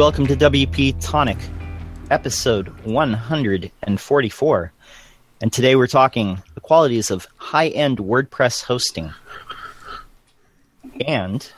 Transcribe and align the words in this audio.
Welcome 0.00 0.26
to 0.28 0.34
WP 0.34 0.96
Tonic, 0.98 1.36
episode 2.10 2.68
144. 2.86 4.72
And 5.42 5.52
today 5.52 5.76
we're 5.76 5.86
talking 5.88 6.42
the 6.54 6.62
qualities 6.62 7.10
of 7.10 7.28
high 7.36 7.68
end 7.68 7.98
WordPress 7.98 8.64
hosting. 8.64 9.12
And 11.06 11.52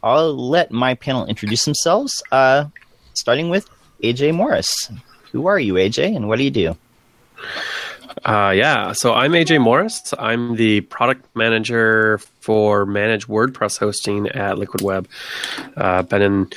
I'll 0.00 0.32
let 0.32 0.70
my 0.70 0.94
panel 0.94 1.26
introduce 1.26 1.64
themselves, 1.64 2.22
uh, 2.30 2.66
starting 3.14 3.48
with 3.48 3.68
AJ 4.04 4.32
Morris. 4.32 4.92
Who 5.32 5.48
are 5.48 5.58
you, 5.58 5.74
AJ, 5.74 6.14
and 6.14 6.28
what 6.28 6.38
do 6.38 6.44
you 6.44 6.52
do? 6.52 6.76
Uh, 8.24 8.52
yeah, 8.56 8.92
so 8.92 9.12
I'm 9.12 9.32
AJ 9.32 9.60
Morris. 9.60 10.14
I'm 10.18 10.56
the 10.56 10.80
product 10.82 11.24
manager 11.36 12.18
for 12.40 12.86
managed 12.86 13.28
WordPress 13.28 13.78
hosting 13.78 14.28
at 14.28 14.58
Liquid 14.58 14.82
Web. 14.82 15.08
Uh, 15.76 16.02
been 16.02 16.22
in 16.22 16.50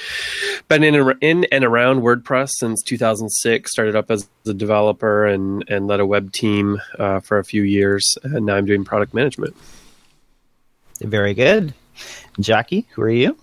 been 0.70 0.84
in, 0.84 1.14
in 1.22 1.46
and 1.52 1.64
around 1.64 2.02
WordPress 2.02 2.52
since 2.58 2.82
2006. 2.84 3.72
Started 3.72 3.96
up 3.96 4.10
as 4.10 4.28
a 4.46 4.54
developer 4.54 5.26
and 5.26 5.64
and 5.68 5.88
led 5.88 6.00
a 6.00 6.06
web 6.06 6.32
team 6.32 6.82
uh, 6.98 7.20
for 7.20 7.38
a 7.38 7.44
few 7.44 7.64
years, 7.64 8.18
and 8.24 8.46
now 8.46 8.56
I'm 8.56 8.66
doing 8.66 8.84
product 8.84 9.14
management. 9.14 9.56
Very 11.02 11.34
good, 11.34 11.74
Jackie. 12.40 12.88
Who 12.94 13.02
are 13.04 13.10
you? 13.10 13.38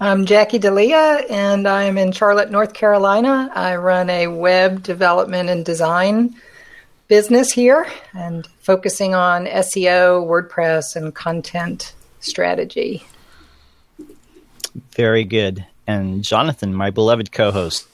I'm 0.00 0.26
Jackie 0.26 0.58
D'Elia, 0.58 1.24
and 1.28 1.66
I'm 1.66 1.98
in 1.98 2.12
Charlotte, 2.12 2.50
North 2.50 2.72
Carolina. 2.72 3.50
I 3.54 3.76
run 3.76 4.08
a 4.10 4.28
web 4.28 4.82
development 4.82 5.50
and 5.50 5.64
design 5.64 6.36
business 7.12 7.52
here 7.52 7.86
and 8.14 8.46
focusing 8.62 9.14
on 9.14 9.44
SEO, 9.44 10.26
WordPress, 10.26 10.96
and 10.96 11.14
content 11.14 11.92
strategy. 12.20 13.04
Very 14.96 15.22
good. 15.22 15.66
And 15.86 16.24
Jonathan, 16.24 16.72
my 16.74 16.88
beloved 16.88 17.30
co-host. 17.30 17.86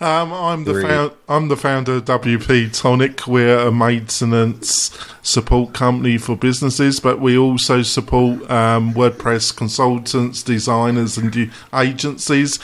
Um, 0.00 0.32
I'm 0.32 0.62
the 0.62 0.80
found, 0.80 1.12
I'm 1.28 1.48
the 1.48 1.56
founder 1.56 1.94
of 1.94 2.04
WP 2.04 2.72
Tonic. 2.72 3.26
We're 3.26 3.58
a 3.58 3.72
maintenance 3.72 4.96
support 5.22 5.74
company 5.74 6.18
for 6.18 6.36
businesses, 6.36 7.00
but 7.00 7.20
we 7.20 7.36
also 7.36 7.82
support 7.82 8.48
um, 8.48 8.94
WordPress 8.94 9.56
consultants, 9.56 10.44
designers, 10.44 11.18
and 11.18 11.50
agencies. 11.74 12.60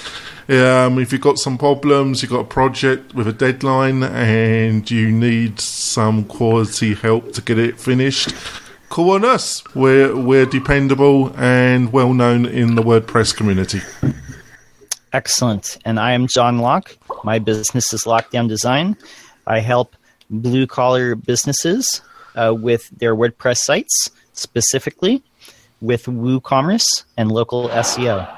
Um, 0.49 1.01
if 1.01 1.11
you've 1.11 1.21
got 1.23 1.39
some 1.39 1.59
problems, 1.59 2.23
you've 2.23 2.31
got 2.31 2.41
a 2.41 2.45
project 2.45 3.15
with 3.15 3.27
a 3.27 3.33
deadline, 3.33 4.05
and 4.05 4.89
you 4.89 5.11
need 5.11 5.59
some 5.59 6.27
quality 6.27 6.95
help 6.95 7.33
to 7.33 7.43
get 7.43 7.59
it 7.59 7.81
finished, 7.81 8.33
call 8.91 9.11
on 9.11 9.25
us. 9.25 9.65
We're 9.75 10.15
we're 10.15 10.47
dependable 10.47 11.35
and 11.37 11.93
well 11.93 12.15
known 12.15 12.47
in 12.47 12.77
the 12.77 12.83
WordPress 12.83 13.35
community. 13.35 13.81
Excellent. 15.15 15.79
And 15.85 16.01
I 16.01 16.15
am 16.15 16.27
John 16.27 16.59
Locke. 16.59 16.99
My 17.23 17.39
business 17.39 17.93
is 17.93 18.03
Lockdown 18.03 18.49
Design. 18.49 18.97
I 19.47 19.61
help 19.61 19.95
blue 20.29 20.67
collar 20.67 21.15
businesses 21.15 22.03
uh, 22.35 22.53
with 22.53 22.91
their 22.91 23.15
WordPress 23.15 23.59
sites, 23.59 24.11
specifically 24.33 25.23
with 25.81 26.07
WooCommerce 26.07 27.05
and 27.17 27.31
local 27.31 27.69
SEO. 27.69 28.29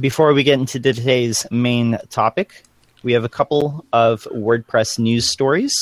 Before 0.00 0.32
we 0.32 0.42
get 0.42 0.58
into 0.58 0.80
today's 0.80 1.46
main 1.50 1.98
topic, 2.08 2.62
we 3.02 3.12
have 3.12 3.24
a 3.24 3.28
couple 3.28 3.84
of 3.92 4.26
WordPress 4.32 4.98
news 4.98 5.30
stories. 5.30 5.74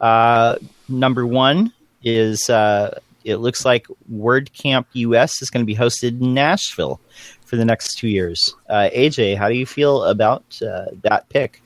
Uh, 0.00 0.58
number 0.88 1.26
one 1.26 1.72
is 2.04 2.48
uh, 2.48 3.00
it 3.24 3.38
looks 3.38 3.64
like 3.64 3.88
WordCamp 4.12 4.86
US 4.92 5.42
is 5.42 5.50
going 5.50 5.62
to 5.62 5.66
be 5.66 5.74
hosted 5.74 6.20
in 6.20 6.34
Nashville 6.34 7.00
for 7.46 7.56
the 7.56 7.64
next 7.64 7.96
two 7.96 8.08
years. 8.08 8.54
Uh, 8.68 8.90
AJ, 8.94 9.36
how 9.36 9.48
do 9.48 9.54
you 9.54 9.66
feel 9.66 10.04
about 10.04 10.44
uh, 10.62 10.86
that 11.02 11.28
pick? 11.28 11.62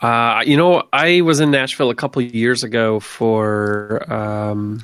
Uh, 0.00 0.42
you 0.44 0.56
know, 0.56 0.82
I 0.92 1.20
was 1.20 1.38
in 1.38 1.52
Nashville 1.52 1.90
a 1.90 1.94
couple 1.94 2.20
years 2.22 2.64
ago 2.64 2.98
for 2.98 4.12
um, 4.12 4.82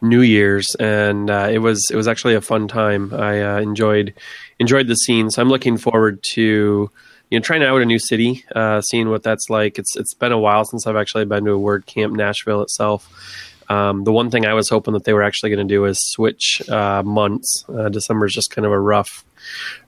New 0.00 0.20
Year's, 0.20 0.76
and 0.78 1.28
uh, 1.28 1.48
it 1.50 1.58
was 1.58 1.84
it 1.90 1.96
was 1.96 2.06
actually 2.06 2.34
a 2.34 2.40
fun 2.40 2.68
time. 2.68 3.12
I 3.12 3.42
uh, 3.42 3.60
enjoyed 3.60 4.14
enjoyed 4.60 4.86
the 4.86 4.94
scene, 4.94 5.30
so 5.30 5.42
I'm 5.42 5.48
looking 5.48 5.76
forward 5.76 6.22
to 6.34 6.88
you 7.30 7.38
know 7.38 7.42
trying 7.42 7.64
out 7.64 7.82
a 7.82 7.84
new 7.84 7.98
city, 7.98 8.44
uh, 8.54 8.80
seeing 8.80 9.08
what 9.08 9.24
that's 9.24 9.50
like. 9.50 9.76
It's 9.78 9.96
it's 9.96 10.14
been 10.14 10.30
a 10.30 10.38
while 10.38 10.64
since 10.64 10.86
I've 10.86 10.96
actually 10.96 11.24
been 11.24 11.44
to 11.46 11.52
a 11.52 11.58
WordCamp 11.58 12.12
Nashville 12.12 12.62
itself. 12.62 13.08
Um, 13.70 14.02
the 14.02 14.12
one 14.12 14.30
thing 14.30 14.44
I 14.44 14.54
was 14.54 14.68
hoping 14.68 14.94
that 14.94 15.04
they 15.04 15.12
were 15.12 15.22
actually 15.22 15.50
going 15.50 15.66
to 15.66 15.74
do 15.74 15.84
is 15.84 15.96
switch 16.00 16.60
uh, 16.68 17.04
months. 17.04 17.64
Uh, 17.68 17.88
December 17.88 18.26
is 18.26 18.34
just 18.34 18.50
kind 18.50 18.66
of 18.66 18.72
a 18.72 18.78
rough 18.78 19.24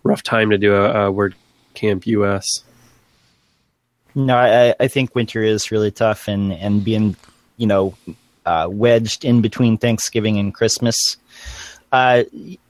rough 0.05 0.23
time 0.23 0.51
to 0.51 0.59
do 0.59 0.75
a, 0.75 1.09
a 1.09 1.13
WordCamp 1.13 2.07
US. 2.07 2.47
No, 4.15 4.37
I, 4.37 4.75
I 4.79 4.89
think 4.89 5.15
winter 5.15 5.43
is 5.43 5.73
really 5.73 5.91
tough, 5.91 6.29
and 6.29 6.53
and 6.53 6.85
being 6.85 7.17
you 7.57 7.67
know 7.67 7.95
uh, 8.47 8.69
wedged 8.71 9.25
in 9.25 9.43
between 9.43 9.79
Thanksgiving 9.79 10.39
and 10.39 10.55
Christmas. 10.55 10.97
Uh, 11.91 12.23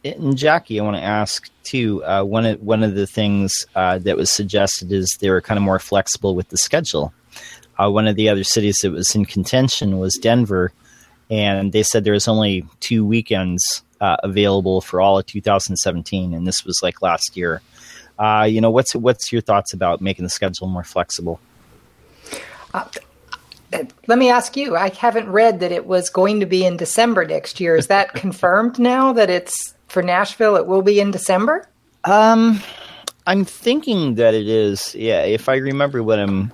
and 0.04 0.36
Jackie, 0.36 0.80
I 0.80 0.82
want 0.82 0.96
to 0.96 1.02
ask 1.02 1.48
too. 1.62 2.02
Uh, 2.04 2.24
one 2.24 2.46
of 2.46 2.62
one 2.62 2.82
of 2.82 2.94
the 2.94 3.06
things 3.06 3.52
uh, 3.74 3.98
that 3.98 4.16
was 4.16 4.32
suggested 4.32 4.90
is 4.90 5.16
they 5.20 5.30
were 5.30 5.42
kind 5.42 5.58
of 5.58 5.62
more 5.62 5.78
flexible 5.78 6.34
with 6.34 6.48
the 6.48 6.56
schedule. 6.56 7.12
Uh, 7.78 7.90
one 7.90 8.06
of 8.06 8.16
the 8.16 8.28
other 8.28 8.44
cities 8.44 8.78
that 8.82 8.92
was 8.92 9.14
in 9.14 9.24
contention 9.24 9.98
was 9.98 10.18
Denver, 10.20 10.72
and 11.32 11.72
they 11.72 11.82
said 11.82 12.04
there 12.04 12.12
was 12.12 12.28
only 12.28 12.66
two 12.80 13.06
weekends 13.06 13.82
uh, 14.02 14.18
available 14.22 14.82
for 14.82 15.00
all 15.00 15.18
of 15.18 15.24
2017, 15.26 16.34
and 16.34 16.46
this 16.46 16.64
was 16.64 16.80
like 16.82 17.00
last 17.00 17.36
year. 17.36 17.62
you 18.46 18.60
know, 18.60 18.70
what's 18.70 18.94
what's 18.94 19.32
your 19.32 19.40
thoughts 19.40 19.72
about 19.72 20.02
making 20.02 20.24
the 20.24 20.30
schedule 20.30 20.68
more 20.68 20.84
flexible? 20.84 21.40
let 24.06 24.18
me 24.18 24.28
ask 24.28 24.56
you 24.56 24.76
i 24.76 24.88
haven't 24.90 25.28
read 25.28 25.60
that 25.60 25.72
it 25.72 25.86
was 25.86 26.10
going 26.10 26.40
to 26.40 26.46
be 26.46 26.64
in 26.64 26.76
december 26.76 27.24
next 27.24 27.60
year 27.60 27.76
is 27.76 27.86
that 27.86 28.12
confirmed 28.14 28.78
now 28.78 29.12
that 29.12 29.30
it's 29.30 29.74
for 29.88 30.02
nashville 30.02 30.56
it 30.56 30.66
will 30.66 30.82
be 30.82 31.00
in 31.00 31.10
december 31.10 31.66
um 32.04 32.60
i'm 33.26 33.44
thinking 33.44 34.14
that 34.14 34.34
it 34.34 34.48
is 34.48 34.94
yeah 34.94 35.22
if 35.22 35.48
i 35.48 35.56
remember 35.56 36.02
what 36.02 36.18
i'm 36.18 36.52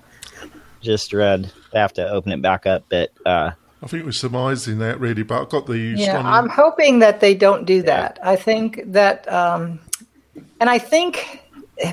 just 0.80 1.12
read 1.12 1.50
i 1.74 1.78
have 1.78 1.92
to 1.92 2.08
open 2.08 2.32
it 2.32 2.42
back 2.42 2.66
up 2.66 2.84
but 2.88 3.10
uh 3.26 3.50
I 3.82 3.86
think 3.86 4.04
we're 4.04 4.12
surmising 4.12 4.78
that 4.78 4.98
really, 4.98 5.22
but 5.22 5.42
I've 5.42 5.48
got 5.48 5.66
the. 5.66 5.78
Yeah, 5.78 6.18
I'm 6.18 6.48
hoping 6.48 6.98
that 6.98 7.20
they 7.20 7.34
don't 7.34 7.64
do 7.64 7.82
that. 7.82 8.18
I 8.22 8.34
think 8.34 8.82
that, 8.86 9.30
um, 9.32 9.78
and 10.60 10.68
I 10.68 10.78
think 10.78 11.48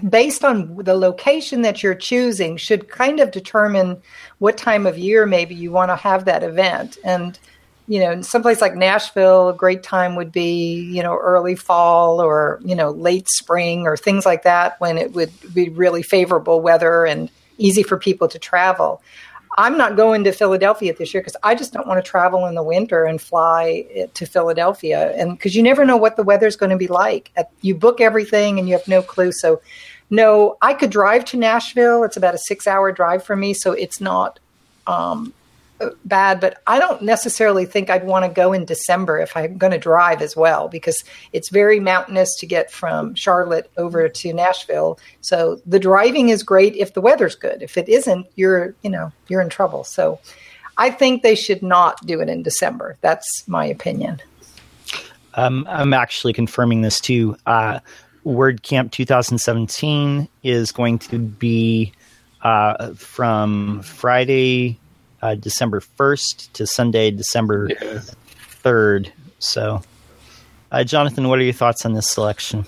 based 0.10 0.44
on 0.44 0.76
the 0.78 0.96
location 0.96 1.62
that 1.62 1.84
you're 1.84 1.96
choosing 1.96 2.58
should 2.58 2.90
kind 2.90 3.20
of 3.20 3.32
determine 3.32 4.02
what 4.40 4.58
time 4.58 4.86
of 4.86 4.98
year 4.98 5.26
maybe 5.26 5.54
you 5.54 5.72
want 5.72 5.90
to 5.90 5.96
have 5.96 6.26
that 6.26 6.44
event 6.44 6.98
and 7.04 7.38
you 7.88 8.00
know 8.00 8.12
in 8.12 8.24
someplace 8.24 8.62
like 8.62 8.74
nashville 8.74 9.50
a 9.50 9.54
great 9.54 9.84
time 9.84 10.16
would 10.16 10.32
be 10.32 10.82
you 10.92 11.04
know 11.04 11.16
early 11.16 11.56
fall 11.56 12.20
or 12.20 12.60
you 12.66 12.76
know 12.76 12.92
late 12.92 13.28
spring 13.30 13.86
or 13.86 13.96
things 13.96 14.26
like 14.26 14.44
that 14.44 14.80
when 14.80 14.98
it 14.98 15.14
would 15.14 15.32
be 15.54 15.70
really 15.70 16.02
favorable 16.02 16.62
weather 16.62 17.06
and 17.06 17.30
easy 17.58 17.84
for 17.84 17.98
people 17.98 18.28
to 18.28 18.40
travel 18.40 19.02
I'm 19.58 19.78
not 19.78 19.96
going 19.96 20.24
to 20.26 20.32
Philadelphia 20.32 20.94
this 20.94 21.14
year 21.14 21.22
because 21.22 21.38
I 21.42 21.56
just 21.56 21.72
don't 21.72 21.88
want 21.88 22.04
to 22.04 22.10
travel 22.10 22.46
in 22.46 22.56
the 22.56 22.64
winter 22.64 23.06
and 23.06 23.22
fly 23.22 24.08
to 24.14 24.26
Philadelphia. 24.26 25.14
And 25.16 25.38
because 25.38 25.56
you 25.56 25.64
never 25.64 25.86
know 25.86 25.98
what 25.98 26.18
the 26.18 26.24
weather's 26.24 26.58
going 26.58 26.72
to 26.72 26.78
be 26.78 26.88
like. 26.88 27.32
You 27.62 27.76
book 27.76 28.02
everything 28.02 28.60
and 28.60 28.68
you 28.68 28.74
have 28.74 28.88
no 28.88 29.02
clue. 29.02 29.32
So, 29.32 29.62
no, 30.10 30.58
I 30.62 30.74
could 30.74 30.90
drive 30.90 31.26
to 31.26 31.38
Nashville. 31.38 32.04
It's 32.04 32.18
about 32.18 32.36
a 32.36 32.38
six 32.38 32.68
hour 32.68 32.92
drive 32.92 33.24
for 33.24 33.36
me. 33.36 33.54
So 33.54 33.72
it's 33.72 34.02
not 34.02 34.40
um, 34.88 35.34
bad, 36.06 36.40
but 36.40 36.62
I 36.68 36.80
don't 36.80 37.02
necessarily 37.02 37.66
think 37.66 37.90
I'd 37.90 38.06
want 38.06 38.26
to 38.26 38.32
go 38.32 38.54
in 38.54 38.66
December 38.66 39.20
if 39.20 39.36
I'm 39.36 39.58
going 39.58 39.72
to 39.72 39.78
drive 39.78 40.22
as 40.22 40.36
well 40.36 40.68
because 40.68 41.04
it's 41.34 41.50
very 41.50 41.80
mountainous 41.80 42.36
to 42.40 42.46
get 42.46 42.72
from 42.72 43.16
Charlotte 43.16 43.70
over 43.78 44.08
to 44.08 44.34
Nashville. 44.34 45.00
So 45.22 45.60
the 45.66 45.80
driving 45.80 46.30
is 46.30 46.44
great 46.44 46.76
if 46.76 46.94
the 46.94 47.02
weather's 47.02 47.36
good. 47.36 47.62
If 47.62 47.78
it 47.78 47.90
isn't, 47.90 48.28
you're, 48.36 48.74
you 48.84 48.90
know, 48.90 49.12
you're 49.28 49.42
in 49.42 49.50
trouble. 49.50 49.84
So 49.84 50.20
I 50.78 50.92
think 50.92 51.24
they 51.24 51.36
should 51.36 51.62
not 51.62 52.06
do 52.06 52.22
it 52.22 52.30
in 52.30 52.44
December. 52.44 52.98
That's 53.02 53.44
my 53.48 53.66
opinion. 53.66 54.22
Um, 55.34 55.66
I'm 55.70 55.94
actually 55.94 56.34
confirming 56.34 56.82
this 56.82 57.00
too. 57.00 57.36
Uh, 57.46 57.80
WordCamp 58.26 58.92
2017 58.92 60.28
is 60.44 60.72
going 60.72 61.00
to 61.00 61.20
be 61.20 61.92
uh, 62.42 62.94
from 62.94 63.82
Friday 63.82 64.80
uh, 65.26 65.36
December 65.36 65.80
1st 65.80 66.52
to 66.54 66.68
Sunday, 66.68 67.10
December 67.12 67.70
yeah. 67.70 68.02
3rd. 68.64 69.12
So, 69.40 69.82
uh, 70.72 70.84
Jonathan, 70.84 71.28
what 71.28 71.40
are 71.40 71.44
your 71.44 71.54
thoughts 71.54 71.86
on 71.86 71.94
this 71.94 72.10
selection? 72.10 72.66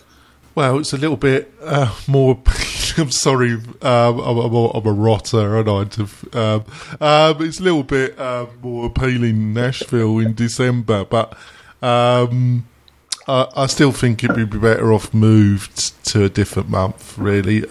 Well, 0.56 0.80
it's 0.80 0.92
a 0.92 0.98
little 0.98 1.18
bit 1.18 1.54
uh, 1.62 1.96
more. 2.08 2.42
I'm 2.98 3.12
sorry, 3.12 3.52
um, 3.54 3.72
I'm, 3.82 4.20
I'm, 4.40 4.54
a, 4.56 4.70
I'm, 4.72 4.88
a 4.88 4.92
rotter, 4.92 5.60
and 5.60 5.70
I? 5.70 5.82
Um, 6.34 6.66
um, 7.00 7.44
it's 7.44 7.60
a 7.60 7.64
little 7.64 7.84
bit 7.84 8.18
uh, 8.18 8.48
more 8.64 8.88
appealing 8.88 9.54
Nashville 9.54 10.18
in 10.18 10.34
December, 10.34 11.06
but 11.06 11.38
um, 11.84 12.66
I, 13.28 13.48
I 13.56 13.66
still 13.68 13.92
think 13.92 14.24
it'd 14.24 14.36
be 14.36 14.58
better 14.58 14.92
off 14.92 15.14
moved 15.14 16.04
to 16.06 16.24
a 16.24 16.30
different 16.30 16.70
month, 16.70 17.20
really. 17.20 17.70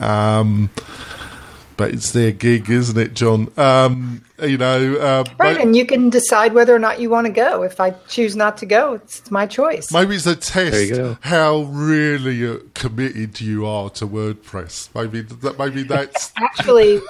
But 1.77 1.93
it's 1.93 2.13
their 2.13 2.33
gig, 2.33 2.71
isn't 2.71 2.97
it, 2.97 3.15
John? 3.15 3.53
Um, 3.59 4.25
you 4.43 4.59
know, 4.59 4.97
uh, 4.97 5.25
right, 5.39 5.59
and 5.59 5.75
you 5.75 5.87
can 5.87 6.11
decide 6.11 6.53
whether 6.53 6.75
or 6.75 6.79
not 6.79 7.01
you 7.01 7.11
want 7.11 7.27
to 7.27 7.33
go. 7.33 7.63
If 7.63 7.81
I 7.81 7.91
choose 8.09 8.37
not 8.37 8.59
to 8.59 8.67
go, 8.67 8.95
it's 8.95 9.31
my 9.31 9.47
choice. 9.47 9.93
Maybe 9.93 10.17
it's 10.17 10.27
a 10.27 10.37
test 10.37 11.19
how 11.23 11.63
really 11.63 12.47
uh, 12.47 12.59
committed 12.75 13.41
you 13.41 13.67
are 13.67 13.91
to 13.91 14.07
WordPress. 14.07 14.89
Maybe 14.95 15.21
that. 15.43 15.59
Maybe 15.67 15.83
that's 15.83 16.33
actually 16.37 17.01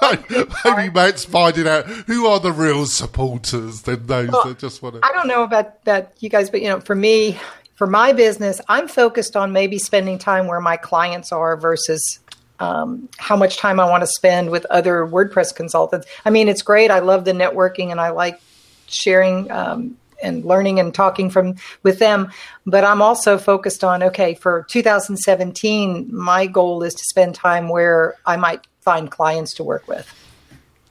maybe 0.65 0.89
Matt's 0.91 1.25
finding 1.25 1.67
out 1.67 1.85
who 1.85 2.25
are 2.27 2.39
the 2.39 2.51
real 2.51 2.85
supporters 2.85 3.81
than 3.81 4.07
those 4.07 4.29
well, 4.31 4.47
that 4.47 4.57
just 4.57 4.81
want 4.81 4.95
to. 4.95 5.01
I 5.05 5.11
don't 5.11 5.27
know 5.27 5.43
about 5.43 5.83
that, 5.85 6.13
you 6.19 6.29
guys, 6.29 6.49
but 6.49 6.61
you 6.61 6.69
know, 6.69 6.79
for 6.79 6.95
me, 6.95 7.37
for 7.75 7.87
my 7.87 8.13
business, 8.13 8.59
I'm 8.67 8.87
focused 8.87 9.35
on 9.35 9.51
maybe 9.51 9.77
spending 9.77 10.17
time 10.17 10.47
where 10.47 10.61
my 10.61 10.77
clients 10.77 11.31
are 11.31 11.55
versus 11.57 12.19
um, 12.59 13.09
how 13.17 13.35
much 13.35 13.57
time 13.57 13.79
I 13.79 13.89
want 13.89 14.01
to 14.01 14.07
spend 14.07 14.49
with 14.49 14.65
other 14.69 15.05
WordPress 15.05 15.55
consultants. 15.55 16.07
I 16.25 16.29
mean, 16.29 16.47
it's 16.47 16.61
great. 16.61 16.91
I 16.91 16.99
love 16.99 17.25
the 17.25 17.33
networking 17.33 17.91
and 17.91 17.99
I 17.99 18.09
like 18.09 18.39
sharing 18.87 19.49
um, 19.51 19.97
and 20.23 20.43
learning 20.45 20.79
and 20.79 20.93
talking 20.93 21.29
from 21.29 21.55
with 21.83 21.99
them. 21.99 22.31
But 22.65 22.83
I'm 22.83 23.01
also 23.01 23.37
focused 23.37 23.83
on 23.83 24.03
okay 24.03 24.33
for 24.33 24.65
2017. 24.69 26.09
My 26.13 26.47
goal 26.47 26.83
is 26.83 26.93
to 26.93 27.03
spend 27.09 27.35
time 27.35 27.69
where 27.69 28.15
I 28.25 28.37
might 28.37 28.65
find 28.81 29.11
clients 29.11 29.53
to 29.55 29.63
work 29.63 29.87
with. 29.87 30.11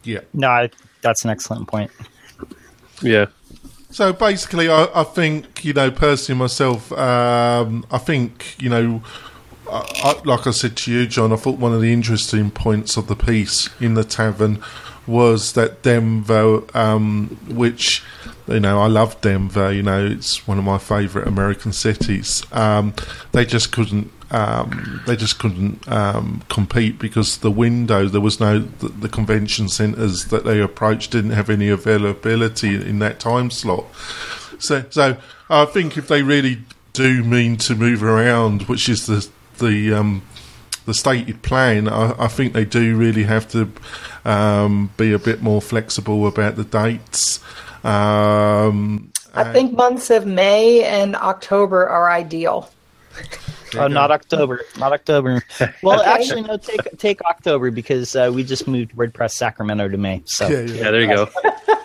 Yeah, 0.04 0.20
no, 0.32 0.48
I, 0.48 0.70
that's 1.00 1.24
an 1.24 1.30
excellent 1.30 1.66
point. 1.66 1.90
Yeah. 3.02 3.26
So 3.90 4.12
basically, 4.12 4.68
I, 4.68 4.88
I 4.94 5.04
think 5.04 5.64
you 5.64 5.72
know 5.72 5.90
personally 5.90 6.38
myself. 6.38 6.92
Um, 6.92 7.86
I 7.90 7.98
think 7.98 8.56
you 8.60 8.68
know 8.68 9.02
I, 9.70 10.20
like 10.24 10.46
I 10.46 10.50
said 10.50 10.76
to 10.78 10.92
you, 10.92 11.06
John, 11.06 11.32
I 11.32 11.36
thought 11.36 11.58
one 11.58 11.72
of 11.72 11.80
the 11.80 11.92
interesting 11.92 12.50
points 12.50 12.96
of 12.96 13.06
the 13.06 13.16
piece 13.16 13.68
in 13.80 13.94
the 13.94 14.04
tavern 14.04 14.62
was 15.06 15.52
that 15.52 15.82
Denver, 15.82 16.62
um, 16.76 17.38
which 17.48 18.02
you 18.48 18.60
know 18.60 18.80
I 18.80 18.86
love 18.86 19.20
Denver. 19.20 19.72
You 19.72 19.82
know, 19.82 20.04
it's 20.04 20.46
one 20.46 20.58
of 20.58 20.64
my 20.64 20.78
favourite 20.78 21.26
American 21.28 21.72
cities. 21.72 22.42
Um, 22.52 22.94
they 23.32 23.44
just 23.44 23.72
couldn't. 23.72 24.10
Um, 24.28 25.02
they 25.06 25.14
just 25.14 25.38
couldn't 25.38 25.86
um, 25.88 26.42
compete 26.48 26.98
because 26.98 27.38
the 27.38 27.50
window 27.50 28.06
there 28.06 28.20
was 28.20 28.40
no 28.40 28.58
the, 28.58 28.88
the 28.88 29.08
convention 29.08 29.68
centres 29.68 30.26
that 30.26 30.44
they 30.44 30.60
approached 30.60 31.12
didn't 31.12 31.30
have 31.30 31.48
any 31.48 31.68
availability 31.68 32.74
in 32.74 32.98
that 32.98 33.20
time 33.20 33.50
slot. 33.50 33.84
So, 34.58 34.84
so 34.90 35.16
I 35.48 35.64
think 35.66 35.96
if 35.96 36.08
they 36.08 36.22
really 36.22 36.62
do 36.92 37.22
mean 37.22 37.56
to 37.58 37.76
move 37.76 38.02
around, 38.02 38.62
which 38.62 38.88
is 38.88 39.06
the 39.06 39.28
the 39.58 39.94
um, 39.94 40.22
the 40.86 40.94
stated 40.94 41.42
plan, 41.42 41.88
I, 41.88 42.14
I, 42.24 42.28
think 42.28 42.52
they 42.52 42.64
do 42.64 42.96
really 42.96 43.24
have 43.24 43.48
to 43.48 43.70
um, 44.24 44.90
be 44.96 45.12
a 45.12 45.18
bit 45.18 45.42
more 45.42 45.60
flexible 45.60 46.26
about 46.26 46.56
the 46.56 46.64
dates. 46.64 47.40
Um, 47.84 49.10
I 49.34 49.52
think 49.52 49.72
months 49.72 50.10
of 50.10 50.26
May 50.26 50.84
and 50.84 51.14
October 51.16 51.86
are 51.88 52.10
ideal. 52.10 52.70
Oh, 53.78 53.88
not 53.88 54.10
October, 54.10 54.62
not 54.78 54.92
October. 54.92 55.42
Well, 55.82 56.00
okay. 56.00 56.10
actually, 56.14 56.42
no. 56.42 56.56
Take 56.56 56.98
take 56.98 57.20
October 57.22 57.70
because 57.70 58.14
uh, 58.16 58.30
we 58.34 58.44
just 58.44 58.66
moved 58.66 58.92
WordPress 58.92 59.32
Sacramento 59.32 59.88
to 59.88 59.96
May. 59.96 60.22
So 60.26 60.48
yeah, 60.48 60.60
yeah. 60.60 60.74
yeah 60.74 60.90
there 60.90 61.00
you 61.02 61.08
go. 61.08 61.28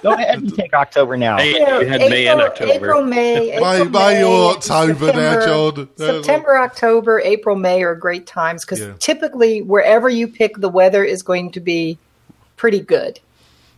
Go 0.01 0.13
ahead 0.13 0.39
and 0.39 0.55
take 0.55 0.73
October 0.73 1.15
now. 1.15 1.37
Hey, 1.37 1.53
we 1.53 1.87
had 1.87 2.01
April, 2.01 2.09
May 2.09 2.27
and 2.27 2.41
October. 2.41 2.71
April, 2.71 3.03
May, 3.03 3.51
April, 3.51 3.85
May, 3.85 3.91
May, 3.91 4.23
or 4.23 4.51
October 4.55 5.05
September, 5.05 5.13
now, 5.13 5.45
John. 5.45 5.89
September, 5.95 6.57
October, 6.57 7.19
April, 7.19 7.55
May 7.55 7.83
are 7.83 7.95
great 7.95 8.25
times 8.25 8.65
because 8.65 8.79
yeah. 8.79 8.93
typically 8.99 9.61
wherever 9.61 10.09
you 10.09 10.27
pick, 10.27 10.57
the 10.57 10.69
weather 10.69 11.03
is 11.03 11.21
going 11.21 11.51
to 11.51 11.59
be 11.59 11.99
pretty 12.57 12.79
good. 12.79 13.19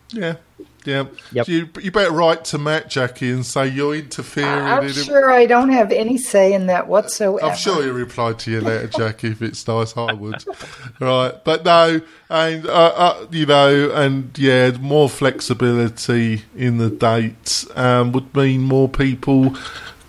Yeah, 0.10 0.36
yeah. 0.86 1.06
Yep. 1.32 1.46
So 1.46 1.52
you, 1.52 1.70
you 1.82 1.92
better 1.92 2.12
write 2.12 2.46
to 2.46 2.58
Matt, 2.58 2.90
Jackie, 2.90 3.32
and 3.32 3.46
say 3.46 3.68
you're 3.68 3.96
interfering. 3.96 4.48
I'm 4.48 4.86
in 4.86 4.94
sure 4.94 5.30
it. 5.30 5.34
I 5.34 5.46
don't 5.46 5.70
have 5.70 5.92
any 5.92 6.18
say 6.18 6.54
in 6.54 6.68
that 6.68 6.88
whatsoever. 6.88 7.46
I'm 7.46 7.58
sure 7.58 7.84
you 7.84 7.94
reply 7.94 8.34
to 8.34 8.52
your 8.52 8.62
letter, 8.62 8.88
Jackie, 8.88 9.30
if 9.30 9.42
it's 9.42 9.68
nice. 9.68 9.96
I 9.96 10.14
would. 10.14 10.44
right. 11.00 11.34
But 11.44 11.66
no, 11.66 12.02
and, 12.30 12.66
uh, 12.66 12.94
uh, 12.96 13.28
you 13.32 13.46
know, 13.46 13.92
and 13.92 14.38
yeah, 14.38 14.72
more 14.72 15.10
flexibility 15.10 16.44
in 16.56 16.78
the 16.78 16.90
dates 16.90 17.68
um, 17.76 18.12
would 18.12 18.36
mean 18.36 18.62
more 18.62 18.90
people 18.90 19.56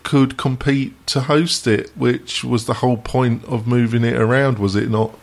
could 0.04 0.36
compete 0.36 1.06
to 1.08 1.22
host 1.22 1.66
it, 1.66 1.90
which 1.96 2.44
was 2.44 2.66
the 2.66 2.74
whole 2.74 2.98
point 2.98 3.44
of 3.46 3.66
moving 3.66 4.04
it 4.04 4.16
around, 4.16 4.58
was 4.58 4.76
it 4.76 4.90
not? 4.90 5.18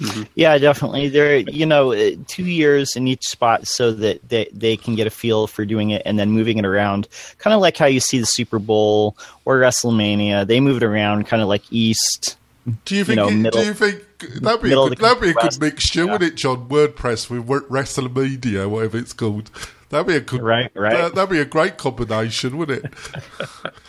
Mm-hmm. 0.00 0.22
Yeah, 0.34 0.56
definitely. 0.58 1.08
They're 1.08 1.38
you 1.38 1.66
know, 1.66 1.92
uh, 1.92 2.12
two 2.26 2.46
years 2.46 2.96
in 2.96 3.06
each 3.06 3.26
spot 3.26 3.68
so 3.68 3.92
that 3.92 4.26
they, 4.28 4.48
they 4.52 4.76
can 4.76 4.94
get 4.94 5.06
a 5.06 5.10
feel 5.10 5.46
for 5.46 5.64
doing 5.64 5.90
it 5.90 6.02
and 6.06 6.18
then 6.18 6.30
moving 6.30 6.58
it 6.58 6.64
around. 6.64 7.06
Kind 7.38 7.54
of 7.54 7.60
like 7.60 7.76
how 7.76 7.86
you 7.86 8.00
see 8.00 8.18
the 8.18 8.26
Super 8.26 8.58
Bowl 8.58 9.16
or 9.44 9.60
WrestleMania. 9.60 10.46
They 10.46 10.60
move 10.60 10.78
it 10.78 10.82
around 10.82 11.26
kind 11.26 11.42
of 11.42 11.48
like 11.48 11.62
east. 11.70 12.36
Do 12.84 12.94
you 12.96 13.04
think? 13.04 13.18
You 13.18 13.24
know, 13.24 13.30
middle, 13.30 13.60
do 13.60 13.66
you 13.66 13.74
think 13.74 14.04
that'd 14.40 14.62
be 14.62 14.72
a 14.72 14.74
good, 14.74 14.98
that'd 14.98 15.20
be 15.20 15.30
a 15.30 15.34
good 15.34 15.60
mixture, 15.60 16.04
yeah. 16.04 16.12
wouldn't 16.12 16.32
it, 16.32 16.36
John? 16.36 16.68
WordPress 16.68 17.28
with 17.30 17.46
WrestleMania, 17.46 18.68
whatever 18.68 18.98
it's 18.98 19.12
called. 19.12 19.50
That'd 19.90 20.06
be 20.06 20.16
a 20.16 20.20
good, 20.20 20.42
right, 20.42 20.70
right. 20.76 21.12
That, 21.12 21.28
would 21.28 21.30
be 21.30 21.40
a 21.40 21.44
great 21.44 21.76
combination, 21.76 22.56
wouldn't 22.56 22.84
it? 22.84 22.94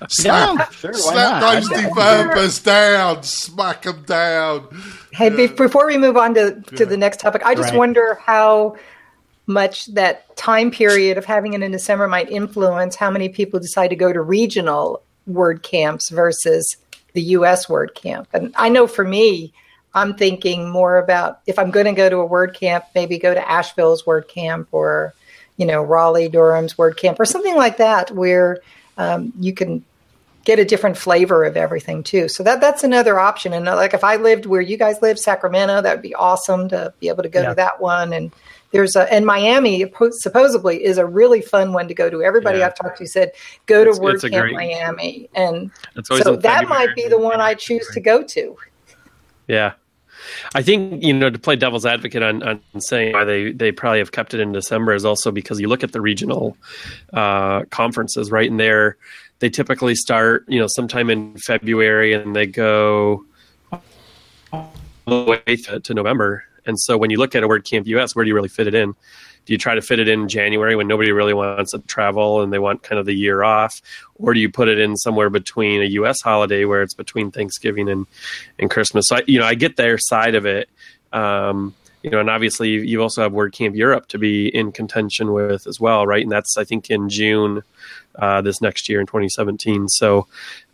slap, 0.10 0.58
yeah, 0.58 0.70
sure, 0.72 0.94
slap 0.94 1.42
those 1.42 1.70
developers 1.70 2.60
down, 2.60 3.22
smack 3.22 3.84
them 3.84 4.02
down. 4.04 4.68
Hey, 5.14 5.30
yeah. 5.36 5.48
before 5.48 5.88
we 5.88 5.98
move 5.98 6.18
on 6.18 6.34
to 6.36 6.62
to 6.62 6.76
yeah. 6.78 6.86
the 6.86 6.98
next 6.98 7.20
topic, 7.20 7.44
I 7.46 7.56
just 7.56 7.72
right. 7.72 7.78
wonder 7.78 8.16
how 8.16 8.78
much 9.48 9.88
that 9.88 10.36
time 10.38 10.72
period 10.72 11.18
of 11.18 11.26
having 11.26 11.54
it 11.54 11.62
in 11.62 11.72
December 11.72 12.08
might 12.08 12.30
influence 12.30 12.96
how 12.96 13.12
many 13.12 13.28
people 13.28 13.60
decide 13.60 13.90
to 13.90 13.96
go 13.96 14.14
to 14.14 14.22
regional 14.22 15.02
WordCamps 15.30 16.12
versus 16.12 16.78
the 17.14 17.22
U.S. 17.22 17.66
WordCamp. 17.66 18.28
And 18.34 18.54
I 18.56 18.70
know 18.70 18.88
for 18.88 19.04
me, 19.04 19.54
I'm 19.94 20.16
thinking 20.16 20.70
more 20.70 20.98
about 20.98 21.42
if 21.48 21.60
I'm 21.60 21.72
going 21.72 21.88
to 21.88 21.92
go 21.92 22.10
to 22.10 22.20
a 22.20 22.30
WordCamp, 22.30 22.84
maybe 22.96 23.18
go 23.18 23.34
to 23.34 23.52
Asheville's 23.52 24.04
WordCamp 24.04 24.68
or 24.72 25.14
you 25.58 25.68
know, 25.68 25.84
Raleigh, 25.84 26.28
Durham's 26.28 26.74
WordCamp 26.74 27.20
or 27.20 27.26
something 27.26 27.56
like 27.56 27.78
that, 27.78 28.10
where 28.10 28.62
um, 28.98 29.32
you 29.40 29.54
can 29.54 29.86
get 30.44 30.60
a 30.60 30.66
different 30.66 30.98
flavor 30.98 31.44
of 31.44 31.56
everything 31.56 32.04
too. 32.04 32.28
So 32.28 32.44
that 32.44 32.62
that's 32.62 32.84
another 32.84 33.20
option. 33.20 33.54
And 33.54 33.68
uh, 33.68 33.76
like 33.76 33.94
if 33.94 34.04
I 34.04 34.16
lived 34.16 34.46
where 34.46 34.62
you 34.62 34.78
guys 34.78 35.02
live, 35.02 35.20
Sacramento, 35.20 35.82
that 35.82 35.96
would 35.96 36.02
be 36.02 36.16
awesome 36.16 36.70
to 36.70 36.94
be 37.00 37.10
able 37.10 37.24
to 37.24 37.30
go 37.30 37.42
yeah. 37.42 37.50
to 37.50 37.56
that 37.56 37.82
one. 37.82 38.14
And 38.14 38.32
there's 38.72 38.96
a 38.96 39.12
and 39.14 39.26
Miami 39.26 39.92
supposedly 40.12 40.84
is 40.84 40.98
a 40.98 41.06
really 41.06 41.42
fun 41.42 41.74
one 41.74 41.88
to 41.88 41.94
go 41.94 42.10
to. 42.10 42.24
Everybody 42.24 42.60
yeah. 42.60 42.68
I've 42.68 42.76
talked 42.76 42.98
to 43.00 43.08
said 43.08 43.32
go 43.66 43.84
to 43.84 43.90
it's, 43.90 44.00
WordCamp 44.00 44.40
great, 44.40 44.54
Miami, 44.54 45.30
and 45.34 45.72
so 46.04 46.36
that 46.38 46.68
might 46.68 46.96
be 46.96 47.08
the 47.08 47.20
one 47.20 47.42
I 47.42 47.54
choose 47.54 47.88
to 47.94 48.00
go 48.00 48.24
to. 48.24 48.58
Yeah, 49.48 49.74
I 50.56 50.62
think 50.62 51.04
you 51.04 51.14
know 51.14 51.30
to 51.30 51.38
play 51.38 51.58
devil's 51.58 51.86
advocate 51.86 52.24
on, 52.24 52.44
on 52.44 52.62
saying 52.80 53.14
why 53.14 53.26
they 53.26 53.52
they 53.52 53.72
probably 53.72 54.00
have 54.00 54.14
kept 54.14 54.34
it 54.34 54.40
in 54.40 54.54
December 54.54 54.94
is 54.94 55.04
also 55.04 55.32
because 55.32 55.60
you 55.60 55.68
look 55.68 55.84
at 55.84 55.92
the 55.92 56.02
regional 56.02 56.56
uh, 57.14 57.64
conferences 57.66 58.32
right, 58.32 58.50
and 58.50 58.60
there 58.60 58.98
they 59.42 59.50
typically 59.50 59.96
start 59.96 60.46
you 60.48 60.60
know 60.60 60.68
sometime 60.68 61.10
in 61.10 61.38
February 61.38 62.14
and 62.14 62.34
they 62.36 62.48
go 62.48 63.26
all 64.52 64.72
the 65.06 65.42
way 65.46 65.56
to, 65.56 65.94
November. 65.94 66.46
And 66.66 66.80
so 66.80 66.96
when 66.96 67.10
you 67.10 67.18
look 67.18 67.36
at 67.36 67.44
a 67.44 67.48
WordCamp 67.48 67.88
US, 67.88 68.16
where 68.16 68.24
do 68.24 68.30
you 68.30 68.36
really 68.36 68.50
fit 68.50 68.68
it 68.68 68.76
in? 68.76 68.96
do 69.46 69.54
you 69.54 69.58
try 69.58 69.74
to 69.74 69.82
fit 69.82 70.00
it 70.00 70.08
in 70.08 70.28
January 70.28 70.76
when 70.76 70.88
nobody 70.88 71.12
really 71.12 71.34
wants 71.34 71.72
to 71.72 71.80
travel 71.80 72.42
and 72.42 72.54
they 72.54 72.60
want 72.60 72.84
kind 72.84 73.00
of 73.00 73.06
the 73.06 73.14
year 73.14 73.44
off, 73.44 73.82
or 74.16 74.34
do 74.34 74.40
you 74.40 74.50
put 74.50 74.68
it 74.68 74.78
in 74.78 74.96
somewhere 74.96 75.30
between 75.30 75.82
a 75.82 75.86
U.S. 75.86 76.22
holiday 76.22 76.66
where 76.66 76.84
it's 76.84 76.94
between 76.94 77.32
Thanksgiving 77.32 77.90
and 77.90 78.06
and 78.60 78.70
Christmas? 78.70 79.08
So 79.08 79.18
I, 79.18 79.24
you 79.26 79.40
know, 79.40 79.46
I 79.46 79.56
get 79.56 79.78
their 79.78 79.98
side 79.98 80.36
of 80.36 80.46
it. 80.46 80.70
Um, 81.12 81.74
you 82.04 82.10
know, 82.10 82.20
and 82.20 82.30
obviously 82.30 82.70
you 82.70 83.02
also 83.02 83.22
have 83.22 83.32
WordCamp 83.32 83.76
Europe 83.76 84.08
to 84.08 84.18
be 84.18 84.48
in 84.48 84.72
contention 84.72 85.34
with 85.34 85.68
as 85.68 85.80
well, 85.80 86.06
right? 86.08 86.24
And 86.24 86.32
that's 86.32 86.58
I 86.58 86.64
think 86.64 86.90
in 86.90 87.10
June 87.10 87.64
uh, 88.16 88.42
this 88.42 88.62
next 88.62 88.90
year 88.90 89.00
in 89.00 89.06
2017. 89.06 89.88
So 89.88 90.28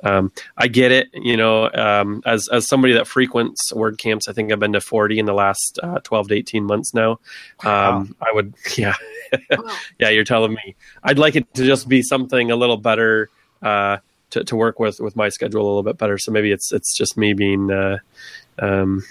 um, 0.04 0.32
I 0.58 0.68
get 0.68 0.92
it. 0.92 1.10
You 1.14 1.38
know, 1.38 1.72
um, 1.72 2.22
as 2.26 2.48
as 2.52 2.68
somebody 2.68 2.94
that 2.94 3.08
frequents 3.08 3.72
WordCamps, 3.74 4.28
I 4.28 4.34
think 4.34 4.52
I've 4.52 4.60
been 4.60 4.74
to 4.74 4.82
40 4.82 5.20
in 5.20 5.26
the 5.26 5.34
last 5.34 5.80
uh, 5.84 6.00
12 6.04 6.30
to 6.30 6.36
18 6.36 6.64
months 6.64 6.94
now. 6.94 7.20
Wow. 7.64 7.98
Um, 7.98 8.16
I 8.22 8.32
would, 8.34 8.54
yeah, 8.78 8.96
yeah. 10.00 10.10
You're 10.10 10.24
telling 10.24 10.54
me. 10.54 10.76
I'd 11.04 11.20
like 11.20 11.36
it 11.36 11.54
to 11.56 11.66
just 11.66 11.88
be 11.88 12.02
something 12.02 12.52
a 12.52 12.56
little 12.56 12.78
better. 12.78 13.30
Uh, 13.62 13.98
to, 14.30 14.44
to 14.44 14.58
work 14.58 14.78
with 14.78 15.00
with 15.00 15.16
my 15.16 15.30
schedule 15.30 15.62
a 15.62 15.68
little 15.68 15.84
bit 15.84 15.98
better, 15.98 16.18
so 16.18 16.34
maybe 16.34 16.52
it's 16.52 16.74
it's 16.74 16.98
just 16.98 17.16
me 17.16 17.32
being 17.32 17.72
uh, 17.72 17.98
um, 18.60 19.02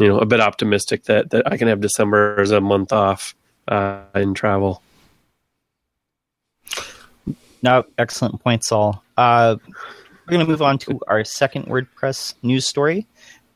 you 0.00 0.08
know 0.08 0.18
a 0.18 0.26
bit 0.26 0.40
optimistic 0.40 1.04
that 1.04 1.30
that 1.30 1.50
I 1.50 1.56
can 1.56 1.68
have 1.68 1.80
December 1.80 2.40
as 2.40 2.50
a 2.50 2.60
month 2.60 2.92
off 2.92 3.34
uh, 3.68 4.02
in 4.14 4.34
travel. 4.34 4.82
No, 7.62 7.84
excellent 7.98 8.42
points, 8.42 8.72
all. 8.72 9.02
Uh, 9.16 9.56
we're 9.68 10.30
going 10.30 10.40
to 10.40 10.50
move 10.50 10.62
on 10.62 10.78
to 10.78 10.98
our 11.08 11.24
second 11.24 11.66
WordPress 11.66 12.34
news 12.42 12.66
story, 12.66 13.06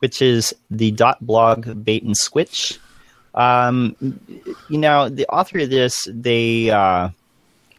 which 0.00 0.20
is 0.20 0.54
the 0.70 0.90
dot 0.90 1.24
.blog 1.24 1.84
bait 1.84 2.02
and 2.02 2.16
switch. 2.16 2.78
Um, 3.34 3.96
you 4.68 4.78
know, 4.78 5.08
the 5.08 5.26
author 5.28 5.60
of 5.60 5.70
this, 5.70 6.06
they 6.10 6.70
uh, 6.70 7.08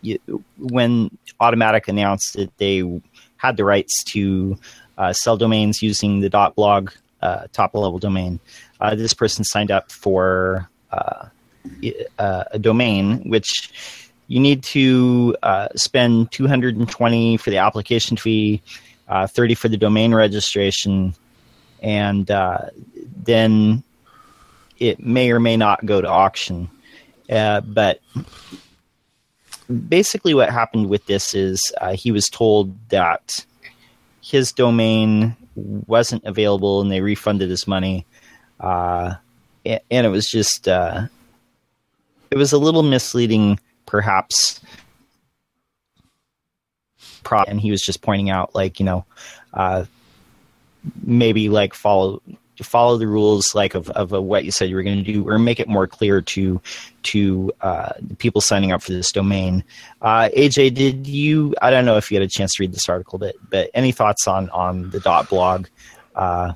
you, 0.01 0.19
when 0.57 1.15
Automattic 1.39 1.87
announced 1.87 2.33
that 2.33 2.55
they 2.57 3.01
had 3.37 3.57
the 3.57 3.63
rights 3.63 4.03
to 4.05 4.57
uh, 4.97 5.13
sell 5.13 5.37
domains 5.37 5.81
using 5.83 6.21
the 6.21 6.29
dot 6.29 6.55
.blog 6.55 6.91
uh, 7.25 7.47
top 7.51 7.73
level 7.73 7.99
domain, 7.99 8.39
uh, 8.79 8.95
this 8.95 9.13
person 9.13 9.43
signed 9.43 9.71
up 9.71 9.91
for 9.91 10.69
uh, 10.91 11.27
uh, 12.19 12.43
a 12.51 12.59
domain 12.59 13.29
which 13.29 13.71
you 14.27 14.39
need 14.39 14.63
to 14.63 15.35
spend 15.75 16.31
220 16.31 17.37
for 17.37 17.49
the 17.49 17.57
application 17.57 18.17
fee, 18.17 18.61
30 19.09 19.55
for 19.55 19.69
the 19.69 19.77
domain 19.77 20.13
registration, 20.13 21.13
and 21.81 22.27
then 22.27 23.83
it 24.79 24.99
may 24.99 25.31
or 25.31 25.39
may 25.39 25.57
not 25.57 25.85
go 25.85 26.01
to 26.01 26.07
auction. 26.07 26.69
Uh, 27.29 27.61
but 27.61 28.01
basically, 29.89 30.33
what 30.33 30.49
happened 30.49 30.89
with 30.89 31.05
this 31.05 31.33
is 31.33 31.61
uh, 31.81 31.93
he 31.93 32.11
was 32.11 32.25
told 32.25 32.73
that 32.89 33.45
his 34.21 34.51
domain 34.51 35.35
wasn't 35.55 36.23
available 36.25 36.81
and 36.81 36.91
they 36.91 37.01
refunded 37.01 37.49
his 37.49 37.67
money. 37.67 38.05
Uh, 38.59 39.15
and, 39.65 40.05
it 40.05 40.09
was 40.09 40.27
just, 40.27 40.67
uh, 40.67 41.07
it 42.31 42.37
was 42.37 42.53
a 42.53 42.57
little 42.57 42.83
misleading, 42.83 43.59
perhaps. 43.85 44.61
And 47.49 47.59
he 47.59 47.71
was 47.71 47.81
just 47.81 48.01
pointing 48.01 48.29
out, 48.29 48.53
like, 48.53 48.79
you 48.79 48.85
know, 48.85 49.05
uh, 49.53 49.85
maybe 51.03 51.49
like 51.49 51.73
follow 51.73 52.21
follow 52.63 52.97
the 52.97 53.07
rules 53.07 53.53
like 53.53 53.75
of, 53.75 53.89
of 53.91 54.11
what 54.11 54.45
you 54.45 54.51
said 54.51 54.69
you 54.69 54.75
were 54.75 54.83
going 54.83 55.03
to 55.03 55.13
do 55.13 55.27
or 55.27 55.37
make 55.37 55.59
it 55.59 55.67
more 55.67 55.87
clear 55.87 56.21
to 56.21 56.61
to 57.03 57.51
uh, 57.61 57.93
people 58.17 58.41
signing 58.41 58.71
up 58.71 58.81
for 58.81 58.91
this 58.91 59.11
domain. 59.11 59.63
Uh, 60.01 60.29
aj 60.29 60.73
did 60.73 61.07
you 61.07 61.53
i 61.61 61.69
don't 61.69 61.85
know 61.85 61.97
if 61.97 62.11
you 62.11 62.15
had 62.15 62.23
a 62.23 62.29
chance 62.29 62.53
to 62.53 62.63
read 62.63 62.73
this 62.73 62.89
article 62.89 63.19
but 63.19 63.35
but 63.49 63.69
any 63.73 63.91
thoughts 63.91 64.27
on 64.27 64.49
on 64.51 64.89
the 64.91 64.99
dot 64.99 65.29
blog? 65.29 65.67
Uh, 66.15 66.53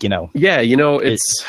you 0.00 0.08
know. 0.08 0.30
Yeah 0.34 0.60
you 0.60 0.76
know 0.76 0.98
it's 0.98 1.44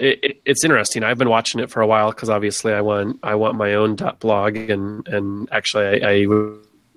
it, 0.00 0.18
it, 0.22 0.42
it's 0.44 0.64
interesting. 0.64 1.04
I've 1.04 1.18
been 1.18 1.28
watching 1.28 1.60
it 1.60 1.70
for 1.70 1.82
a 1.82 1.86
while 1.86 2.10
because 2.10 2.30
obviously 2.30 2.72
i 2.72 2.80
want 2.80 3.18
i 3.22 3.34
want 3.34 3.56
my 3.56 3.74
own 3.74 3.96
dot 3.96 4.20
blog 4.20 4.56
and 4.56 5.06
and 5.08 5.48
actually 5.52 6.02
i, 6.02 6.10
I 6.10 6.24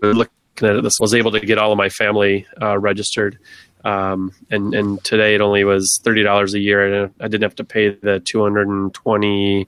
looking 0.01 0.31
at 0.61 0.83
this 0.83 0.93
was 0.99 1.13
able 1.13 1.31
to 1.31 1.39
get 1.39 1.57
all 1.57 1.71
of 1.71 1.77
my 1.77 1.89
family 1.89 2.45
uh, 2.61 2.77
registered 2.77 3.37
um, 3.85 4.31
and 4.49 4.73
and 4.73 5.03
today 5.03 5.35
it 5.35 5.41
only 5.41 5.63
was 5.63 5.99
thirty 6.03 6.23
dollars 6.23 6.53
a 6.53 6.59
year, 6.59 7.03
and 7.03 7.13
I 7.21 7.27
didn't 7.27 7.43
have 7.43 7.55
to 7.55 7.63
pay 7.63 7.89
the 7.89 8.19
two 8.19 8.41
hundred 8.41 8.67
and 8.67 8.93
twenty 8.93 9.67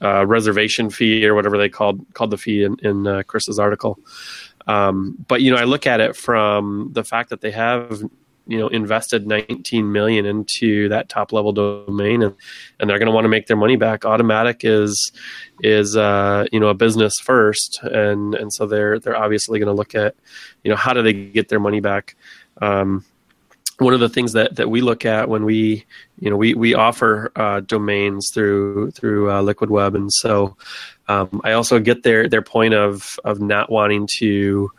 uh, 0.00 0.24
reservation 0.26 0.90
fee 0.90 1.26
or 1.26 1.34
whatever 1.34 1.58
they 1.58 1.68
called 1.68 2.06
called 2.14 2.30
the 2.30 2.38
fee 2.38 2.62
in, 2.62 2.76
in 2.82 3.06
uh, 3.06 3.22
Chris's 3.24 3.58
article. 3.58 3.98
Um, 4.68 5.16
but 5.26 5.42
you 5.42 5.50
know, 5.50 5.58
I 5.58 5.64
look 5.64 5.86
at 5.88 6.00
it 6.00 6.16
from 6.16 6.90
the 6.92 7.02
fact 7.02 7.30
that 7.30 7.40
they 7.40 7.50
have 7.50 8.02
you 8.46 8.58
know 8.58 8.68
invested 8.68 9.26
19 9.26 9.90
million 9.90 10.26
into 10.26 10.88
that 10.88 11.08
top 11.08 11.32
level 11.32 11.52
domain 11.52 12.22
and 12.22 12.34
and 12.78 12.88
they're 12.88 12.98
going 12.98 13.06
to 13.06 13.12
want 13.12 13.24
to 13.24 13.28
make 13.28 13.48
their 13.48 13.56
money 13.56 13.74
back. 13.74 14.02
Automattic 14.02 14.60
is 14.62 15.12
is 15.62 15.96
uh, 15.96 16.46
you 16.52 16.60
know 16.60 16.68
a 16.68 16.74
business 16.74 17.14
first 17.20 17.80
and 17.82 18.36
and 18.36 18.52
so 18.52 18.66
they're 18.66 19.00
they're 19.00 19.16
obviously 19.16 19.58
going 19.58 19.66
to 19.66 19.72
look 19.72 19.96
at 19.96 20.14
you 20.62 20.70
know 20.70 20.76
how 20.76 20.92
do 20.92 21.02
they 21.02 21.12
get 21.12 21.48
their 21.48 21.60
money 21.60 21.80
back? 21.80 22.14
Um, 22.60 23.04
one 23.82 23.94
of 23.94 24.00
the 24.00 24.08
things 24.08 24.32
that, 24.32 24.56
that 24.56 24.70
we 24.70 24.80
look 24.80 25.04
at 25.04 25.28
when 25.28 25.44
we 25.44 25.84
you 26.18 26.30
know 26.30 26.36
we 26.36 26.54
we 26.54 26.74
offer 26.74 27.32
uh, 27.36 27.60
domains 27.60 28.30
through 28.32 28.90
through 28.92 29.30
uh, 29.30 29.42
Liquid 29.42 29.70
Web, 29.70 29.94
and 29.94 30.12
so 30.12 30.56
um, 31.08 31.40
I 31.44 31.52
also 31.52 31.78
get 31.78 32.02
their 32.02 32.28
their 32.28 32.42
point 32.42 32.74
of 32.74 33.18
of 33.24 33.40
not 33.40 33.70
wanting 33.70 34.08
to 34.18 34.70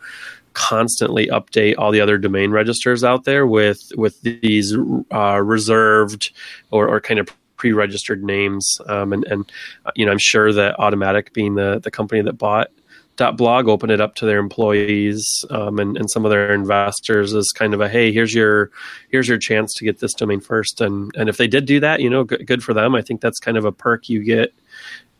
constantly 0.54 1.26
update 1.26 1.74
all 1.78 1.90
the 1.90 2.00
other 2.00 2.16
domain 2.16 2.50
registers 2.50 3.04
out 3.04 3.24
there 3.24 3.46
with 3.46 3.80
with 3.96 4.20
these 4.22 4.74
uh, 5.12 5.40
reserved 5.42 6.30
or, 6.70 6.88
or 6.88 7.00
kind 7.00 7.20
of 7.20 7.28
pre-registered 7.56 8.22
names. 8.22 8.78
Um, 8.86 9.12
and 9.12 9.24
and 9.24 9.52
you 9.94 10.06
know 10.06 10.12
I'm 10.12 10.18
sure 10.18 10.52
that 10.52 10.76
Automattic 10.78 11.32
being 11.32 11.54
the 11.54 11.80
the 11.82 11.90
company 11.90 12.22
that 12.22 12.34
bought 12.34 12.70
blog 13.16 13.68
open 13.68 13.90
it 13.90 14.00
up 14.00 14.14
to 14.16 14.26
their 14.26 14.38
employees 14.38 15.44
um, 15.50 15.78
and, 15.78 15.96
and 15.96 16.10
some 16.10 16.24
of 16.24 16.30
their 16.30 16.52
investors 16.52 17.34
as 17.34 17.48
kind 17.52 17.74
of 17.74 17.80
a 17.80 17.88
hey 17.88 18.12
here's 18.12 18.34
your 18.34 18.70
here's 19.10 19.28
your 19.28 19.38
chance 19.38 19.72
to 19.74 19.84
get 19.84 20.00
this 20.00 20.14
domain 20.14 20.40
first. 20.40 20.80
And 20.80 21.12
and 21.16 21.28
if 21.28 21.36
they 21.36 21.46
did 21.46 21.66
do 21.66 21.80
that 21.80 22.00
you 22.00 22.10
know 22.10 22.24
good, 22.24 22.46
good 22.46 22.64
for 22.64 22.74
them. 22.74 22.94
I 22.94 23.02
think 23.02 23.20
that's 23.20 23.38
kind 23.38 23.56
of 23.56 23.64
a 23.64 23.72
perk 23.72 24.08
you 24.08 24.22
get 24.22 24.54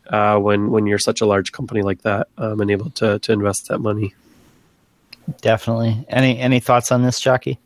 uh, 0.09 0.37
when 0.37 0.71
when 0.71 0.85
you're 0.85 0.99
such 0.99 1.21
a 1.21 1.25
large 1.25 1.51
company 1.51 1.81
like 1.81 2.01
that 2.01 2.27
um, 2.37 2.61
and 2.61 2.69
able 2.69 2.89
to 2.91 3.19
to 3.19 3.31
invest 3.31 3.67
that 3.69 3.79
money. 3.79 4.13
Definitely. 5.41 6.05
Any 6.09 6.39
any 6.39 6.59
thoughts 6.59 6.91
on 6.91 7.03
this 7.03 7.19
Jackie? 7.19 7.59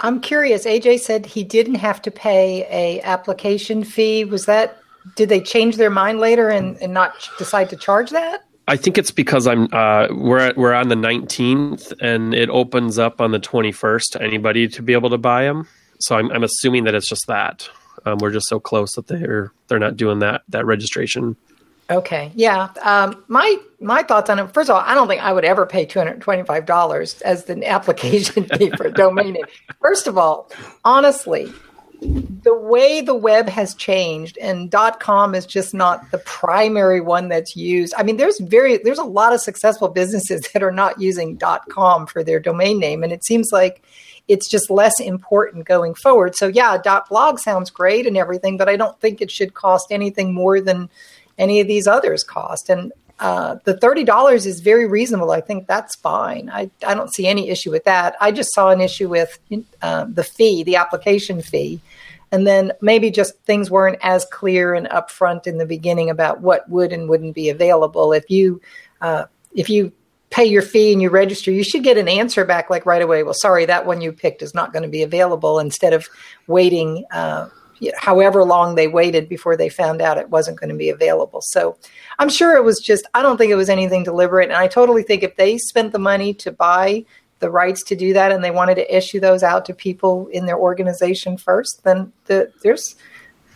I'm 0.00 0.20
curious. 0.20 0.64
Aj 0.64 1.00
said 1.00 1.26
he 1.26 1.44
didn't 1.44 1.76
have 1.76 2.02
to 2.02 2.10
pay 2.10 2.66
a 2.70 3.00
application 3.02 3.84
fee. 3.84 4.24
Was 4.24 4.46
that 4.46 4.78
did 5.16 5.28
they 5.28 5.40
change 5.40 5.76
their 5.76 5.90
mind 5.90 6.20
later 6.20 6.48
and, 6.48 6.76
and 6.80 6.94
not 6.94 7.28
decide 7.38 7.70
to 7.70 7.76
charge 7.76 8.10
that 8.10 8.44
I 8.68 8.76
think 8.76 8.96
it's 8.96 9.10
because 9.10 9.46
I'm 9.46 9.68
uh, 9.72 10.08
we're 10.10 10.52
we're 10.56 10.72
on 10.72 10.88
the 10.88 10.94
19th 10.94 11.92
and 12.00 12.32
it 12.34 12.48
opens 12.48 12.98
up 12.98 13.20
on 13.20 13.32
the 13.32 13.40
21st 13.40 14.10
to 14.12 14.22
anybody 14.22 14.68
to 14.68 14.82
be 14.82 14.92
able 14.92 15.10
to 15.10 15.18
buy 15.18 15.44
them. 15.44 15.66
So 16.00 16.16
I'm, 16.16 16.30
I'm 16.32 16.44
assuming 16.44 16.84
that 16.84 16.94
it's 16.94 17.08
just 17.08 17.26
that 17.28 17.68
um, 18.04 18.18
we're 18.18 18.30
just 18.30 18.48
so 18.48 18.60
close 18.60 18.94
that 18.94 19.06
they're 19.06 19.52
they're 19.68 19.78
not 19.78 19.96
doing 19.96 20.20
that 20.20 20.42
that 20.48 20.64
registration. 20.66 21.36
Okay, 21.90 22.32
yeah. 22.34 22.70
Um, 22.82 23.22
my 23.28 23.56
my 23.80 24.02
thoughts 24.02 24.30
on 24.30 24.38
it. 24.38 24.52
First 24.54 24.70
of 24.70 24.76
all, 24.76 24.82
I 24.84 24.94
don't 24.94 25.08
think 25.08 25.22
I 25.22 25.32
would 25.32 25.44
ever 25.44 25.66
pay 25.66 25.84
two 25.84 25.98
hundred 25.98 26.20
twenty 26.20 26.44
five 26.44 26.64
dollars 26.64 27.20
as 27.22 27.44
the 27.44 27.66
application 27.68 28.44
fee 28.44 28.70
for 28.70 28.86
a 28.86 28.92
domain 28.92 29.34
name. 29.34 29.44
First 29.80 30.06
of 30.06 30.16
all, 30.16 30.50
honestly, 30.84 31.52
the 32.02 32.54
way 32.54 33.00
the 33.00 33.14
web 33.14 33.48
has 33.48 33.74
changed 33.74 34.36
and 34.38 34.74
com 34.98 35.34
is 35.34 35.46
just 35.46 35.72
not 35.72 36.10
the 36.10 36.18
primary 36.18 37.00
one 37.00 37.28
that's 37.28 37.54
used. 37.54 37.94
I 37.96 38.02
mean 38.02 38.16
there's 38.16 38.40
very 38.40 38.78
there's 38.78 38.98
a 38.98 39.04
lot 39.04 39.32
of 39.32 39.40
successful 39.40 39.88
businesses 39.88 40.48
that 40.52 40.62
are 40.62 40.72
not 40.72 41.00
using 41.00 41.38
com 41.68 42.06
for 42.06 42.24
their 42.24 42.40
domain 42.40 42.78
name. 42.78 43.02
And 43.02 43.12
it 43.12 43.24
seems 43.24 43.50
like 43.52 43.82
it's 44.28 44.50
just 44.50 44.70
less 44.70 44.98
important 45.00 45.66
going 45.66 45.94
forward. 45.94 46.34
So 46.34 46.48
yeah 46.48 46.78
blog 47.08 47.38
sounds 47.38 47.70
great 47.70 48.06
and 48.06 48.16
everything 48.16 48.56
but 48.56 48.68
i 48.68 48.76
don't 48.76 48.98
think 49.00 49.20
it 49.20 49.30
should 49.30 49.54
cost 49.54 49.86
anything 49.90 50.34
more 50.34 50.60
than 50.60 50.88
any 51.38 51.60
of 51.60 51.66
these 51.66 51.86
others 51.86 52.22
cost. 52.22 52.68
And 52.68 52.92
uh, 53.20 53.56
the 53.64 53.76
thirty 53.76 54.04
dollars 54.04 54.46
is 54.46 54.60
very 54.60 54.86
reasonable. 54.86 55.30
I 55.30 55.40
think 55.40 55.66
that's 55.66 55.94
fine. 55.96 56.50
I, 56.50 56.70
I 56.86 56.94
don't 56.94 57.12
see 57.12 57.26
any 57.26 57.50
issue 57.50 57.70
with 57.70 57.84
that. 57.84 58.16
I 58.20 58.32
just 58.32 58.52
saw 58.52 58.70
an 58.70 58.80
issue 58.80 59.08
with 59.08 59.38
uh, 59.80 60.06
the 60.08 60.24
fee, 60.24 60.64
the 60.64 60.76
application 60.76 61.40
fee, 61.42 61.80
and 62.32 62.46
then 62.46 62.72
maybe 62.80 63.10
just 63.10 63.38
things 63.40 63.70
weren't 63.70 63.98
as 64.02 64.24
clear 64.24 64.74
and 64.74 64.88
upfront 64.88 65.46
in 65.46 65.58
the 65.58 65.66
beginning 65.66 66.10
about 66.10 66.40
what 66.40 66.68
would 66.68 66.92
and 66.92 67.08
wouldn't 67.08 67.34
be 67.34 67.48
available. 67.48 68.12
If 68.12 68.28
you 68.28 68.60
uh, 69.00 69.26
if 69.54 69.70
you 69.70 69.92
pay 70.30 70.46
your 70.46 70.62
fee 70.62 70.92
and 70.92 71.00
you 71.02 71.10
register, 71.10 71.50
you 71.50 71.62
should 71.62 71.84
get 71.84 71.98
an 71.98 72.08
answer 72.08 72.44
back 72.44 72.70
like 72.70 72.86
right 72.86 73.02
away. 73.02 73.22
Well, 73.22 73.34
sorry, 73.34 73.66
that 73.66 73.86
one 73.86 74.00
you 74.00 74.12
picked 74.12 74.42
is 74.42 74.54
not 74.54 74.72
going 74.72 74.82
to 74.82 74.88
be 74.88 75.02
available. 75.02 75.58
Instead 75.58 75.92
of 75.92 76.08
waiting. 76.46 77.04
However 77.98 78.44
long 78.44 78.74
they 78.74 78.88
waited 78.88 79.28
before 79.28 79.56
they 79.56 79.68
found 79.68 80.00
out 80.00 80.18
it 80.18 80.30
wasn't 80.30 80.60
going 80.60 80.70
to 80.70 80.76
be 80.76 80.90
available. 80.90 81.40
So 81.42 81.76
I'm 82.18 82.28
sure 82.28 82.56
it 82.56 82.64
was 82.64 82.78
just, 82.78 83.06
I 83.14 83.22
don't 83.22 83.36
think 83.36 83.50
it 83.50 83.56
was 83.56 83.68
anything 83.68 84.04
deliberate. 84.04 84.50
And 84.50 84.56
I 84.56 84.68
totally 84.68 85.02
think 85.02 85.22
if 85.22 85.36
they 85.36 85.58
spent 85.58 85.92
the 85.92 85.98
money 85.98 86.34
to 86.34 86.52
buy 86.52 87.04
the 87.40 87.50
rights 87.50 87.82
to 87.84 87.96
do 87.96 88.12
that 88.12 88.30
and 88.30 88.44
they 88.44 88.52
wanted 88.52 88.76
to 88.76 88.96
issue 88.96 89.18
those 89.18 89.42
out 89.42 89.64
to 89.64 89.74
people 89.74 90.28
in 90.28 90.46
their 90.46 90.58
organization 90.58 91.36
first, 91.36 91.80
then 91.82 92.12
the, 92.26 92.52
there's, 92.62 92.94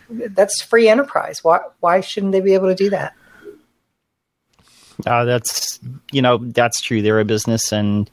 that's 0.09 0.61
free 0.61 0.89
enterprise. 0.89 1.43
Why, 1.43 1.59
why 1.79 2.01
shouldn't 2.01 2.33
they 2.33 2.41
be 2.41 2.53
able 2.53 2.67
to 2.67 2.75
do 2.75 2.89
that? 2.89 3.13
Uh, 5.05 5.25
that's 5.25 5.79
you 6.11 6.23
know 6.23 6.39
that's 6.39 6.81
true. 6.81 7.03
They're 7.03 7.19
a 7.19 7.25
business, 7.25 7.71
and 7.71 8.09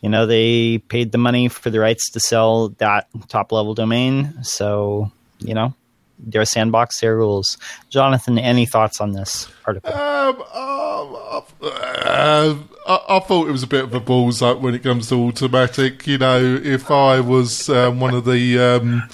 you 0.00 0.08
know 0.08 0.26
they 0.26 0.78
paid 0.78 1.10
the 1.10 1.18
money 1.18 1.48
for 1.48 1.70
the 1.70 1.80
rights 1.80 2.08
to 2.12 2.20
sell 2.20 2.68
that 2.78 3.08
top 3.28 3.50
level 3.50 3.74
domain. 3.74 4.32
So 4.44 5.10
you 5.44 5.54
know, 5.54 5.74
their 6.18 6.44
sandbox, 6.44 7.00
their 7.00 7.16
rules. 7.16 7.58
Jonathan, 7.90 8.38
any 8.38 8.66
thoughts 8.66 9.00
on 9.00 9.12
this 9.12 9.48
article? 9.66 9.92
Um, 9.92 10.36
um, 10.36 11.16
uh, 11.62 12.54
I, 12.86 13.00
I, 13.08 13.18
thought 13.20 13.48
it 13.48 13.52
was 13.52 13.62
a 13.62 13.68
bit 13.68 13.84
of 13.84 13.94
a 13.94 14.00
balls 14.00 14.42
up 14.42 14.60
when 14.60 14.74
it 14.74 14.82
comes 14.82 15.08
to 15.08 15.14
Automattic. 15.14 16.06
You 16.06 16.18
know, 16.18 16.60
if 16.62 16.90
I 16.90 17.20
was 17.20 17.68
um, 17.68 18.00
one 18.00 18.14
of 18.14 18.24
the 18.24 18.58
um, 18.58 19.08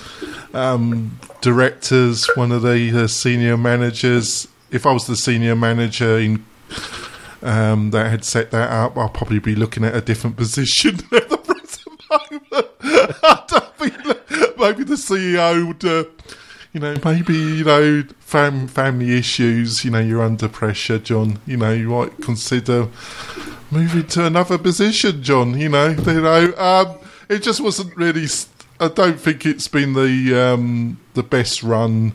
um, 0.54 1.18
directors, 1.40 2.28
one 2.34 2.52
of 2.52 2.62
the 2.62 3.04
uh, 3.04 3.06
senior 3.06 3.56
managers, 3.56 4.48
if 4.70 4.86
I 4.86 4.92
was 4.92 5.06
the 5.06 5.16
senior 5.16 5.56
manager 5.56 6.18
in 6.18 6.44
um, 7.42 7.90
that 7.90 8.10
had 8.10 8.24
set 8.24 8.50
that 8.50 8.70
up, 8.70 8.96
I'll 8.96 9.08
probably 9.08 9.38
be 9.38 9.54
looking 9.54 9.84
at 9.84 9.94
a 9.94 10.00
different 10.00 10.36
position 10.38 10.98
at 11.12 11.28
the 11.28 11.36
present 11.38 11.60
I 12.12 13.44
don't 13.46 13.76
think 13.76 14.19
maybe 14.60 14.84
the 14.84 14.94
CEO 14.94 15.66
would, 15.68 15.84
uh, 15.84 16.04
you 16.72 16.80
know, 16.80 16.96
maybe 17.04 17.34
you 17.34 17.64
know, 17.64 18.04
fam- 18.20 18.68
family 18.68 19.16
issues. 19.16 19.84
You 19.84 19.90
know, 19.90 20.00
you're 20.00 20.22
under 20.22 20.48
pressure, 20.48 20.98
John. 20.98 21.40
You 21.46 21.56
know, 21.56 21.72
you 21.72 21.88
might 21.88 22.16
consider 22.20 22.88
moving 23.70 24.06
to 24.08 24.26
another 24.26 24.58
position, 24.58 25.22
John. 25.22 25.58
You 25.58 25.68
know, 25.68 25.88
you 25.88 26.20
know, 26.20 26.52
um, 26.56 26.98
it 27.28 27.42
just 27.42 27.60
wasn't 27.60 27.96
really. 27.96 28.26
I 28.78 28.88
don't 28.88 29.20
think 29.20 29.44
it's 29.44 29.68
been 29.68 29.92
the 29.92 30.34
um, 30.54 30.98
the 31.14 31.22
best 31.22 31.62
run, 31.62 32.12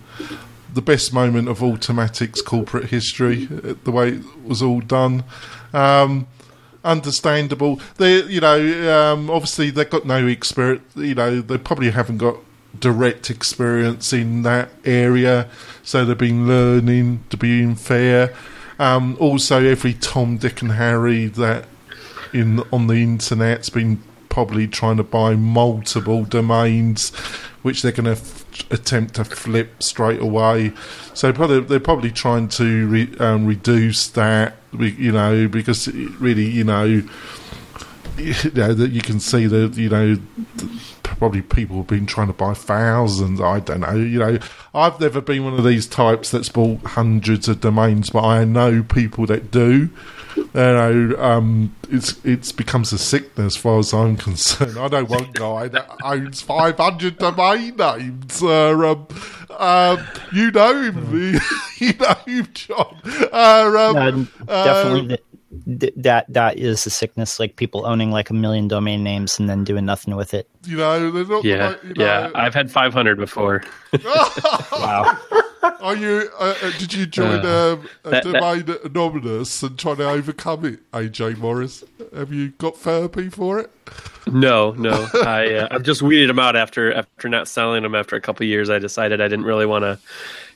the 0.73 0.81
best 0.81 1.13
moment 1.13 1.47
of 1.47 1.61
Automattic's 1.61 2.41
corporate 2.41 2.85
history. 2.85 3.47
uh, 3.63 3.75
The 3.83 3.91
way 3.91 4.09
it 4.09 4.43
was 4.43 4.61
all 4.61 4.81
done. 4.81 5.23
Um, 5.73 6.27
understandable. 6.85 7.81
They, 7.97 8.23
you 8.23 8.39
know, 8.39 8.93
um, 8.95 9.29
obviously 9.29 9.71
they've 9.71 9.89
got 9.89 10.05
no 10.05 10.25
experience. 10.27 10.83
You 10.95 11.15
know, 11.15 11.41
they 11.41 11.57
probably 11.57 11.91
haven't 11.91 12.17
got 12.19 12.37
direct 12.79 13.29
experience 13.29 14.13
in 14.13 14.43
that 14.43 14.69
area, 14.85 15.49
so 15.83 16.05
they've 16.05 16.17
been 16.17 16.47
learning 16.47 17.23
to 17.29 17.37
being 17.37 17.75
fair. 17.75 18.33
Um, 18.79 19.17
also, 19.19 19.63
every 19.63 19.93
Tom, 19.93 20.37
Dick, 20.37 20.61
and 20.61 20.73
Harry 20.73 21.27
that 21.27 21.65
in 22.33 22.59
on 22.71 22.87
the 22.87 22.95
internet's 22.95 23.69
been 23.69 24.03
probably 24.29 24.67
trying 24.67 24.97
to 24.97 25.03
buy 25.03 25.35
multiple 25.35 26.25
domains, 26.25 27.15
which 27.61 27.81
they're 27.81 27.93
going 27.93 28.03
to 28.03 28.11
f- 28.11 28.45
attempt 28.69 29.15
to 29.15 29.23
flip 29.23 29.81
straight 29.81 30.19
away. 30.19 30.73
So 31.13 31.31
probably 31.31 31.61
they're 31.61 31.79
probably 31.79 32.11
trying 32.11 32.49
to 32.49 32.87
re- 32.87 33.15
um, 33.19 33.45
reduce 33.45 34.09
that, 34.09 34.57
you 34.81 35.11
know, 35.11 35.47
because 35.47 35.87
really, 35.87 36.45
you 36.45 36.63
know, 36.63 36.83
you 38.17 38.51
know 38.53 38.73
that 38.73 38.91
you 38.91 39.01
can 39.01 39.19
see 39.19 39.45
that 39.45 39.75
you 39.75 39.89
know 39.89 40.17
probably 41.03 41.41
people 41.41 41.77
have 41.77 41.87
been 41.87 42.05
trying 42.05 42.27
to 42.27 42.33
buy 42.33 42.53
thousands. 42.53 43.39
I 43.39 43.59
don't 43.59 43.81
know. 43.81 43.95
You 43.95 44.19
know, 44.19 44.39
I've 44.73 44.99
never 44.99 45.21
been 45.21 45.43
one 45.43 45.53
of 45.53 45.63
these 45.63 45.87
types 45.87 46.31
that's 46.31 46.49
bought 46.49 46.81
hundreds 46.83 47.47
of 47.47 47.61
domains, 47.61 48.09
but 48.09 48.23
I 48.23 48.43
know 48.43 48.83
people 48.83 49.25
that 49.27 49.51
do. 49.51 49.89
You 50.35 50.49
know, 50.53 51.15
um, 51.17 51.75
it's 51.89 52.23
it's 52.25 52.51
becomes 52.51 52.91
a 52.91 52.97
sickness 52.97 53.55
as 53.55 53.57
far 53.57 53.79
as 53.79 53.93
I'm 53.93 54.17
concerned. 54.17 54.77
I 54.77 54.87
know 54.87 55.05
one 55.05 55.31
guy 55.31 55.69
that 55.69 55.89
owns 56.03 56.41
500 56.41 57.17
domain 57.17 57.75
names. 57.77 58.43
Uh, 58.43 58.71
um, 58.71 59.07
um, 59.51 59.99
you 60.33 60.51
know 60.51 60.81
him, 60.81 61.39
you 61.77 61.93
know 61.93 62.13
him, 62.25 62.47
John. 62.53 62.97
Uh, 63.31 63.93
um, 63.95 64.27
Uh, 64.47 64.63
definitely, 64.65 65.17
th- 65.65 65.79
th- 65.79 65.93
that 65.97 66.25
that 66.33 66.57
is 66.57 66.85
a 66.85 66.89
sickness. 66.89 67.39
Like 67.39 67.55
people 67.55 67.85
owning 67.85 68.11
like 68.11 68.29
a 68.29 68.33
million 68.33 68.67
domain 68.67 69.03
names 69.03 69.39
and 69.39 69.49
then 69.49 69.63
doing 69.63 69.85
nothing 69.85 70.15
with 70.15 70.33
it. 70.33 70.49
You 70.65 70.77
know, 70.77 71.11
they're 71.11 71.25
not. 71.25 71.43
Yeah, 71.43 71.67
like, 71.69 71.83
you 71.83 71.93
know, 71.95 72.05
yeah. 72.05 72.31
I've 72.35 72.53
had 72.53 72.71
500 72.71 73.17
before. 73.17 73.63
Wow. 74.71 75.17
Are 75.81 75.95
you? 75.95 76.29
Uh, 76.39 76.53
uh, 76.61 76.71
did 76.77 76.93
you 76.93 77.05
join 77.05 77.43
Uh, 77.45 77.73
um, 77.79 77.89
a 78.03 78.09
that- 78.11 78.23
that- 78.23 78.33
domain 78.33 78.77
anonymous 78.83 79.63
and 79.63 79.77
try 79.79 79.95
to 79.95 80.07
overcome 80.07 80.65
it, 80.65 80.91
AJ 80.91 81.37
Morris? 81.37 81.83
Have 82.15 82.31
you 82.31 82.49
got 82.57 82.77
therapy 82.77 83.29
for 83.29 83.59
it? 83.59 83.71
No, 84.27 84.71
no. 84.71 85.07
I 85.15 85.53
uh, 85.55 85.67
I've 85.71 85.83
just 85.83 86.01
weeded 86.01 86.29
them 86.29 86.39
out 86.39 86.55
after 86.55 86.93
after 86.93 87.29
not 87.29 87.47
selling 87.47 87.83
them. 87.83 87.95
After 87.95 88.15
a 88.15 88.21
couple 88.21 88.43
of 88.43 88.49
years, 88.49 88.69
I 88.69 88.79
decided 88.79 89.21
I 89.21 89.27
didn't 89.27 89.45
really 89.45 89.65
want 89.65 89.83
to 89.83 89.99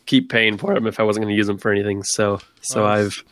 keep 0.09 0.27
paying 0.31 0.57
for 0.57 0.73
them 0.73 0.87
if 0.87 0.99
I 0.99 1.03
wasn't 1.03 1.23
going 1.23 1.33
to 1.33 1.37
use 1.37 1.45
them 1.45 1.59
for 1.59 1.71
anything. 1.71 2.01
So 2.03 2.39
so 2.61 2.83
Nice. 2.83 2.97
I've 3.05 3.23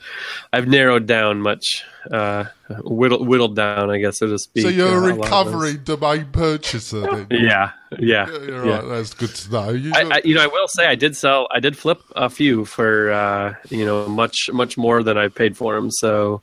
I've 0.53 0.67
narrowed 0.67 1.07
down 1.07 1.41
much, 1.41 1.83
uh, 2.11 2.45
whittled 2.83 3.27
whittled 3.27 3.55
down, 3.55 3.89
I 3.89 3.97
guess 3.97 4.19
so 4.19 4.27
to 4.27 4.37
speak. 4.37 4.61
So 4.63 4.69
you're 4.69 4.87
uh, 4.87 4.91
a 4.91 4.93
lot 4.93 5.09
of 5.09 5.17
those. 5.17 5.25
recovering 5.25 5.77
domain 5.83 6.27
purchaser, 6.31 7.01
then? 7.01 7.27
Yeah, 7.31 7.71
yeah, 7.99 8.29
Yeah, 8.29 8.37
you're 8.45 8.65
yeah. 8.65 8.75
right. 8.79 8.87
That's 8.89 9.13
good 9.15 9.33
to 9.33 9.51
know. 9.51 9.69
You 9.69 9.91
I, 9.95 10.01
I, 10.17 10.21
you 10.23 10.35
know, 10.35 10.43
I 10.43 10.47
will 10.47 10.67
say 10.67 10.85
I 10.85 10.95
did 10.95 11.17
sell, 11.17 11.47
I 11.51 11.59
did 11.59 11.75
flip 11.75 11.99
a 12.15 12.29
few 12.29 12.63
for, 12.63 13.11
uh, 13.11 13.55
you 13.69 13.83
know, 13.85 14.07
much, 14.07 14.49
much 14.53 14.77
more 14.77 15.01
than 15.01 15.17
I 15.17 15.29
paid 15.29 15.57
for 15.57 15.73
them. 15.75 15.89
So, 15.91 16.41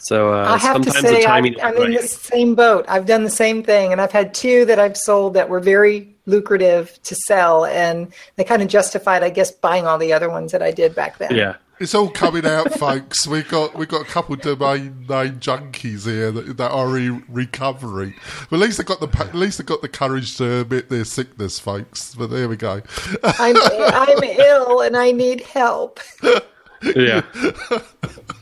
so 0.00 0.32
uh, 0.32 0.54
I 0.54 0.58
have 0.58 0.82
to 0.82 0.90
say, 0.90 1.18
I, 1.18 1.22
timing. 1.22 1.54
is 1.54 1.60
I'm 1.62 1.76
in 1.76 1.92
the 1.92 2.02
same 2.02 2.54
boat. 2.56 2.84
I've 2.88 3.06
done 3.06 3.22
the 3.24 3.30
same 3.30 3.62
thing, 3.62 3.92
and 3.92 4.00
I've 4.00 4.12
had 4.12 4.34
two 4.34 4.64
that 4.66 4.78
I've 4.80 4.96
sold 4.96 5.34
that 5.34 5.48
were 5.48 5.60
very 5.60 6.14
lucrative 6.28 7.02
to 7.02 7.14
sell, 7.26 7.64
and 7.64 8.12
they 8.36 8.44
kind 8.44 8.62
of 8.62 8.68
justified, 8.68 9.22
I 9.24 9.30
guess, 9.30 9.50
buying 9.50 9.86
all 9.86 9.98
the 9.98 10.12
other 10.12 10.30
ones 10.30 10.52
that 10.52 10.62
I 10.62 10.70
did 10.70 10.94
back 10.94 11.18
then. 11.18 11.34
Yeah, 11.34 11.56
It's 11.80 11.94
all 11.94 12.10
coming 12.10 12.46
out, 12.46 12.72
folks. 12.78 13.26
We 13.26 13.42
got 13.42 13.74
we 13.74 13.86
got 13.86 14.02
a 14.02 14.04
couple 14.04 14.34
of 14.34 14.42
domain 14.42 15.06
name 15.08 15.40
junkies 15.40 16.04
here 16.04 16.30
that, 16.30 16.56
that 16.58 16.70
are 16.70 16.96
in 16.96 17.24
recovery. 17.28 18.14
But 18.50 18.56
at 18.56 18.62
least 18.62 18.78
they 18.78 18.84
got 18.84 19.00
the 19.00 19.08
at 19.18 19.34
least 19.34 19.58
they 19.58 19.64
got 19.64 19.82
the 19.82 19.88
courage 19.88 20.36
to 20.36 20.60
admit 20.60 20.88
their 20.90 21.04
sickness, 21.04 21.58
folks. 21.58 22.14
But 22.14 22.28
there 22.30 22.48
we 22.48 22.56
go. 22.56 22.82
I'm 23.24 23.56
I'm 23.56 24.22
ill 24.22 24.80
and 24.82 24.96
I 24.96 25.12
need 25.12 25.40
help. 25.40 25.98
yeah, 26.94 27.22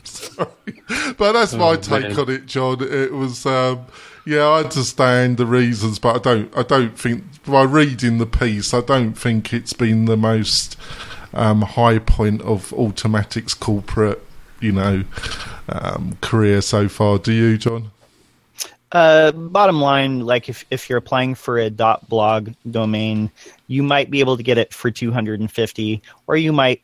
Sorry. 0.03 0.47
But 1.17 1.31
that's 1.33 1.53
my 1.53 1.75
take 1.75 2.03
man. 2.03 2.19
on 2.19 2.29
it, 2.29 2.45
John. 2.45 2.77
It 2.81 3.11
was, 3.11 3.45
um, 3.45 3.85
yeah, 4.27 4.43
I 4.43 4.63
understand 4.63 5.37
the 5.37 5.45
reasons, 5.45 5.99
but 5.99 6.17
I 6.17 6.19
don't, 6.19 6.57
I 6.57 6.63
don't 6.63 6.99
think 6.99 7.23
by 7.45 7.63
reading 7.63 8.17
the 8.17 8.25
piece, 8.25 8.73
I 8.73 8.81
don't 8.81 9.13
think 9.13 9.53
it's 9.53 9.71
been 9.71 10.03
the 10.03 10.17
most 10.17 10.75
um, 11.33 11.61
high 11.61 11.99
point 11.99 12.41
of 12.41 12.73
Automattic's 12.73 13.53
corporate, 13.53 14.21
you 14.59 14.73
know, 14.73 15.05
um, 15.69 16.17
career 16.19 16.59
so 16.61 16.89
far. 16.89 17.19
Do 17.19 17.31
you, 17.31 17.57
John? 17.57 17.91
Uh, 18.91 19.31
bottom 19.31 19.79
line, 19.79 20.19
like 20.19 20.49
if, 20.49 20.65
if 20.71 20.89
you're 20.89 20.97
applying 20.97 21.33
for 21.33 21.57
a 21.57 21.69
.blog 21.69 22.49
domain, 22.69 23.31
you 23.67 23.81
might 23.81 24.11
be 24.11 24.19
able 24.19 24.35
to 24.35 24.43
get 24.43 24.57
it 24.57 24.73
for 24.73 24.91
250, 24.91 26.01
or 26.27 26.35
you 26.35 26.51
might 26.51 26.81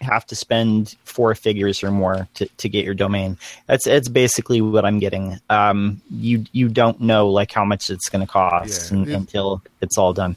have 0.00 0.26
to 0.26 0.34
spend 0.36 0.94
four 1.04 1.34
figures 1.34 1.82
or 1.82 1.90
more 1.90 2.28
to, 2.34 2.46
to 2.58 2.68
get 2.68 2.84
your 2.84 2.94
domain. 2.94 3.38
That's 3.66 3.86
it's 3.86 4.08
basically 4.08 4.60
what 4.60 4.84
I'm 4.84 4.98
getting. 4.98 5.38
Um, 5.50 6.00
you 6.10 6.44
you 6.52 6.68
don't 6.68 7.00
know 7.00 7.28
like 7.30 7.52
how 7.52 7.64
much 7.64 7.88
it's 7.90 8.08
going 8.08 8.24
to 8.26 8.30
cost 8.30 8.90
Yeah, 8.92 8.98
un- 8.98 9.04
yeah. 9.08 9.16
until 9.16 9.62
it's 9.80 9.96
all 9.98 10.12
done. 10.12 10.36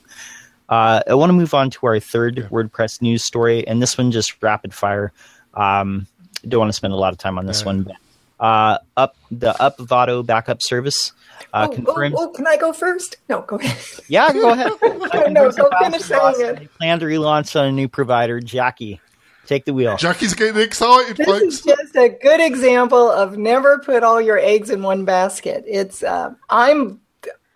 Uh, 0.69 1.01
I 1.07 1.15
want 1.15 1.29
to 1.29 1.33
move 1.33 1.53
on 1.53 1.69
to 1.71 1.87
our 1.87 1.99
third 1.99 2.47
WordPress 2.51 3.01
news 3.01 3.23
story, 3.25 3.67
and 3.67 3.81
this 3.81 3.97
one 3.97 4.11
just 4.11 4.41
rapid 4.41 4.73
fire. 4.73 5.11
Um, 5.55 6.05
don't 6.47 6.59
want 6.59 6.69
to 6.69 6.73
spend 6.73 6.93
a 6.93 6.97
lot 6.97 7.11
of 7.11 7.19
time 7.19 7.37
on 7.37 7.45
this 7.47 7.61
Yeah. 7.61 7.65
one, 7.65 7.83
but 7.83 7.95
uh, 8.39 8.77
up 8.95 9.15
the 9.31 9.51
Upvato 9.53 10.25
backup 10.25 10.59
service 10.61 11.11
uh, 11.53 11.67
oh, 11.67 11.71
oh, 11.71 11.75
confirms. 11.75 12.15
oh, 12.17 12.29
can 12.29 12.47
I 12.47 12.55
go 12.55 12.71
first? 12.71 13.17
No, 13.27 13.41
go 13.41 13.57
ahead. 13.57 13.77
Yeah, 14.07 14.31
go 14.31 14.51
ahead. 14.51 14.71
No, 15.33 15.51
go 15.51 15.69
finish 15.81 16.03
saying 16.03 16.35
it. 16.39 16.73
Plan 16.77 16.99
to 16.99 17.05
relaunch 17.05 17.59
on 17.59 17.65
a 17.67 17.71
new 17.71 17.87
provider. 17.87 18.39
Jackie, 18.39 19.01
take 19.49 19.65
the 19.65 19.73
wheel. 19.73 19.97
Jackie's 19.97 20.33
getting 20.33 20.61
excited, 20.61 21.17
This 21.17 21.25
folks. 21.25 21.43
is 21.43 21.61
just 21.63 21.95
a 21.95 22.09
good 22.09 22.39
example 22.39 23.09
of 23.09 23.37
never 23.37 23.79
put 23.79 24.03
all 24.03 24.21
your 24.21 24.37
eggs 24.37 24.69
in 24.69 24.83
one 24.83 25.03
basket. 25.05 25.63
It's 25.67 26.03
uh, 26.03 26.33
I'm 26.49 27.01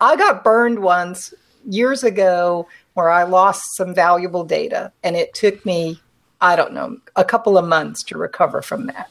I 0.00 0.16
got 0.16 0.44
burned 0.44 0.80
once 0.80 1.32
years 1.66 2.02
ago 2.04 2.68
where 2.94 3.08
I 3.08 3.22
lost 3.22 3.62
some 3.76 3.94
valuable 3.94 4.44
data, 4.44 4.92
and 5.02 5.16
it 5.16 5.32
took 5.34 5.64
me 5.64 6.00
I 6.40 6.56
don't 6.56 6.74
know 6.74 6.98
a 7.16 7.24
couple 7.24 7.56
of 7.56 7.66
months 7.66 8.02
to 8.04 8.18
recover 8.18 8.60
from 8.60 8.86
that. 8.86 9.08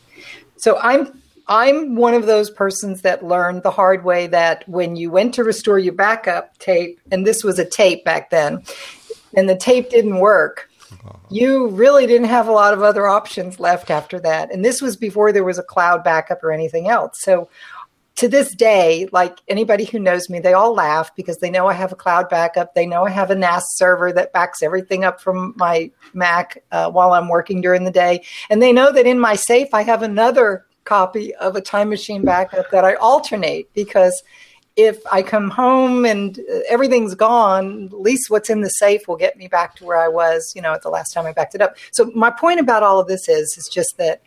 So 0.58 0.78
I'm 0.80 1.20
I'm 1.48 1.96
one 1.96 2.14
of 2.14 2.26
those 2.26 2.50
persons 2.50 3.02
that 3.02 3.26
learned 3.26 3.64
the 3.64 3.72
hard 3.72 4.04
way 4.04 4.28
that 4.28 4.68
when 4.68 4.96
you 4.96 5.10
went 5.10 5.34
to 5.36 5.44
restore 5.44 5.80
your 5.80 5.94
backup 5.94 6.58
tape, 6.58 7.00
and 7.12 7.26
this 7.26 7.44
was 7.44 7.60
a 7.60 7.66
tape 7.66 8.06
back 8.06 8.30
then, 8.30 8.64
and 9.36 9.50
the 9.50 9.56
tape 9.56 9.90
didn't 9.90 10.20
work, 10.20 10.70
you 11.30 11.70
really 11.70 12.06
didn't 12.06 12.28
have 12.28 12.48
a 12.48 12.52
lot 12.52 12.74
of 12.74 12.82
other 12.82 13.08
options 13.08 13.60
left 13.60 13.90
after 13.90 14.20
that. 14.20 14.52
And 14.52 14.64
this 14.64 14.82
was 14.82 14.96
before 14.96 15.32
there 15.32 15.44
was 15.44 15.58
a 15.58 15.64
cloud 15.64 16.04
backup 16.04 16.44
or 16.44 16.52
anything 16.52 16.88
else. 16.88 17.22
So 17.22 17.50
to 18.16 18.28
this 18.28 18.54
day, 18.54 19.08
like 19.12 19.40
anybody 19.48 19.86
who 19.86 19.98
knows 19.98 20.30
me, 20.30 20.40
they 20.40 20.54
all 20.54 20.74
laugh 20.74 21.16
because 21.16 21.38
they 21.40 21.50
know 21.50 21.68
I 21.68 21.74
have 21.74 21.92
a 21.92 21.96
cloud 21.96 22.30
backup. 22.30 22.76
They 22.76 22.86
know 22.86 23.06
I 23.06 23.10
have 23.10 23.32
a 23.32 23.36
NAS 23.36 23.66
server 23.76 24.14
that 24.14 24.34
backs 24.34 24.62
everything 24.62 25.04
up 25.04 25.20
from 25.20 25.54
my 25.58 25.92
Mac 26.14 26.64
uh, 26.72 26.92
while 26.92 27.14
I'm 27.14 27.28
working 27.28 27.62
during 27.62 27.84
the 27.84 27.92
day. 27.92 28.24
And 28.50 28.62
they 28.62 28.72
know 28.72 28.92
that 28.92 29.08
in 29.08 29.20
my 29.20 29.36
safe, 29.36 29.70
I 29.74 29.82
have 29.82 30.04
another 30.04 30.66
copy 30.84 31.34
of 31.36 31.56
a 31.56 31.62
time 31.62 31.90
machine 31.90 32.24
backup 32.24 32.70
that 32.72 32.86
I 32.86 32.96
alternate 32.96 33.74
because 33.74 34.22
if 34.76 35.06
I 35.12 35.22
come 35.22 35.50
home 35.50 36.06
and 36.06 36.40
uh, 36.40 36.60
everything's 36.70 37.16
gone, 37.16 37.90
at 37.92 38.02
least 38.02 38.30
what's 38.30 38.50
in 38.50 38.62
the 38.62 38.70
safe 38.70 39.08
will 39.08 39.18
get 39.18 39.38
me 39.38 39.48
back 39.48 39.76
to 39.76 39.86
where 39.86 39.98
I 40.00 40.08
was, 40.08 40.52
you 40.56 40.62
know, 40.62 40.74
at 40.74 40.82
the 40.82 40.90
last 40.90 41.14
time 41.14 41.26
I 41.26 41.32
backed 41.32 41.56
it 41.56 41.62
up. 41.62 41.78
So 41.92 42.12
my 42.16 42.32
point 42.32 42.60
about 42.60 42.84
all 42.84 43.00
of 43.00 43.08
this 43.08 43.30
is, 43.30 43.56
is 43.58 43.70
just 43.72 43.98
that 43.98 44.22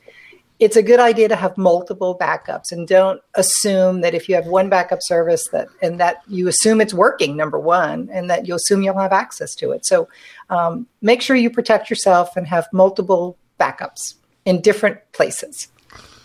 it's 0.59 0.77
a 0.77 0.83
good 0.83 1.01
idea 1.01 1.29
to 1.29 1.37
have 1.37 1.59
multiple 1.59 2.17
backups 2.19 2.73
and 2.73 2.89
don't 2.89 3.21
assume 3.35 4.01
that 4.01 4.15
if 4.15 4.29
you 4.29 4.35
have 4.35 4.47
one 4.47 4.71
backup 4.71 5.01
service 5.03 5.47
that 5.53 5.69
and 5.83 6.01
that 6.01 6.23
you 6.29 6.49
assume 6.49 6.81
it's 6.81 6.95
working 6.95 7.37
number 7.37 7.59
one 7.59 8.09
and 8.11 8.31
that 8.31 8.47
you 8.47 8.55
assume 8.55 8.83
you'll 8.83 8.99
have 8.99 9.13
access 9.13 9.55
to 9.55 9.73
it 9.73 9.85
so 9.85 10.09
um, 10.49 10.87
make 11.03 11.21
sure 11.21 11.37
you 11.37 11.51
protect 11.51 11.91
yourself 11.91 12.39
and 12.39 12.47
have 12.47 12.67
multiple 12.73 13.37
backups 13.61 14.15
in 14.47 14.63
different 14.63 14.99
places 15.13 15.69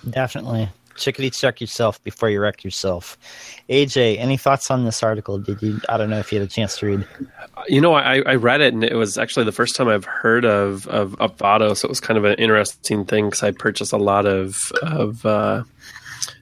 Definitely. 0.10 0.70
Chickadee 1.02 1.30
check 1.30 1.60
yourself 1.60 2.02
before 2.04 2.30
you 2.30 2.40
wreck 2.40 2.64
yourself. 2.64 3.18
AJ, 3.70 4.18
any 4.20 4.38
thoughts 4.38 4.72
on 4.72 4.86
this 4.86 5.04
article? 5.04 5.38
Did 5.40 5.62
you? 5.62 5.82
I 5.90 5.98
don't 5.98 6.10
know 6.10 6.20
if 6.20 6.32
you 6.32 6.40
had 6.40 6.48
a 6.48 6.52
chance 6.52 6.78
to 6.78 6.86
read. 6.86 7.08
You 7.68 7.82
know, 7.82 7.94
I, 7.94 8.22
I 8.22 8.36
read 8.36 8.62
it, 8.62 8.74
and 8.74 8.84
it 8.84 8.96
was 8.96 9.18
actually 9.18 9.46
the 9.46 9.52
first 9.52 9.76
time 9.76 9.88
I've 9.88 10.06
heard 10.06 10.46
of 10.46 10.88
of 10.88 11.16
Avado, 11.20 11.74
so 11.74 11.88
it 11.88 11.90
was 11.90 12.00
kind 12.00 12.18
of 12.18 12.26
an 12.26 12.36
interesting 12.36 13.06
thing 13.06 13.26
because 13.26 13.44
I 13.44 13.52
purchased 13.52 13.92
a 13.92 13.98
lot 13.98 14.26
of 14.26 14.58
of 14.82 15.26
uh, 15.26 15.64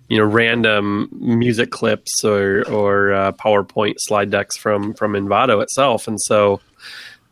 you 0.10 0.18
know 0.18 0.26
random 0.26 1.10
music 1.12 1.72
clips 1.72 2.24
or 2.24 2.68
or 2.70 3.14
uh, 3.14 3.32
PowerPoint 3.34 3.96
slide 3.98 4.30
decks 4.30 4.58
from 4.58 4.94
from 4.94 5.14
Envato 5.14 5.64
itself, 5.64 6.08
and 6.08 6.20
so 6.22 6.60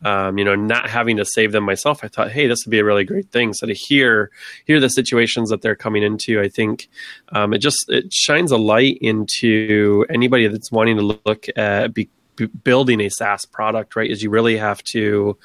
um, 0.04 0.38
you 0.38 0.44
know, 0.44 0.54
not 0.54 0.88
having 0.88 1.16
to 1.16 1.24
save 1.24 1.52
them 1.52 1.64
myself, 1.64 2.04
I 2.04 2.08
thought, 2.08 2.30
hey, 2.30 2.46
this 2.46 2.64
would 2.64 2.70
be 2.70 2.78
a 2.78 2.84
really 2.84 3.04
great 3.04 3.30
thing. 3.30 3.52
So 3.52 3.66
to 3.66 3.74
hear 3.74 4.30
hear 4.64 4.80
the 4.80 4.88
situations 4.88 5.50
that 5.50 5.62
they're 5.62 5.76
coming 5.76 6.02
into, 6.02 6.40
I 6.40 6.48
think 6.48 6.88
um, 7.32 7.52
it 7.52 7.58
just 7.58 7.86
it 7.88 8.12
shines 8.12 8.52
a 8.52 8.56
light 8.56 8.98
into 9.00 10.06
anybody 10.08 10.46
that's 10.46 10.70
wanting 10.70 10.96
to 10.96 11.20
look 11.24 11.46
at 11.56 11.94
be, 11.94 12.08
building 12.46 13.00
a 13.00 13.10
SaaS 13.10 13.44
product, 13.44 13.96
right, 13.96 14.10
is 14.10 14.22
you 14.22 14.30
really 14.30 14.56
have 14.56 14.82
to 14.84 15.36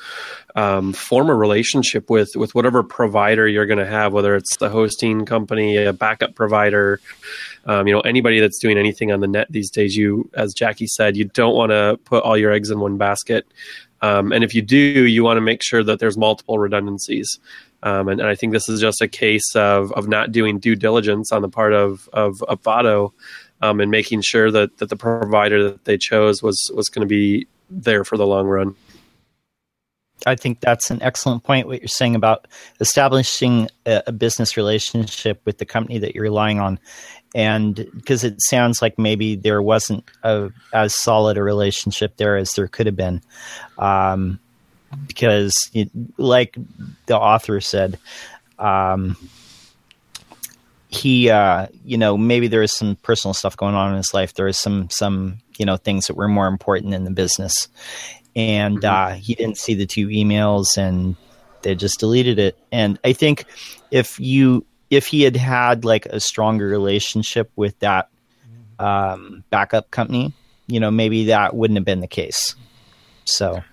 um, 0.56 0.94
form 0.94 1.30
a 1.30 1.36
relationship 1.36 2.10
with 2.10 2.30
with 2.36 2.54
whatever 2.54 2.84
provider 2.84 3.48
you're 3.48 3.66
going 3.66 3.80
to 3.80 3.88
have, 3.88 4.14
whether 4.14 4.36
it's 4.36 4.58
the 4.58 4.70
hosting 4.70 5.26
company, 5.26 5.78
a 5.78 5.94
backup 5.94 6.36
provider, 6.36 7.00
um, 7.66 7.88
you 7.88 7.94
know, 7.94 8.02
anybody 8.02 8.40
that's 8.40 8.60
doing 8.60 8.78
anything 8.78 9.12
on 9.12 9.20
the 9.20 9.28
net 9.28 9.48
these 9.50 9.70
days. 9.72 9.96
You, 9.96 10.30
as 10.34 10.54
Jackie 10.54 10.88
said, 10.88 11.18
you 11.18 11.26
don't 11.26 11.56
want 11.56 11.72
to 11.72 12.00
put 12.06 12.24
all 12.24 12.38
your 12.38 12.52
eggs 12.52 12.70
in 12.70 12.80
one 12.80 12.98
basket. 12.98 13.48
Um, 14.04 14.34
and 14.34 14.44
if 14.44 14.54
you 14.54 14.62
do, 14.62 15.08
you 15.08 15.24
want 15.24 15.38
to 15.38 15.42
make 15.42 15.64
sure 15.64 15.82
that 15.82 16.00
there's 16.00 16.18
multiple 16.18 16.60
redundancies. 16.60 17.40
Um, 17.84 18.10
and, 18.10 18.20
and, 18.20 18.30
I 18.30 18.36
think 18.36 18.52
this 18.52 18.68
is 18.68 18.82
just 18.82 19.02
a 19.02 19.08
case 19.08 19.56
of, 19.56 19.94
of 19.94 20.10
not 20.10 20.32
doing 20.32 20.60
due 20.60 20.76
diligence 20.76 21.32
on 21.32 21.42
the 21.42 21.50
part 21.50 21.74
of, 21.74 22.10
of 22.12 22.44
Avado 22.50 23.14
um, 23.62 23.80
and 23.80 23.90
making 23.90 24.22
sure 24.22 24.52
that, 24.52 24.78
that 24.78 24.90
the 24.90 24.98
provider 24.98 25.64
that 25.64 25.86
they 25.86 25.98
chose 25.98 26.44
was, 26.44 26.60
was 26.76 26.90
going 26.90 27.08
to 27.08 27.10
be 27.10 27.48
there 27.70 28.04
for 28.04 28.18
the 28.18 28.28
long 28.28 28.46
run. 28.48 28.76
I 30.26 30.36
think 30.36 30.60
that's 30.60 30.92
an 30.92 31.02
excellent 31.02 31.44
point. 31.44 31.68
What 31.68 31.82
you're 31.82 31.88
saying 31.88 32.16
about 32.16 32.48
establishing 32.80 33.70
a, 33.86 34.04
a 34.08 34.12
business 34.12 34.58
relationship 34.58 35.42
with 35.46 35.58
the 35.58 35.66
company 35.66 36.00
that 36.00 36.16
you're 36.16 36.24
relying 36.24 36.60
on, 36.60 36.80
and 37.36 37.88
because 37.96 38.24
it 38.24 38.36
sounds 38.42 38.82
like 38.82 38.98
maybe 38.98 39.36
there 39.36 39.62
wasn't 39.62 40.04
a, 40.24 40.50
as 40.74 40.96
solid 40.96 41.38
a 41.38 41.44
relationship 41.44 42.18
there 42.18 42.38
as 42.38 42.54
there 42.54 42.68
could 42.68 42.86
have 42.86 42.96
been, 42.96 43.22
um, 43.78 44.40
because 45.08 45.54
it, 45.74 45.90
like 46.18 46.56
the 47.08 47.18
author 47.18 47.60
said, 47.60 47.98
um, 48.60 49.18
he, 50.90 51.30
uh, 51.30 51.68
you 51.84 51.98
know, 51.98 52.18
maybe 52.18 52.48
there 52.48 52.62
is 52.62 52.72
some 52.72 52.96
personal 52.98 53.34
stuff 53.34 53.58
going 53.58 53.74
on 53.74 53.92
in 53.92 53.98
his 53.98 54.14
life. 54.14 54.36
There 54.36 54.48
is 54.48 54.60
some 54.60 54.90
some 54.90 55.40
you 55.58 55.66
know 55.66 55.78
things 55.78 56.08
that 56.08 56.16
were 56.16 56.28
more 56.28 56.48
important 56.48 56.94
in 56.94 57.04
the 57.04 57.12
business, 57.12 57.68
and 58.36 58.80
mm-hmm. 58.82 59.14
uh, 59.14 59.16
he 59.16 59.36
didn't 59.36 59.58
see 59.58 59.74
the 59.74 59.86
two 59.86 60.08
emails 60.08 60.78
and 60.78 61.16
they 61.62 61.76
just 61.76 62.00
deleted 62.00 62.40
it. 62.40 62.58
And 62.72 63.00
I 63.04 63.14
think 63.14 63.46
if 63.92 64.20
you 64.20 64.66
if 64.90 65.08
he 65.08 65.24
had 65.24 65.36
had 65.36 65.86
like 65.86 66.06
a 66.08 66.20
stronger 66.20 66.68
relationship 66.68 67.52
with 67.56 67.78
that 67.80 68.10
um, 68.80 69.44
backup 69.50 69.90
company, 69.92 70.34
you 70.68 70.80
know, 70.80 70.92
maybe 70.92 71.26
that 71.26 71.56
wouldn't 71.56 71.78
have 71.78 71.86
been 71.86 72.02
the 72.02 72.08
case. 72.08 72.56
So 73.26 73.64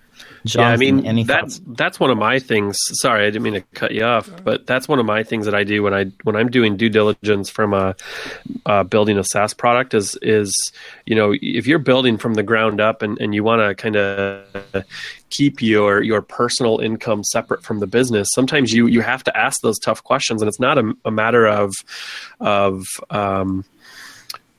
Jonathan, 0.47 1.05
yeah, 1.05 1.11
I 1.11 1.13
mean 1.13 1.27
that's 1.27 1.59
thoughts? 1.59 1.79
that's 1.79 2.01
one 2.01 2.11
of 2.11 2.19
my 2.19 2.39
things. 2.39 2.77
Sorry, 2.93 3.23
I 3.23 3.27
didn't 3.27 3.43
mean 3.43 3.55
to 3.55 3.61
cut 3.75 3.93
you 3.93 4.05
off, 4.05 4.31
but 4.45 4.67
that's 4.67 4.89
one 4.89 4.99
of 4.99 5.07
my 5.07 5.23
things 5.23 5.45
that 5.45 5.55
I 5.55 5.65
do 5.65 5.83
when 5.83 5.93
I 5.93 6.07
when 6.23 6.37
I'm 6.37 6.51
doing 6.51 6.77
due 6.77 6.89
diligence 6.89 7.51
from 7.51 7.75
a 7.75 7.95
uh, 8.67 8.85
building 8.85 9.19
a 9.19 9.25
SaaS 9.25 9.55
product 9.55 9.95
is 9.95 10.17
is 10.23 10.55
you 11.07 11.15
know 11.15 11.35
if 11.41 11.67
you're 11.67 11.79
building 11.79 12.17
from 12.17 12.35
the 12.35 12.43
ground 12.43 12.81
up 12.81 13.03
and, 13.03 13.21
and 13.21 13.35
you 13.35 13.45
want 13.45 13.61
to 13.61 13.75
kind 13.75 13.97
of 13.97 14.85
keep 15.31 15.63
your 15.63 16.03
your 16.03 16.23
personal 16.23 16.79
income 16.79 17.23
separate 17.23 17.63
from 17.63 17.79
the 17.79 17.87
business 17.87 18.29
sometimes 18.35 18.73
you 18.73 18.87
you 18.87 19.01
have 19.01 19.23
to 19.23 19.37
ask 19.37 19.61
those 19.63 19.79
tough 19.79 20.03
questions 20.03 20.43
and 20.43 20.49
it's 20.49 20.61
not 20.61 20.77
a, 20.77 20.93
a 21.05 21.11
matter 21.11 21.47
of 21.47 21.73
of 22.41 22.87
um, 23.11 23.65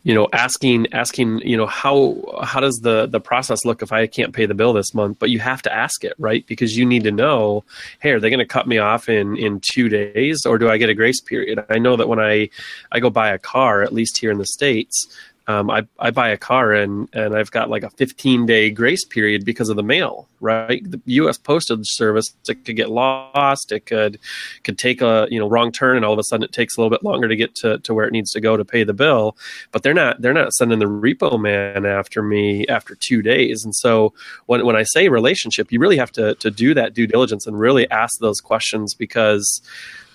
you 0.03 0.13
know 0.13 0.27
asking 0.33 0.91
asking 0.93 1.39
you 1.39 1.55
know 1.55 1.67
how 1.67 2.23
how 2.43 2.59
does 2.59 2.79
the 2.81 3.07
the 3.07 3.19
process 3.19 3.65
look 3.65 3.81
if 3.81 3.91
i 3.91 4.07
can't 4.07 4.33
pay 4.33 4.45
the 4.45 4.53
bill 4.53 4.73
this 4.73 4.93
month? 4.93 5.17
But 5.19 5.29
you 5.29 5.39
have 5.39 5.61
to 5.63 5.73
ask 5.73 6.03
it 6.03 6.13
right? 6.17 6.45
Because 6.47 6.77
you 6.77 6.85
need 6.85 7.03
to 7.03 7.11
know 7.11 7.63
hey 7.99 8.11
are 8.11 8.19
they 8.19 8.29
going 8.29 8.39
to 8.39 8.45
cut 8.45 8.67
me 8.67 8.77
off 8.77 9.09
in 9.09 9.37
in 9.37 9.59
two 9.61 9.89
days 9.89 10.45
or 10.45 10.57
do 10.57 10.69
i 10.69 10.77
get 10.77 10.89
a 10.89 10.93
grace 10.93 11.21
period? 11.21 11.63
I 11.69 11.77
know 11.77 11.95
that 11.95 12.07
when 12.07 12.19
i 12.19 12.49
i 12.91 12.99
go 12.99 13.09
buy 13.09 13.29
a 13.29 13.39
car 13.39 13.83
at 13.83 13.93
least 13.93 14.17
here 14.19 14.31
in 14.31 14.37
the 14.37 14.45
states 14.45 15.07
um, 15.51 15.69
I, 15.69 15.85
I 15.99 16.11
buy 16.11 16.29
a 16.29 16.37
car 16.37 16.71
and, 16.71 17.09
and 17.13 17.35
I've 17.35 17.51
got 17.51 17.69
like 17.69 17.83
a 17.83 17.89
15 17.91 18.45
day 18.45 18.69
grace 18.69 19.05
period 19.05 19.43
because 19.45 19.69
of 19.69 19.75
the 19.75 19.83
mail, 19.83 20.27
right? 20.39 20.83
The 20.89 21.01
U.S. 21.05 21.37
Postage 21.37 21.85
Service 21.85 22.33
it 22.47 22.65
could 22.65 22.75
get 22.75 22.89
lost, 22.89 23.71
it 23.71 23.85
could 23.85 24.19
could 24.63 24.77
take 24.77 25.01
a 25.01 25.27
you 25.29 25.39
know 25.39 25.49
wrong 25.49 25.71
turn, 25.71 25.97
and 25.97 26.05
all 26.05 26.13
of 26.13 26.19
a 26.19 26.23
sudden 26.23 26.43
it 26.43 26.53
takes 26.53 26.77
a 26.77 26.79
little 26.79 26.89
bit 26.89 27.03
longer 27.03 27.27
to 27.27 27.35
get 27.35 27.53
to, 27.55 27.79
to 27.79 27.93
where 27.93 28.05
it 28.05 28.11
needs 28.11 28.31
to 28.31 28.41
go 28.41 28.57
to 28.57 28.65
pay 28.65 28.83
the 28.83 28.93
bill. 28.93 29.37
But 29.71 29.83
they're 29.83 29.93
not 29.93 30.21
they're 30.21 30.33
not 30.33 30.53
sending 30.53 30.79
the 30.79 30.85
repo 30.85 31.39
man 31.39 31.85
after 31.85 32.21
me 32.21 32.65
after 32.67 32.95
two 32.95 33.21
days. 33.21 33.63
And 33.63 33.75
so 33.75 34.13
when 34.45 34.65
when 34.65 34.75
I 34.75 34.83
say 34.83 35.09
relationship, 35.09 35.71
you 35.71 35.79
really 35.79 35.97
have 35.97 36.11
to 36.13 36.35
to 36.35 36.49
do 36.49 36.73
that 36.73 36.93
due 36.93 37.07
diligence 37.07 37.45
and 37.45 37.59
really 37.59 37.89
ask 37.91 38.13
those 38.19 38.39
questions 38.39 38.93
because 38.93 39.61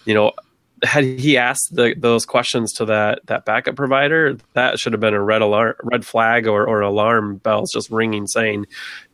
you 0.05 0.15
know 0.15 0.33
had 0.83 1.05
he 1.05 1.37
asked 1.39 1.75
the, 1.75 1.95
those 1.97 2.27
questions 2.27 2.73
to 2.75 2.85
that 2.87 3.21
that 3.27 3.45
backup 3.45 3.77
provider, 3.77 4.37
that 4.53 4.79
should 4.79 4.93
have 4.93 5.01
been 5.01 5.15
a 5.15 5.23
red 5.23 5.43
alarm, 5.43 5.75
red 5.83 6.05
flag, 6.05 6.47
or 6.47 6.67
or 6.67 6.81
alarm 6.81 7.37
bells 7.37 7.73
just 7.73 7.91
ringing, 7.91 8.27
saying, 8.27 8.67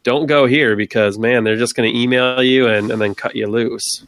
"Don't 0.02 0.26
go 0.26 0.46
here 0.46 0.76
because 0.76 1.18
man, 1.18 1.44
they're 1.44 1.56
just 1.56 1.74
going 1.74 1.90
to 1.90 1.98
email 1.98 2.42
you 2.42 2.66
and 2.66 2.90
and 2.90 3.00
then 3.00 3.14
cut 3.14 3.36
you 3.36 3.46
loose." 3.46 4.04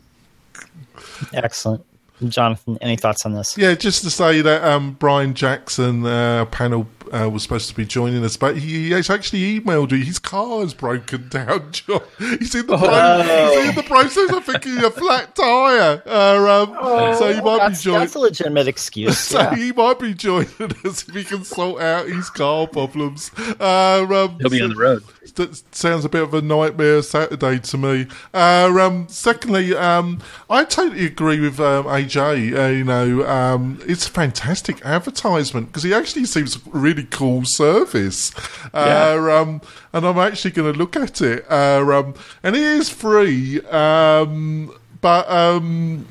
Excellent. 1.32 1.84
Jonathan, 2.28 2.78
any 2.80 2.96
thoughts 2.96 3.26
on 3.26 3.34
this? 3.34 3.58
Yeah, 3.58 3.74
just 3.74 4.02
to 4.04 4.10
say 4.10 4.40
that 4.40 4.62
um, 4.62 4.92
Brian 4.94 5.34
Jackson, 5.34 6.06
uh, 6.06 6.44
panel 6.46 6.86
uh, 7.12 7.28
was 7.28 7.42
supposed 7.42 7.68
to 7.68 7.74
be 7.74 7.84
joining 7.84 8.24
us, 8.24 8.36
but 8.36 8.56
he, 8.56 8.90
has 8.90 9.10
actually 9.10 9.60
emailed 9.60 9.92
me. 9.92 10.04
His 10.04 10.18
car 10.18 10.62
is 10.62 10.74
broken 10.74 11.28
down, 11.30 11.72
John. 11.72 12.00
He's 12.18 12.54
in 12.54 12.66
the, 12.66 12.74
oh. 12.74 12.78
pro- 12.78 13.60
he's 13.60 13.68
in 13.68 13.74
the 13.74 13.82
process 13.82 14.32
of 14.32 14.44
fixing 14.44 14.78
a 14.84 14.90
flat 14.90 15.34
tyre. 15.34 16.02
Uh, 16.06 16.62
um, 16.62 16.76
oh, 16.80 17.18
so 17.18 17.32
he 17.32 17.40
might 17.40 17.68
be 17.68 17.74
joining. 17.74 18.00
That's 18.00 18.14
a 18.14 18.18
legitimate 18.18 18.68
excuse. 18.68 19.18
so 19.34 19.40
yeah. 19.40 19.54
he 19.54 19.72
might 19.72 19.98
be 19.98 20.14
joining 20.14 20.48
us 20.84 21.08
if 21.08 21.14
he 21.14 21.24
can 21.24 21.44
sort 21.44 21.82
out 21.82 22.06
his 22.06 22.30
car 22.30 22.66
problems. 22.66 23.30
Uh, 23.60 24.04
um, 24.04 24.38
He'll 24.40 24.50
be 24.50 24.58
so, 24.58 24.64
on 24.64 24.70
the 24.70 24.76
road. 24.76 25.02
That 25.36 25.62
sounds 25.74 26.04
a 26.04 26.08
bit 26.08 26.22
of 26.22 26.34
a 26.34 26.42
nightmare 26.42 27.02
Saturday 27.02 27.58
to 27.58 27.78
me. 27.78 28.06
Uh, 28.32 28.72
um, 28.78 29.06
secondly, 29.08 29.74
um, 29.74 30.20
I 30.48 30.64
totally 30.64 31.06
agree 31.06 31.40
with 31.40 31.58
um, 31.60 31.86
AJ. 31.86 32.56
Uh, 32.56 32.68
you 32.68 32.84
know, 32.84 33.26
um, 33.26 33.80
it's 33.86 34.06
a 34.06 34.10
fantastic 34.10 34.84
advertisement 34.84 35.68
because 35.68 35.82
he 35.82 35.94
actually 35.94 36.26
seems 36.26 36.64
really 36.66 36.93
cool 37.02 37.42
service. 37.44 38.32
Yeah. 38.72 39.16
Uh, 39.16 39.42
um, 39.42 39.60
and 39.92 40.06
I'm 40.06 40.18
actually 40.18 40.52
going 40.52 40.72
to 40.72 40.78
look 40.78 40.96
at 40.96 41.20
it. 41.20 41.44
Uh, 41.50 41.84
um, 41.92 42.14
and 42.42 42.54
it 42.54 42.62
is 42.62 42.88
free. 42.88 43.60
Um, 43.66 44.72
but 45.00 45.28
um, 45.30 46.06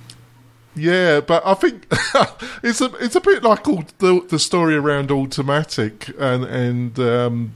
yeah, 0.76 1.22
but 1.22 1.46
I 1.46 1.54
think 1.54 1.88
it's 2.64 2.82
a 2.82 2.94
it's 2.96 3.16
a 3.16 3.22
bit 3.22 3.44
like 3.44 3.68
all 3.68 3.84
the, 4.00 4.26
the 4.30 4.40
story 4.40 4.76
around 4.76 5.10
Automattic 5.10 6.14
and 6.20 6.44
and 6.44 7.00
um, 7.00 7.54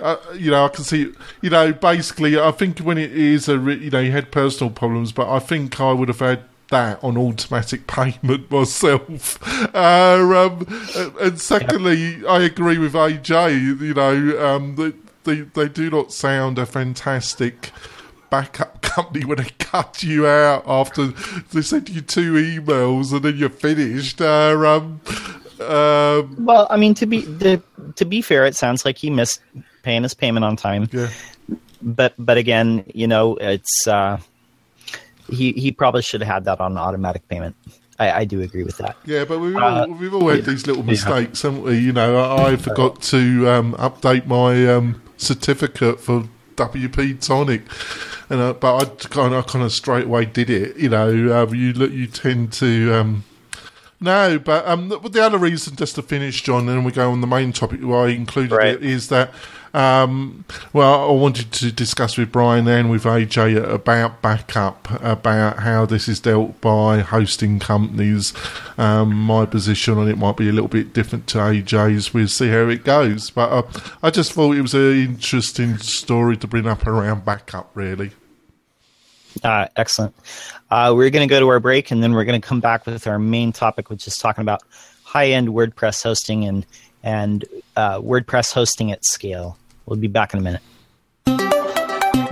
uh, 0.00 0.16
you 0.34 0.50
know, 0.50 0.64
I 0.64 0.68
can 0.68 0.84
see, 0.84 1.12
you 1.40 1.50
know, 1.50 1.72
basically, 1.72 2.38
I 2.38 2.50
think 2.50 2.80
when 2.80 2.98
it 2.98 3.12
is 3.12 3.48
a, 3.48 3.52
you 3.54 3.90
know, 3.90 4.00
you 4.00 4.10
had 4.10 4.32
personal 4.32 4.72
problems, 4.72 5.12
but 5.12 5.28
I 5.28 5.38
think 5.38 5.80
I 5.80 5.92
would 5.92 6.08
have 6.08 6.18
had 6.18 6.42
that 6.72 7.04
on 7.04 7.16
automatic 7.16 7.86
payment 7.86 8.50
myself. 8.50 9.38
Uh, 9.74 10.48
um, 10.50 11.14
and 11.20 11.40
secondly. 11.40 12.26
I 12.26 12.40
agree 12.40 12.78
with 12.78 12.94
AJ. 12.94 13.80
You 13.80 13.94
know, 13.94 14.44
um, 14.44 14.74
they, 14.74 14.92
they 15.24 15.42
they 15.42 15.68
do 15.68 15.90
not 15.90 16.12
sound 16.12 16.58
a 16.58 16.66
fantastic 16.66 17.70
backup 18.30 18.80
company 18.80 19.24
when 19.24 19.38
they 19.38 19.50
cut 19.58 20.02
you 20.02 20.26
out 20.26 20.64
after 20.66 21.08
they 21.52 21.62
send 21.62 21.88
you 21.90 22.00
two 22.00 22.32
emails 22.32 23.12
and 23.12 23.22
then 23.22 23.36
you're 23.36 23.50
finished. 23.50 24.20
Uh, 24.20 24.56
um, 24.66 25.00
um, 25.60 26.44
well, 26.44 26.66
I 26.70 26.76
mean, 26.76 26.94
to 26.94 27.06
be 27.06 27.20
the, 27.20 27.62
to 27.96 28.04
be 28.04 28.22
fair, 28.22 28.46
it 28.46 28.56
sounds 28.56 28.84
like 28.84 28.98
he 28.98 29.10
missed 29.10 29.40
paying 29.82 30.02
his 30.02 30.14
payment 30.14 30.44
on 30.44 30.56
time. 30.56 30.88
Yeah. 30.92 31.10
But 31.82 32.14
but 32.18 32.38
again, 32.38 32.84
you 32.94 33.06
know, 33.06 33.36
it's 33.36 33.86
uh, 33.86 34.18
he 35.32 35.52
he 35.52 35.72
probably 35.72 36.02
should 36.02 36.20
have 36.22 36.32
had 36.32 36.44
that 36.44 36.60
on 36.60 36.76
automatic 36.76 37.26
payment. 37.28 37.56
I, 37.98 38.10
I 38.20 38.24
do 38.24 38.40
agree 38.40 38.64
with 38.64 38.78
that. 38.78 38.96
Yeah, 39.04 39.24
but 39.24 39.38
we've 39.38 39.54
all, 39.56 39.62
uh, 39.62 39.86
we've 39.86 40.14
all 40.14 40.28
had 40.28 40.44
these 40.44 40.66
little 40.66 40.82
mistakes, 40.82 41.44
yeah. 41.44 41.50
haven't 41.50 41.64
we? 41.64 41.78
You 41.78 41.92
know, 41.92 42.16
I, 42.16 42.52
I 42.52 42.56
forgot 42.56 43.02
to 43.02 43.48
um, 43.48 43.74
update 43.74 44.26
my 44.26 44.66
um, 44.66 45.02
certificate 45.18 46.00
for 46.00 46.24
WP 46.56 47.20
Tonic, 47.20 47.62
and 48.30 48.40
uh, 48.40 48.52
but 48.54 48.76
I 48.76 49.06
kind 49.08 49.34
of, 49.34 49.44
I 49.44 49.48
kind 49.48 49.64
of 49.64 49.72
straight 49.72 50.06
away 50.06 50.24
did 50.24 50.50
it. 50.50 50.76
You 50.76 50.88
know, 50.88 51.08
uh, 51.42 51.52
you 51.52 51.72
look, 51.74 51.92
you 51.92 52.06
tend 52.06 52.52
to. 52.54 52.92
Um, 52.94 53.24
No, 54.00 54.36
but 54.38 54.66
um, 54.66 54.88
the, 54.88 54.98
the 54.98 55.22
other 55.22 55.38
reason, 55.38 55.76
just 55.76 55.94
to 55.94 56.02
finish, 56.02 56.42
John, 56.42 56.60
and 56.60 56.68
then 56.70 56.84
we 56.84 56.90
go 56.90 57.12
on 57.12 57.20
the 57.20 57.26
main 57.28 57.52
topic 57.52 57.80
why 57.82 58.06
I 58.06 58.08
included 58.08 58.56
Right. 58.56 58.74
it, 58.74 58.82
is 58.82 59.08
that, 59.10 59.32
um, 59.74 60.44
well, 60.72 61.08
I 61.08 61.12
wanted 61.12 61.50
to 61.52 61.72
discuss 61.72 62.18
with 62.18 62.30
Brian 62.30 62.68
and 62.68 62.90
with 62.90 63.04
AJ 63.04 63.70
about 63.70 64.20
backup, 64.20 64.88
about 65.02 65.60
how 65.60 65.86
this 65.86 66.08
is 66.08 66.20
dealt 66.20 66.60
by 66.60 67.00
hosting 67.00 67.58
companies. 67.58 68.34
Um, 68.76 69.14
my 69.14 69.46
position 69.46 69.96
on 69.96 70.08
it 70.08 70.18
might 70.18 70.36
be 70.36 70.48
a 70.48 70.52
little 70.52 70.68
bit 70.68 70.92
different 70.92 71.26
to 71.28 71.38
AJ's. 71.38 72.12
We'll 72.12 72.28
see 72.28 72.48
how 72.48 72.68
it 72.68 72.84
goes. 72.84 73.30
But 73.30 73.50
uh, 73.50 73.62
I 74.02 74.10
just 74.10 74.32
thought 74.32 74.56
it 74.56 74.62
was 74.62 74.74
an 74.74 74.92
interesting 74.92 75.78
story 75.78 76.36
to 76.36 76.46
bring 76.46 76.66
up 76.66 76.86
around 76.86 77.24
backup, 77.24 77.70
really. 77.74 78.10
Uh, 79.42 79.66
excellent. 79.76 80.14
Uh, 80.70 80.92
we're 80.94 81.10
going 81.10 81.26
to 81.26 81.32
go 81.32 81.40
to 81.40 81.48
our 81.48 81.60
break, 81.60 81.90
and 81.90 82.02
then 82.02 82.12
we're 82.12 82.24
going 82.24 82.40
to 82.40 82.46
come 82.46 82.60
back 82.60 82.84
with 82.84 83.06
our 83.06 83.18
main 83.18 83.52
topic, 83.52 83.88
which 83.88 84.06
is 84.06 84.16
talking 84.16 84.42
about 84.42 84.62
high-end 85.04 85.48
WordPress 85.48 86.02
hosting 86.02 86.44
and 86.44 86.66
and 87.02 87.44
uh, 87.76 87.98
WordPress 87.98 88.52
hosting 88.52 88.92
at 88.92 89.04
scale. 89.04 89.58
We'll 89.86 89.98
be 89.98 90.08
back 90.08 90.34
in 90.34 90.40
a 90.40 90.42
minute. 90.42 90.62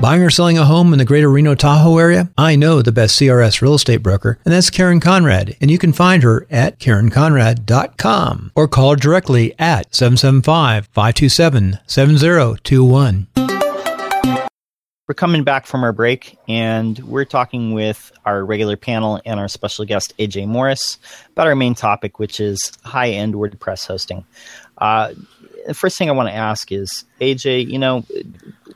Buying 0.01 0.23
or 0.23 0.31
selling 0.31 0.57
a 0.57 0.65
home 0.65 0.95
in 0.95 0.99
the 0.99 1.05
greater 1.05 1.29
Reno 1.29 1.55
Tahoe 1.55 1.99
area? 1.99 2.31
I 2.39 2.57
know 2.57 2.81
the 2.81 2.91
best 2.91 3.21
CRS 3.21 3.61
real 3.61 3.75
estate 3.75 3.99
broker, 3.99 4.39
and 4.47 4.55
that's 4.55 4.71
Karen 4.71 4.99
Conrad. 4.99 5.59
And 5.61 5.71
you 5.71 5.77
can 5.77 5.93
find 5.93 6.23
her 6.23 6.47
at 6.51 6.79
KarenConrad.com 6.79 8.53
or 8.55 8.67
call 8.67 8.91
her 8.91 8.97
directly 8.97 9.55
at 9.59 9.95
775 9.95 10.87
527 10.87 11.81
7021. 11.87 13.27
We're 15.07 15.15
coming 15.15 15.45
back 15.45 15.67
from 15.67 15.83
our 15.83 15.93
break, 15.93 16.39
and 16.49 16.99
we're 17.01 17.25
talking 17.25 17.73
with 17.73 18.13
our 18.25 18.45
regular 18.45 18.77
panel 18.77 19.21
and 19.27 19.39
our 19.41 19.49
special 19.49 19.85
guest, 19.85 20.15
AJ 20.19 20.47
Morris, 20.47 20.99
about 21.33 21.47
our 21.47 21.57
main 21.57 21.75
topic, 21.75 22.19
which 22.19 22.41
is 22.41 22.73
high 22.85 23.11
end 23.11 23.35
WordPress 23.35 23.87
hosting. 23.87 24.25
Uh, 24.79 25.13
the 25.67 25.75
first 25.75 25.99
thing 25.99 26.09
I 26.09 26.13
want 26.13 26.29
to 26.29 26.35
ask 26.35 26.71
is, 26.73 27.05
AJ, 27.21 27.69
you 27.69 27.79
know, 27.79 28.05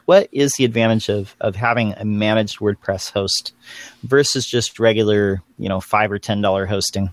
what 0.05 0.29
is 0.33 0.53
the 0.59 0.65
advantage 0.65 1.09
of, 1.09 1.35
of 1.41 1.57
having 1.57 1.95
a 1.95 2.05
managed 2.05 2.59
WordPress 2.59 3.11
host 3.11 3.53
versus 4.03 4.47
just 4.47 4.79
regular, 4.79 5.43
you 5.59 5.69
know, 5.69 5.81
five 5.81 6.13
or 6.13 6.19
ten 6.19 6.41
dollar 6.41 6.67
hosting? 6.67 7.11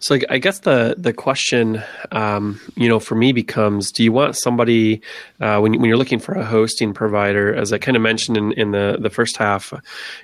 So 0.00 0.18
I 0.30 0.38
guess 0.38 0.60
the 0.60 0.94
the 0.96 1.12
question, 1.12 1.82
um, 2.10 2.58
you 2.74 2.88
know, 2.88 2.98
for 2.98 3.14
me 3.14 3.32
becomes: 3.32 3.92
Do 3.92 4.02
you 4.02 4.12
want 4.12 4.34
somebody 4.34 5.02
uh, 5.40 5.58
when 5.60 5.78
when 5.78 5.84
you're 5.84 5.98
looking 5.98 6.18
for 6.18 6.32
a 6.34 6.44
hosting 6.44 6.94
provider, 6.94 7.54
as 7.54 7.70
I 7.70 7.78
kind 7.78 7.98
of 7.98 8.02
mentioned 8.02 8.38
in, 8.38 8.52
in 8.52 8.70
the 8.70 8.96
the 8.98 9.10
first 9.10 9.36
half, 9.36 9.74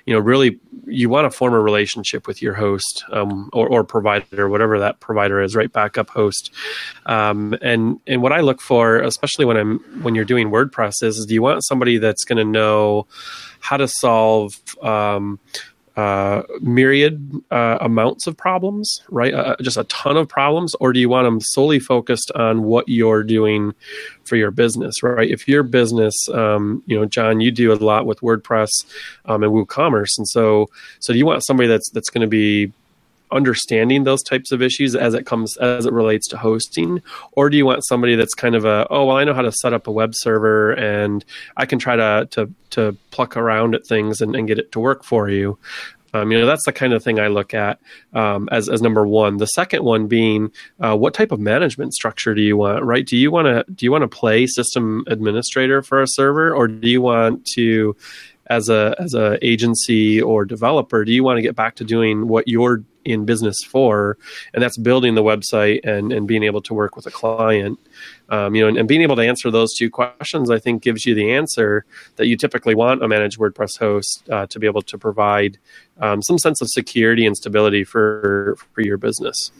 you 0.05 0.15
know, 0.15 0.19
really 0.19 0.59
you 0.87 1.09
want 1.09 1.31
to 1.31 1.37
form 1.37 1.53
a 1.53 1.59
relationship 1.59 2.25
with 2.25 2.41
your 2.41 2.55
host 2.55 3.05
um, 3.11 3.51
or 3.53 3.67
or 3.67 3.83
provider, 3.83 4.49
whatever 4.49 4.79
that 4.79 4.99
provider 4.99 5.41
is, 5.41 5.55
right? 5.55 5.71
Backup 5.71 6.09
host, 6.09 6.51
um, 7.05 7.55
and 7.61 7.99
and 8.07 8.23
what 8.23 8.33
I 8.33 8.41
look 8.41 8.61
for, 8.61 8.97
especially 8.97 9.45
when 9.45 9.57
I'm 9.57 9.79
when 10.01 10.15
you're 10.15 10.25
doing 10.25 10.49
WordPress, 10.49 11.03
is, 11.03 11.19
is 11.19 11.27
do 11.27 11.35
you 11.35 11.43
want 11.43 11.63
somebody 11.63 11.99
that's 11.99 12.23
going 12.23 12.39
to 12.39 12.51
know 12.51 13.05
how 13.59 13.77
to 13.77 13.87
solve 13.87 14.53
um, 14.81 15.39
uh, 15.97 16.43
myriad 16.61 17.31
uh, 17.49 17.79
amounts 17.81 18.27
of 18.27 18.37
problems, 18.37 19.01
right? 19.09 19.33
Uh, 19.33 19.55
just 19.61 19.77
a 19.77 19.83
ton 19.85 20.15
of 20.15 20.29
problems, 20.29 20.75
or 20.79 20.93
do 20.93 20.99
you 20.99 21.09
want 21.09 21.25
them 21.25 21.41
solely 21.41 21.79
focused 21.79 22.31
on 22.35 22.63
what 22.63 22.87
you're 22.87 23.23
doing 23.23 23.73
for 24.23 24.35
your 24.35 24.51
business, 24.51 25.01
right? 25.01 25.29
If 25.29 25.47
your 25.47 25.63
business, 25.63 26.13
um, 26.29 26.83
you 26.85 26.97
know, 26.97 27.05
John, 27.05 27.41
you 27.41 27.49
do 27.49 27.73
a 27.73 27.75
lot 27.75 28.05
with 28.05 28.21
WordPress 28.21 28.69
um, 29.25 29.43
and 29.43 29.51
WooCommerce, 29.51 30.17
and 30.19 30.27
so 30.27 30.69
so 30.99 31.13
do 31.13 31.19
you 31.19 31.25
want 31.25 31.43
somebody 31.43 31.67
that's 31.67 31.89
that's 31.89 32.11
going 32.11 32.21
to 32.21 32.27
be 32.27 32.71
understanding 33.31 34.03
those 34.03 34.23
types 34.23 34.51
of 34.51 34.61
issues 34.61 34.95
as 34.95 35.13
it 35.13 35.25
comes 35.25 35.57
as 35.57 35.85
it 35.85 35.93
relates 35.93 36.27
to 36.27 36.37
hosting 36.37 37.01
or 37.33 37.49
do 37.49 37.57
you 37.57 37.65
want 37.65 37.85
somebody 37.85 38.15
that's 38.15 38.33
kind 38.33 38.55
of 38.55 38.65
a 38.65 38.87
oh 38.89 39.05
well 39.05 39.17
i 39.17 39.23
know 39.23 39.33
how 39.33 39.41
to 39.41 39.51
set 39.51 39.73
up 39.73 39.87
a 39.87 39.91
web 39.91 40.11
server 40.13 40.71
and 40.73 41.25
i 41.57 41.65
can 41.65 41.79
try 41.79 41.95
to 41.95 42.27
to 42.31 42.51
to 42.69 42.95
pluck 43.11 43.37
around 43.37 43.75
at 43.75 43.85
things 43.85 44.21
and, 44.21 44.35
and 44.35 44.47
get 44.47 44.59
it 44.59 44.71
to 44.71 44.79
work 44.79 45.03
for 45.03 45.29
you 45.29 45.57
um, 46.13 46.31
you 46.31 46.39
know 46.39 46.45
that's 46.45 46.65
the 46.65 46.71
kind 46.71 46.93
of 46.93 47.03
thing 47.03 47.19
I 47.19 47.27
look 47.27 47.53
at 47.53 47.79
um, 48.13 48.47
as 48.51 48.69
as 48.69 48.81
number 48.81 49.05
one. 49.05 49.37
The 49.37 49.47
second 49.47 49.83
one 49.83 50.07
being 50.07 50.51
uh, 50.79 50.95
what 50.95 51.13
type 51.13 51.31
of 51.31 51.39
management 51.39 51.93
structure 51.93 52.33
do 52.33 52.41
you 52.41 52.57
want? 52.57 52.83
Right? 52.83 53.05
Do 53.05 53.17
you 53.17 53.31
want 53.31 53.47
to 53.47 53.65
do 53.71 53.85
you 53.85 53.91
want 53.91 54.03
to 54.03 54.07
play 54.07 54.47
system 54.47 55.03
administrator 55.07 55.81
for 55.81 56.01
a 56.01 56.07
server, 56.07 56.53
or 56.53 56.67
do 56.67 56.89
you 56.89 57.01
want 57.01 57.45
to 57.55 57.95
as 58.47 58.69
a 58.69 58.95
as 58.99 59.13
a 59.13 59.37
agency 59.45 60.21
or 60.21 60.45
developer? 60.45 61.03
Do 61.03 61.11
you 61.11 61.23
want 61.23 61.37
to 61.37 61.41
get 61.41 61.55
back 61.55 61.75
to 61.75 61.83
doing 61.83 62.27
what 62.27 62.47
you're 62.47 62.83
in 63.07 63.25
business 63.25 63.57
for, 63.67 64.17
and 64.53 64.61
that's 64.61 64.77
building 64.77 65.15
the 65.15 65.23
website 65.23 65.83
and 65.83 66.11
and 66.11 66.27
being 66.27 66.43
able 66.43 66.61
to 66.61 66.73
work 66.73 66.95
with 66.95 67.05
a 67.05 67.11
client? 67.11 67.79
Um, 68.29 68.55
you 68.55 68.61
know, 68.61 68.67
and, 68.67 68.77
and, 68.77 68.87
being 68.87 69.01
able 69.01 69.15
to 69.15 69.21
answer 69.21 69.49
those 69.49 69.73
two 69.73 69.89
questions, 69.89 70.49
I 70.49 70.59
think, 70.59 70.83
gives 70.83 71.05
you 71.05 71.15
the 71.15 71.31
answer 71.31 71.85
that 72.17 72.27
you 72.27 72.35
typically 72.35 72.75
want 72.75 73.01
a 73.01 73.07
managed 73.07 73.39
WordPress 73.39 73.79
host 73.79 74.29
uh, 74.29 74.45
to 74.47 74.59
be 74.59 74.67
able 74.67 74.81
to 74.81 74.97
provide 74.97 75.57
um, 76.01 76.21
some 76.21 76.37
sense 76.37 76.61
of 76.61 76.67
security 76.69 77.25
and 77.25 77.37
stability 77.37 77.83
for 77.83 78.57
for 78.73 78.81
your 78.81 78.97
business. 78.97 79.51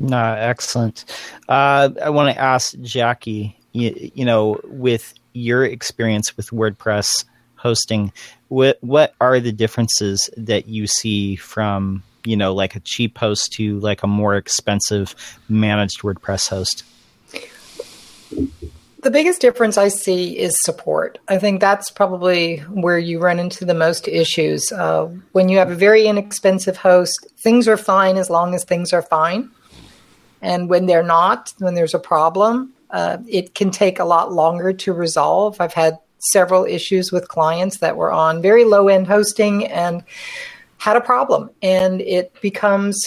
No, 0.00 0.34
excellent. 0.34 1.04
Uh, 1.48 1.90
I 2.02 2.10
want 2.10 2.34
to 2.34 2.40
ask 2.40 2.78
Jackie. 2.80 3.56
You, 3.72 4.10
you, 4.14 4.24
know, 4.24 4.60
with 4.64 5.14
your 5.32 5.64
experience 5.64 6.36
with 6.36 6.50
WordPress 6.50 7.24
hosting, 7.54 8.12
what 8.48 8.78
what 8.80 9.14
are 9.20 9.38
the 9.38 9.52
differences 9.52 10.28
that 10.36 10.66
you 10.66 10.86
see 10.86 11.36
from 11.36 12.02
you 12.24 12.36
know 12.36 12.54
like 12.54 12.76
a 12.76 12.80
cheap 12.80 13.18
host 13.18 13.52
to 13.54 13.78
like 13.80 14.02
a 14.02 14.06
more 14.06 14.36
expensive 14.36 15.14
managed 15.48 16.02
WordPress 16.02 16.48
host? 16.48 16.84
The 19.02 19.10
biggest 19.10 19.40
difference 19.40 19.78
I 19.78 19.88
see 19.88 20.38
is 20.38 20.54
support. 20.62 21.18
I 21.26 21.38
think 21.38 21.60
that's 21.60 21.90
probably 21.90 22.58
where 22.58 22.98
you 22.98 23.18
run 23.18 23.38
into 23.38 23.64
the 23.64 23.74
most 23.74 24.06
issues. 24.06 24.70
Uh, 24.70 25.08
when 25.32 25.48
you 25.48 25.56
have 25.56 25.70
a 25.70 25.74
very 25.74 26.06
inexpensive 26.06 26.76
host, 26.76 27.26
things 27.38 27.66
are 27.66 27.78
fine 27.78 28.18
as 28.18 28.28
long 28.28 28.54
as 28.54 28.62
things 28.62 28.92
are 28.92 29.00
fine. 29.00 29.50
And 30.42 30.68
when 30.68 30.84
they're 30.84 31.02
not, 31.02 31.54
when 31.58 31.74
there's 31.74 31.94
a 31.94 31.98
problem, 31.98 32.74
uh, 32.90 33.18
it 33.26 33.54
can 33.54 33.70
take 33.70 33.98
a 33.98 34.04
lot 34.04 34.32
longer 34.32 34.72
to 34.72 34.92
resolve. 34.92 35.60
I've 35.60 35.72
had 35.72 35.98
several 36.18 36.66
issues 36.66 37.10
with 37.10 37.28
clients 37.28 37.78
that 37.78 37.96
were 37.96 38.12
on 38.12 38.42
very 38.42 38.64
low 38.64 38.88
end 38.88 39.06
hosting 39.06 39.66
and 39.66 40.02
had 40.80 40.96
a 40.96 41.00
problem. 41.00 41.50
And 41.62 42.00
it 42.00 42.34
becomes 42.40 42.98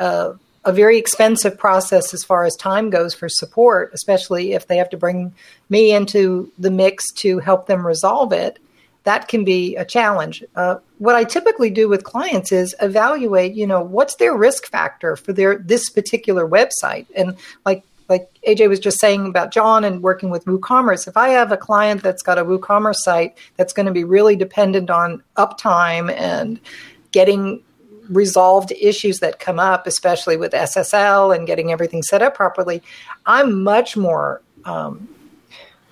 uh, 0.00 0.32
a 0.64 0.72
very 0.72 0.96
expensive 0.96 1.58
process 1.58 2.14
as 2.14 2.24
far 2.24 2.44
as 2.44 2.56
time 2.56 2.88
goes 2.88 3.14
for 3.14 3.28
support, 3.28 3.90
especially 3.92 4.54
if 4.54 4.66
they 4.66 4.78
have 4.78 4.88
to 4.90 4.96
bring 4.96 5.34
me 5.68 5.92
into 5.92 6.50
the 6.58 6.70
mix 6.70 7.12
to 7.12 7.38
help 7.38 7.66
them 7.66 7.86
resolve 7.86 8.32
it. 8.32 8.58
That 9.04 9.28
can 9.28 9.44
be 9.44 9.76
a 9.76 9.84
challenge. 9.84 10.42
Uh, 10.56 10.76
what 10.98 11.14
I 11.14 11.24
typically 11.24 11.70
do 11.70 11.86
with 11.86 12.02
clients 12.02 12.50
is 12.50 12.74
evaluate, 12.80 13.54
you 13.54 13.66
know, 13.66 13.82
what's 13.82 14.16
their 14.16 14.34
risk 14.34 14.66
factor 14.66 15.14
for 15.14 15.32
their 15.32 15.58
this 15.58 15.88
particular 15.90 16.46
website, 16.46 17.06
and 17.14 17.36
like 17.64 17.84
like 18.08 18.28
AJ 18.46 18.68
was 18.68 18.80
just 18.80 19.00
saying 19.00 19.26
about 19.26 19.52
John 19.52 19.84
and 19.84 20.02
working 20.02 20.30
with 20.30 20.44
WooCommerce. 20.46 21.06
If 21.06 21.16
I 21.16 21.28
have 21.28 21.52
a 21.52 21.56
client 21.56 22.02
that's 22.02 22.22
got 22.22 22.38
a 22.38 22.44
WooCommerce 22.44 22.96
site 22.96 23.36
that's 23.56 23.72
going 23.72 23.86
to 23.86 23.92
be 23.92 24.04
really 24.04 24.34
dependent 24.34 24.90
on 24.90 25.22
uptime 25.36 26.10
and 26.12 26.58
getting 27.12 27.62
resolved 28.08 28.72
issues 28.72 29.20
that 29.20 29.38
come 29.38 29.58
up, 29.58 29.86
especially 29.86 30.36
with 30.36 30.52
SSL 30.52 31.34
and 31.34 31.46
getting 31.46 31.72
everything 31.72 32.02
set 32.02 32.22
up 32.22 32.34
properly, 32.34 32.82
I'm 33.26 33.62
much 33.62 33.96
more 33.96 34.42
um, 34.64 35.08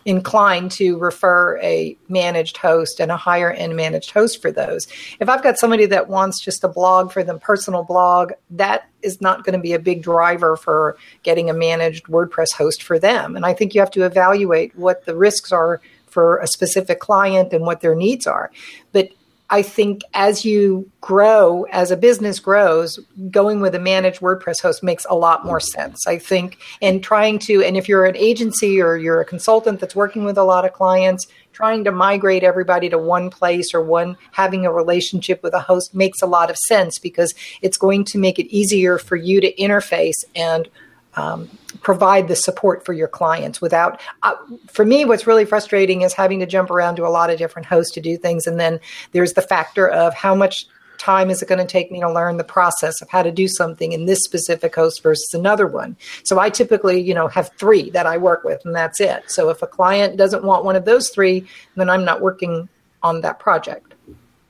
inclined 0.06 0.70
to 0.70 0.96
refer 0.98 1.58
a 1.58 1.96
managed 2.08 2.56
host 2.56 3.00
and 3.00 3.10
a 3.10 3.16
higher 3.16 3.50
end 3.50 3.76
managed 3.76 4.12
host 4.12 4.40
for 4.40 4.52
those. 4.52 4.86
If 5.20 5.28
I've 5.28 5.42
got 5.42 5.58
somebody 5.58 5.84
that 5.86 6.08
wants 6.08 6.42
just 6.42 6.64
a 6.64 6.68
blog 6.68 7.12
for 7.12 7.24
them, 7.24 7.40
personal 7.40 7.82
blog, 7.82 8.32
that 8.50 8.88
is 9.02 9.20
not 9.20 9.44
going 9.44 9.54
to 9.54 9.62
be 9.62 9.72
a 9.72 9.78
big 9.78 10.02
driver 10.02 10.56
for 10.56 10.96
getting 11.24 11.50
a 11.50 11.54
managed 11.54 12.06
WordPress 12.06 12.52
host 12.56 12.82
for 12.82 12.98
them. 12.98 13.36
And 13.36 13.44
I 13.44 13.52
think 13.52 13.74
you 13.74 13.80
have 13.80 13.90
to 13.92 14.04
evaluate 14.04 14.76
what 14.76 15.04
the 15.06 15.16
risks 15.16 15.50
are 15.52 15.80
for 16.06 16.38
a 16.38 16.46
specific 16.46 17.00
client 17.00 17.52
and 17.52 17.66
what 17.66 17.80
their 17.80 17.94
needs 17.94 18.26
are. 18.26 18.50
But 18.92 19.10
I 19.48 19.62
think 19.62 20.02
as 20.12 20.44
you 20.44 20.90
grow, 21.00 21.64
as 21.70 21.92
a 21.92 21.96
business 21.96 22.40
grows, 22.40 22.98
going 23.30 23.60
with 23.60 23.76
a 23.76 23.78
managed 23.78 24.20
WordPress 24.20 24.60
host 24.60 24.82
makes 24.82 25.06
a 25.08 25.14
lot 25.14 25.44
more 25.44 25.60
sense. 25.60 26.04
I 26.06 26.18
think, 26.18 26.58
and 26.82 27.02
trying 27.02 27.38
to, 27.40 27.62
and 27.62 27.76
if 27.76 27.88
you're 27.88 28.06
an 28.06 28.16
agency 28.16 28.80
or 28.80 28.96
you're 28.96 29.20
a 29.20 29.24
consultant 29.24 29.78
that's 29.78 29.94
working 29.94 30.24
with 30.24 30.36
a 30.36 30.42
lot 30.42 30.64
of 30.64 30.72
clients, 30.72 31.28
trying 31.52 31.84
to 31.84 31.92
migrate 31.92 32.42
everybody 32.42 32.88
to 32.88 32.98
one 32.98 33.30
place 33.30 33.72
or 33.72 33.82
one 33.82 34.16
having 34.32 34.66
a 34.66 34.72
relationship 34.72 35.42
with 35.42 35.54
a 35.54 35.60
host 35.60 35.94
makes 35.94 36.20
a 36.20 36.26
lot 36.26 36.50
of 36.50 36.56
sense 36.68 36.98
because 36.98 37.32
it's 37.62 37.78
going 37.78 38.04
to 38.04 38.18
make 38.18 38.38
it 38.38 38.52
easier 38.54 38.98
for 38.98 39.16
you 39.16 39.40
to 39.40 39.54
interface 39.54 40.24
and 40.34 40.68
um, 41.16 41.48
provide 41.80 42.28
the 42.28 42.36
support 42.36 42.84
for 42.84 42.92
your 42.92 43.08
clients 43.08 43.60
without 43.60 44.00
uh, 44.22 44.34
for 44.68 44.84
me 44.84 45.04
what's 45.04 45.26
really 45.26 45.44
frustrating 45.44 46.02
is 46.02 46.12
having 46.12 46.40
to 46.40 46.46
jump 46.46 46.70
around 46.70 46.96
to 46.96 47.06
a 47.06 47.08
lot 47.08 47.30
of 47.30 47.38
different 47.38 47.66
hosts 47.66 47.92
to 47.92 48.00
do 48.00 48.16
things 48.16 48.46
and 48.46 48.58
then 48.58 48.80
there's 49.12 49.32
the 49.34 49.42
factor 49.42 49.88
of 49.88 50.14
how 50.14 50.34
much 50.34 50.66
time 50.96 51.30
is 51.30 51.42
it 51.42 51.48
going 51.48 51.58
to 51.58 51.66
take 51.66 51.90
me 51.90 52.00
to 52.00 52.10
learn 52.10 52.36
the 52.36 52.44
process 52.44 53.00
of 53.00 53.08
how 53.08 53.22
to 53.22 53.30
do 53.30 53.48
something 53.48 53.92
in 53.92 54.06
this 54.06 54.24
specific 54.24 54.74
host 54.74 55.02
versus 55.02 55.32
another 55.34 55.66
one? 55.66 55.96
So 56.24 56.38
I 56.38 56.50
typically, 56.50 57.00
you 57.00 57.14
know, 57.14 57.28
have 57.28 57.50
three 57.58 57.90
that 57.90 58.06
I 58.06 58.16
work 58.16 58.44
with, 58.44 58.64
and 58.64 58.74
that's 58.74 59.00
it. 59.00 59.24
So 59.30 59.48
if 59.50 59.62
a 59.62 59.66
client 59.66 60.16
doesn't 60.16 60.44
want 60.44 60.64
one 60.64 60.76
of 60.76 60.84
those 60.84 61.10
three, 61.10 61.46
then 61.76 61.88
I'm 61.88 62.04
not 62.04 62.20
working 62.20 62.68
on 63.02 63.20
that 63.22 63.38
project. 63.38 63.94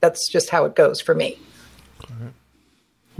That's 0.00 0.30
just 0.30 0.50
how 0.50 0.64
it 0.64 0.74
goes 0.74 1.00
for 1.00 1.14
me. 1.14 1.38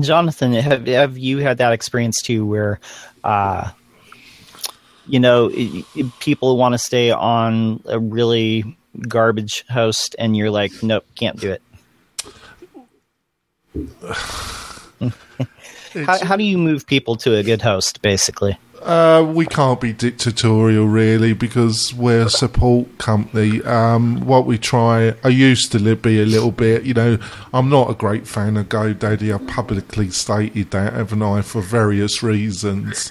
Jonathan, 0.01 0.53
have 0.53 0.87
have 0.87 1.19
you 1.19 1.39
had 1.39 1.59
that 1.59 1.73
experience 1.73 2.17
too, 2.23 2.45
where, 2.45 2.81
uh, 3.25 3.71
you 5.07 5.21
know, 5.21 5.51
people 6.21 6.57
want 6.57 6.75
to 6.75 6.79
stay 6.79 7.11
on 7.11 7.83
a 7.87 7.99
really 7.99 8.77
garbage 9.09 9.65
host, 9.69 10.17
and 10.19 10.37
you're 10.37 10.51
like, 10.51 10.73
nope, 10.83 11.05
can't 11.15 11.41
do 11.41 11.53
it. 11.53 11.63
how, 16.07 16.25
how 16.25 16.37
do 16.37 16.45
you 16.45 16.59
move 16.59 16.87
people 16.87 17.17
to 17.17 17.37
a 17.37 17.43
good 17.43 17.63
host, 17.63 18.03
basically? 18.03 18.59
Uh, 18.83 19.33
we 19.35 19.47
can't 19.47 19.81
be 19.81 19.93
dictatorial 19.93 20.87
really 20.87 21.33
because 21.33 21.93
we're 21.95 22.27
a 22.27 22.31
support 22.31 22.99
company. 22.99 23.62
Um, 23.62 24.21
what 24.27 24.47
we 24.47 24.59
try, 24.59 25.15
I 25.25 25.29
used 25.29 25.73
to 25.73 25.97
be 25.97 26.21
a 26.21 26.27
little 26.27 26.53
bit, 26.53 26.85
you 26.85 26.95
know, 26.95 27.19
I'm 27.53 27.69
not 27.69 27.91
a 27.91 27.95
great 27.95 28.29
fan 28.29 28.57
of 28.57 28.69
GoDaddy. 28.69 29.35
I've 29.35 29.47
publicly 29.49 30.11
stated 30.11 30.71
that, 30.71 30.93
haven't 30.93 31.23
I, 31.23 31.43
for 31.43 31.61
various 31.61 32.23
reasons. 32.23 33.11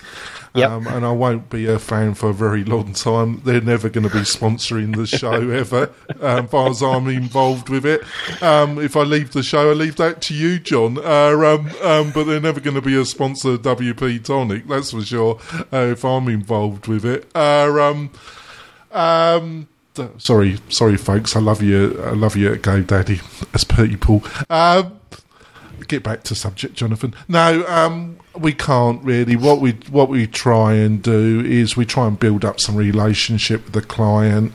Yep. 0.56 0.70
Um, 0.70 0.88
and 0.88 1.06
I 1.06 1.12
won't 1.12 1.50
be 1.50 1.66
a 1.66 1.80
fan 1.80 2.14
for 2.14 2.30
a 2.30 2.34
very 2.34 2.64
long 2.64 2.94
time. 2.94 3.42
They're 3.44 3.62
never 3.62 3.90
going 3.90 4.08
to 4.08 4.14
be 4.14 4.22
sponsoring 4.22 4.96
the 4.96 5.06
show 5.06 5.50
ever, 5.50 5.92
um, 6.22 6.46
as 6.46 6.50
far 6.50 6.70
as 6.70 6.82
I'm 6.82 7.08
involved 7.10 7.70
with 7.70 7.86
it. 7.86 8.02
Um, 8.42 8.80
if 8.80 8.96
I 8.96 9.02
leave 9.02 9.34
the 9.34 9.44
show, 9.44 9.72
I 9.72 9.74
leave 9.74 9.98
that 9.98 10.22
to 10.24 10.34
you, 10.34 10.60
John. 10.60 10.98
Uh, 10.98 11.36
um, 11.36 11.72
um, 11.84 12.12
but 12.12 12.24
they're 12.24 12.40
never 12.40 12.60
going 12.60 12.76
to 12.76 12.82
be 12.82 12.96
a 12.96 13.06
sponsor 13.06 13.52
of 13.52 13.64
WP 13.64 14.24
Tonic, 14.24 14.68
that's 14.68 14.92
for 14.92 15.02
sure, 15.02 15.40
uh, 15.74 15.88
if 15.92 16.06
I'm 16.06 16.30
involved 16.30 16.88
with 16.88 17.06
it. 17.06 17.30
Uh, 17.36 18.08
um, 18.92 19.68
sorry, 20.18 20.58
sorry, 20.70 20.98
folks. 20.98 21.36
I 21.36 21.40
love 21.40 21.62
you. 21.62 22.02
I 22.04 22.12
love 22.12 22.36
you, 22.36 22.54
at 22.54 22.62
GoDaddy, 22.62 23.22
as 23.54 23.64
people. 23.64 24.24
Um, 24.50 25.00
get 25.88 26.04
back 26.04 26.24
to 26.24 26.36
subject, 26.36 26.76
Jonathan. 26.76 27.14
No, 27.28 27.66
um, 27.68 28.18
we 28.38 28.54
can't 28.54 29.04
really. 29.04 29.36
What 29.36 29.62
we 29.62 29.72
what 29.90 30.10
we 30.10 30.28
try 30.28 30.74
and 30.74 31.02
do 31.02 31.42
is 31.46 31.78
we 31.78 31.86
try 31.86 32.08
and 32.08 32.20
build 32.20 32.44
up 32.44 32.60
some 32.60 32.76
relationship 32.76 33.66
with 33.66 33.74
the 33.74 33.82
client. 33.82 34.54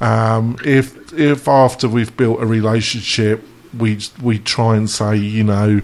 Um, 0.00 0.56
if 0.64 1.12
if 1.12 1.48
after 1.48 1.88
we've 1.88 2.16
built 2.16 2.42
a 2.42 2.46
relationship, 2.46 3.42
we 3.76 4.00
we 4.22 4.38
try 4.38 4.76
and 4.76 4.88
say, 4.88 5.16
you 5.16 5.44
know. 5.44 5.80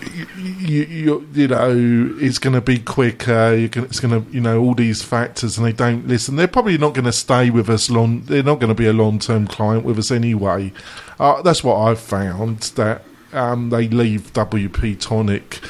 You, 0.00 0.84
you, 0.84 1.28
you 1.32 1.48
know 1.48 2.16
it's 2.20 2.38
going 2.38 2.54
to 2.54 2.60
be 2.60 2.78
quicker 2.78 3.66
gonna, 3.68 3.86
it's 3.86 3.98
going 3.98 4.24
to 4.24 4.30
you 4.30 4.40
know 4.40 4.60
all 4.60 4.74
these 4.74 5.02
factors 5.02 5.58
and 5.58 5.66
they 5.66 5.72
don't 5.72 6.06
listen 6.06 6.36
they're 6.36 6.46
probably 6.46 6.78
not 6.78 6.94
going 6.94 7.04
to 7.04 7.12
stay 7.12 7.50
with 7.50 7.68
us 7.68 7.90
long 7.90 8.22
they're 8.22 8.44
not 8.44 8.60
going 8.60 8.68
to 8.68 8.76
be 8.76 8.86
a 8.86 8.92
long-term 8.92 9.48
client 9.48 9.84
with 9.84 9.98
us 9.98 10.12
anyway 10.12 10.72
uh, 11.18 11.42
that's 11.42 11.64
what 11.64 11.76
i've 11.76 11.98
found 11.98 12.60
that 12.76 13.02
um, 13.32 13.70
they 13.70 13.88
leave 13.88 14.32
WP 14.32 15.00
Tonic 15.00 15.60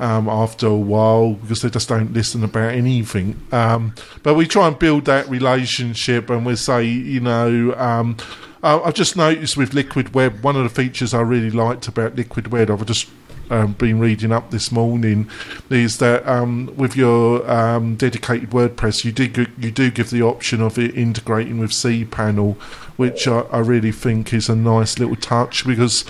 um, 0.00 0.28
after 0.28 0.66
a 0.66 0.76
while 0.76 1.34
because 1.34 1.62
they 1.62 1.70
just 1.70 1.88
don't 1.88 2.12
listen 2.12 2.44
about 2.44 2.72
anything. 2.72 3.40
Um, 3.52 3.94
but 4.22 4.34
we 4.34 4.46
try 4.46 4.68
and 4.68 4.78
build 4.78 5.04
that 5.06 5.28
relationship, 5.28 6.30
and 6.30 6.44
we 6.44 6.56
say, 6.56 6.84
you 6.84 7.20
know. 7.20 7.74
Um, 7.76 8.16
I've 8.62 8.94
just 8.94 9.16
noticed 9.16 9.56
with 9.56 9.74
Liquid 9.74 10.12
Web, 10.12 10.42
one 10.42 10.56
of 10.56 10.64
the 10.64 10.68
features 10.70 11.14
I 11.14 11.20
really 11.20 11.50
liked 11.50 11.86
about 11.86 12.16
Liquid 12.16 12.48
Web, 12.48 12.68
I've 12.68 12.84
just 12.84 13.08
um, 13.50 13.72
been 13.72 13.98
reading 13.98 14.32
up 14.32 14.50
this 14.50 14.72
morning 14.72 15.30
is 15.70 15.98
that 15.98 16.26
um, 16.26 16.72
with 16.76 16.96
your 16.96 17.48
um, 17.50 17.96
dedicated 17.96 18.50
WordPress, 18.50 19.04
you 19.04 19.12
do 19.12 19.46
you 19.58 19.70
do 19.70 19.90
give 19.90 20.10
the 20.10 20.22
option 20.22 20.60
of 20.60 20.78
it 20.78 20.96
integrating 20.96 21.58
with 21.58 21.70
cPanel, 21.70 22.56
which 22.96 23.28
I, 23.28 23.40
I 23.52 23.58
really 23.58 23.92
think 23.92 24.32
is 24.32 24.48
a 24.48 24.56
nice 24.56 24.98
little 24.98 25.16
touch 25.16 25.66
because 25.66 26.04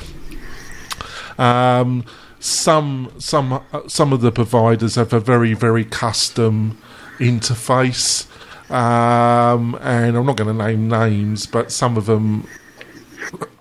um, 1.38 2.04
some 2.40 3.10
some 3.18 3.52
uh, 3.52 3.88
some 3.88 4.12
of 4.12 4.20
the 4.20 4.32
providers 4.32 4.94
have 4.94 5.12
a 5.12 5.20
very 5.20 5.54
very 5.54 5.84
custom 5.84 6.78
interface, 7.18 8.26
um, 8.70 9.78
and 9.80 10.16
I'm 10.16 10.26
not 10.26 10.36
going 10.36 10.56
to 10.56 10.64
name 10.64 10.88
names, 10.88 11.46
but 11.46 11.72
some 11.72 11.96
of 11.96 12.06
them 12.06 12.46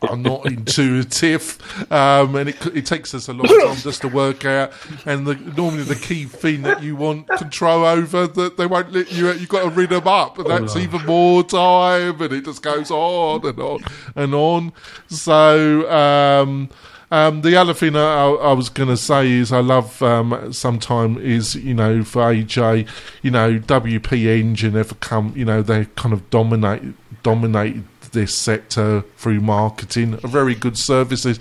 are 0.02 0.18
not 0.18 0.46
intuitive, 0.52 1.58
um, 1.92 2.36
and 2.36 2.50
it, 2.50 2.66
it 2.68 2.86
takes 2.86 3.14
us 3.14 3.28
a 3.28 3.34
long 3.34 3.48
time 3.48 3.76
just 3.78 4.02
to 4.02 4.08
work 4.08 4.46
out. 4.46 4.72
And 5.06 5.26
the, 5.26 5.36
normally, 5.36 5.84
the 5.84 5.96
key 5.96 6.26
thing 6.26 6.64
that 6.64 6.84
you 6.84 6.96
want 6.96 7.28
control 7.28 7.86
over, 7.86 8.28
that 8.28 8.58
they 8.58 8.66
won't 8.66 8.92
let 8.92 9.12
you. 9.12 9.32
You've 9.32 9.50
got 9.50 9.64
to 9.64 9.70
read 9.70 9.90
them 9.90 10.08
up, 10.08 10.38
and 10.38 10.50
that's 10.50 10.76
even 10.76 11.06
more 11.06 11.44
time, 11.44 12.22
and 12.22 12.34
it 12.34 12.46
just 12.46 12.62
goes 12.62 12.92
on 12.92 13.46
and 13.46 13.60
on 13.60 13.84
and 14.16 14.34
on. 14.34 14.74
So. 15.08 15.90
Um, 15.92 16.70
um, 17.12 17.42
the 17.42 17.56
other 17.56 17.74
thing 17.74 17.96
I, 17.96 18.26
I 18.26 18.54
was 18.54 18.70
going 18.70 18.90
to 18.90 18.98
say 18.98 19.32
is 19.32 19.52
I 19.52 19.60
love 19.60 20.02
um, 20.02 20.52
sometime 20.52 21.18
is 21.18 21.56
you 21.56 21.74
know 21.74 22.04
for 22.04 22.22
AJ 22.24 22.88
you 23.22 23.32
know 23.32 23.60
WP 23.60 24.26
Engine 24.26 24.74
have 24.74 25.00
come 25.00 25.34
you 25.36 25.46
know 25.46 25.62
they 25.62 25.86
kind 25.96 26.14
of 26.14 26.30
dominate 26.30 26.84
dominate 27.24 27.78
this 28.16 28.36
sector 28.36 29.02
through 29.18 29.42
marketing, 29.42 30.18
very 30.18 30.56
good 30.56 30.78
services. 30.78 31.40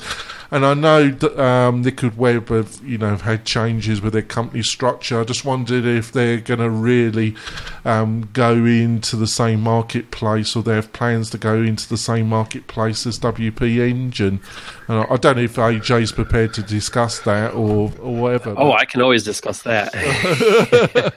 And 0.51 0.65
I 0.65 0.75
know 0.75 1.09
that 1.09 1.43
um, 1.43 1.83
Liquid 1.83 2.19
Web 2.19 2.49
have, 2.51 2.81
you 2.85 2.99
know, 2.99 3.17
had 3.17 3.45
changes 3.45 4.01
with 4.01 4.13
their 4.13 4.23
company 4.23 4.63
structure. 4.63 5.21
I 5.21 5.25
just 5.25 5.45
wondered 5.45 5.85
if 5.85 6.13
they're 6.13 6.41
going 6.41 6.61
to 6.61 6.71
really 6.71 7.35
um, 7.85 8.29
go 8.33 8.53
into 8.53 9.17
the 9.17 9.27
same 9.27 9.63
marketplace, 9.63 10.55
or 10.55 10.63
they 10.63 10.75
have 10.75 10.93
plans 10.93 11.31
to 11.31 11.39
go 11.39 11.63
into 11.63 11.89
the 11.89 11.97
same 11.97 12.29
marketplace 12.29 13.07
as 13.07 13.19
WP 13.19 13.79
Engine. 13.79 14.41
And 14.87 15.07
I 15.11 15.17
don't 15.17 15.37
know 15.37 15.43
if 15.43 15.57
AJ 15.57 16.03
is 16.03 16.13
prepared 16.13 16.53
to 16.55 16.63
discuss 16.63 17.21
that 17.21 17.55
or, 17.55 17.91
or 18.01 18.15
whatever. 18.15 18.55
Oh, 18.57 18.73
I 18.73 18.85
can 18.85 19.01
always 19.01 19.25
discuss 19.25 19.63
that. 19.63 19.95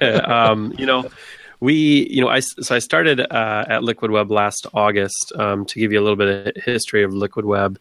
um, 0.30 0.74
you 0.78 0.86
know 0.86 1.10
we, 1.60 2.08
you 2.10 2.22
know, 2.22 2.30
I 2.30 2.40
so 2.40 2.76
I 2.76 2.80
started 2.80 3.20
uh, 3.20 3.66
at 3.68 3.84
Liquid 3.84 4.12
Web 4.12 4.32
last 4.32 4.68
August. 4.74 5.32
Um, 5.36 5.66
to 5.66 5.80
give 5.80 5.92
you 5.92 6.00
a 6.00 6.04
little 6.04 6.16
bit 6.16 6.56
of 6.56 6.64
history 6.64 7.04
of 7.04 7.14
Liquid 7.14 7.46
Web, 7.46 7.80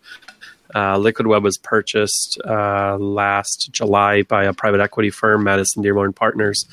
uh, 0.75 0.97
Liquid 0.99 1.27
Web 1.27 1.45
was 1.45 1.59
purchased 1.59 2.41
uh, 2.45 2.97
last 2.99 3.71
July 3.73 4.23
by 4.23 4.45
a 4.45 4.53
private 4.53 4.81
equity 4.81 5.11
firm, 5.11 5.45
Madison 5.45 5.83
Dearborn 5.83 6.13
Partners, 6.13 6.65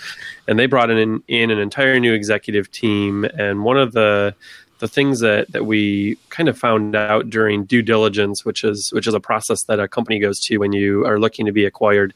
and 0.48 0.58
they 0.58 0.66
brought 0.66 0.90
in 0.90 1.24
in 1.28 1.52
an 1.52 1.60
entire 1.60 2.00
new 2.00 2.14
executive 2.14 2.72
team. 2.72 3.26
And 3.26 3.64
one 3.64 3.78
of 3.78 3.92
the 3.92 4.36
the 4.80 4.88
things 4.90 5.22
that, 5.22 5.50
that 5.54 5.66
we 5.66 6.18
kind 6.30 6.50
of 6.50 6.58
found 6.58 6.94
out 6.94 7.30
during 7.30 7.64
due 7.64 7.82
diligence, 7.82 8.44
which 8.44 8.66
is 8.66 8.92
which 8.92 9.08
is 9.08 9.14
a 9.14 9.20
process 9.20 9.64
that 9.66 9.80
a 9.80 9.88
company 9.88 10.20
goes 10.20 10.40
to 10.42 10.58
when 10.58 10.74
you 10.74 11.06
are 11.06 11.20
looking 11.20 11.46
to 11.46 11.54
be 11.54 11.66
acquired, 11.66 12.14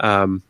um, 0.00 0.42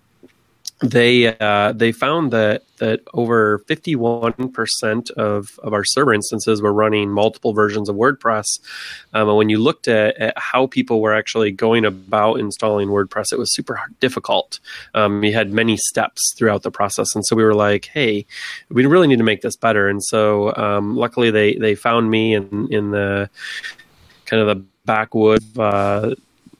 they 0.80 1.36
uh, 1.38 1.72
they 1.72 1.92
found 1.92 2.32
that 2.32 2.62
that 2.78 3.00
over 3.12 3.58
51% 3.68 5.10
of, 5.12 5.58
of 5.64 5.72
our 5.72 5.84
server 5.84 6.14
instances 6.14 6.62
were 6.62 6.72
running 6.72 7.10
multiple 7.10 7.52
versions 7.52 7.88
of 7.88 7.96
WordPress. 7.96 8.44
Um, 9.12 9.28
and 9.28 9.36
when 9.36 9.48
you 9.48 9.58
looked 9.58 9.88
at, 9.88 10.16
at, 10.16 10.38
how 10.38 10.68
people 10.68 11.00
were 11.00 11.12
actually 11.14 11.50
going 11.50 11.84
about 11.84 12.36
installing 12.36 12.88
WordPress, 12.88 13.32
it 13.32 13.38
was 13.38 13.52
super 13.52 13.80
difficult. 13.98 14.60
Um, 14.94 15.22
had 15.24 15.52
many 15.52 15.76
steps 15.76 16.34
throughout 16.36 16.62
the 16.62 16.70
process. 16.70 17.14
And 17.16 17.26
so 17.26 17.34
we 17.34 17.42
were 17.42 17.54
like, 17.54 17.86
hey, 17.86 18.26
we 18.70 18.86
really 18.86 19.08
need 19.08 19.18
to 19.18 19.24
make 19.24 19.42
this 19.42 19.56
better. 19.56 19.88
And 19.88 20.02
so 20.02 20.54
um, 20.56 20.96
luckily 20.96 21.32
they, 21.32 21.56
they 21.56 21.74
found 21.74 22.10
me 22.10 22.34
in, 22.34 22.68
in 22.70 22.92
the 22.92 23.28
kind 24.26 24.40
of 24.40 24.46
the 24.56 24.64
backwood 24.84 25.42
uh, 25.58 26.14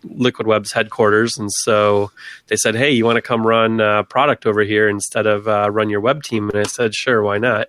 Liquid 0.05 0.47
Web's 0.47 0.73
headquarters, 0.73 1.39
and 1.39 1.51
so 1.53 2.11
they 2.47 2.57
said, 2.57 2.75
"Hey, 2.75 2.91
you 2.91 3.05
want 3.05 3.17
to 3.17 3.23
come 3.23 3.47
run 3.47 3.81
uh, 3.81 4.03
product 4.05 4.47
over 4.47 4.63
here 4.63 4.89
instead 4.89 5.27
of 5.27 5.49
uh, 5.49 5.71
run 5.71 5.91
your 5.91 6.01
web 6.01 6.23
team?" 6.23 6.49
And 6.51 6.59
I 6.59 6.65
said, 6.65 6.95
"Sure, 6.95 7.23
why 7.23 7.39
not?" 7.39 7.69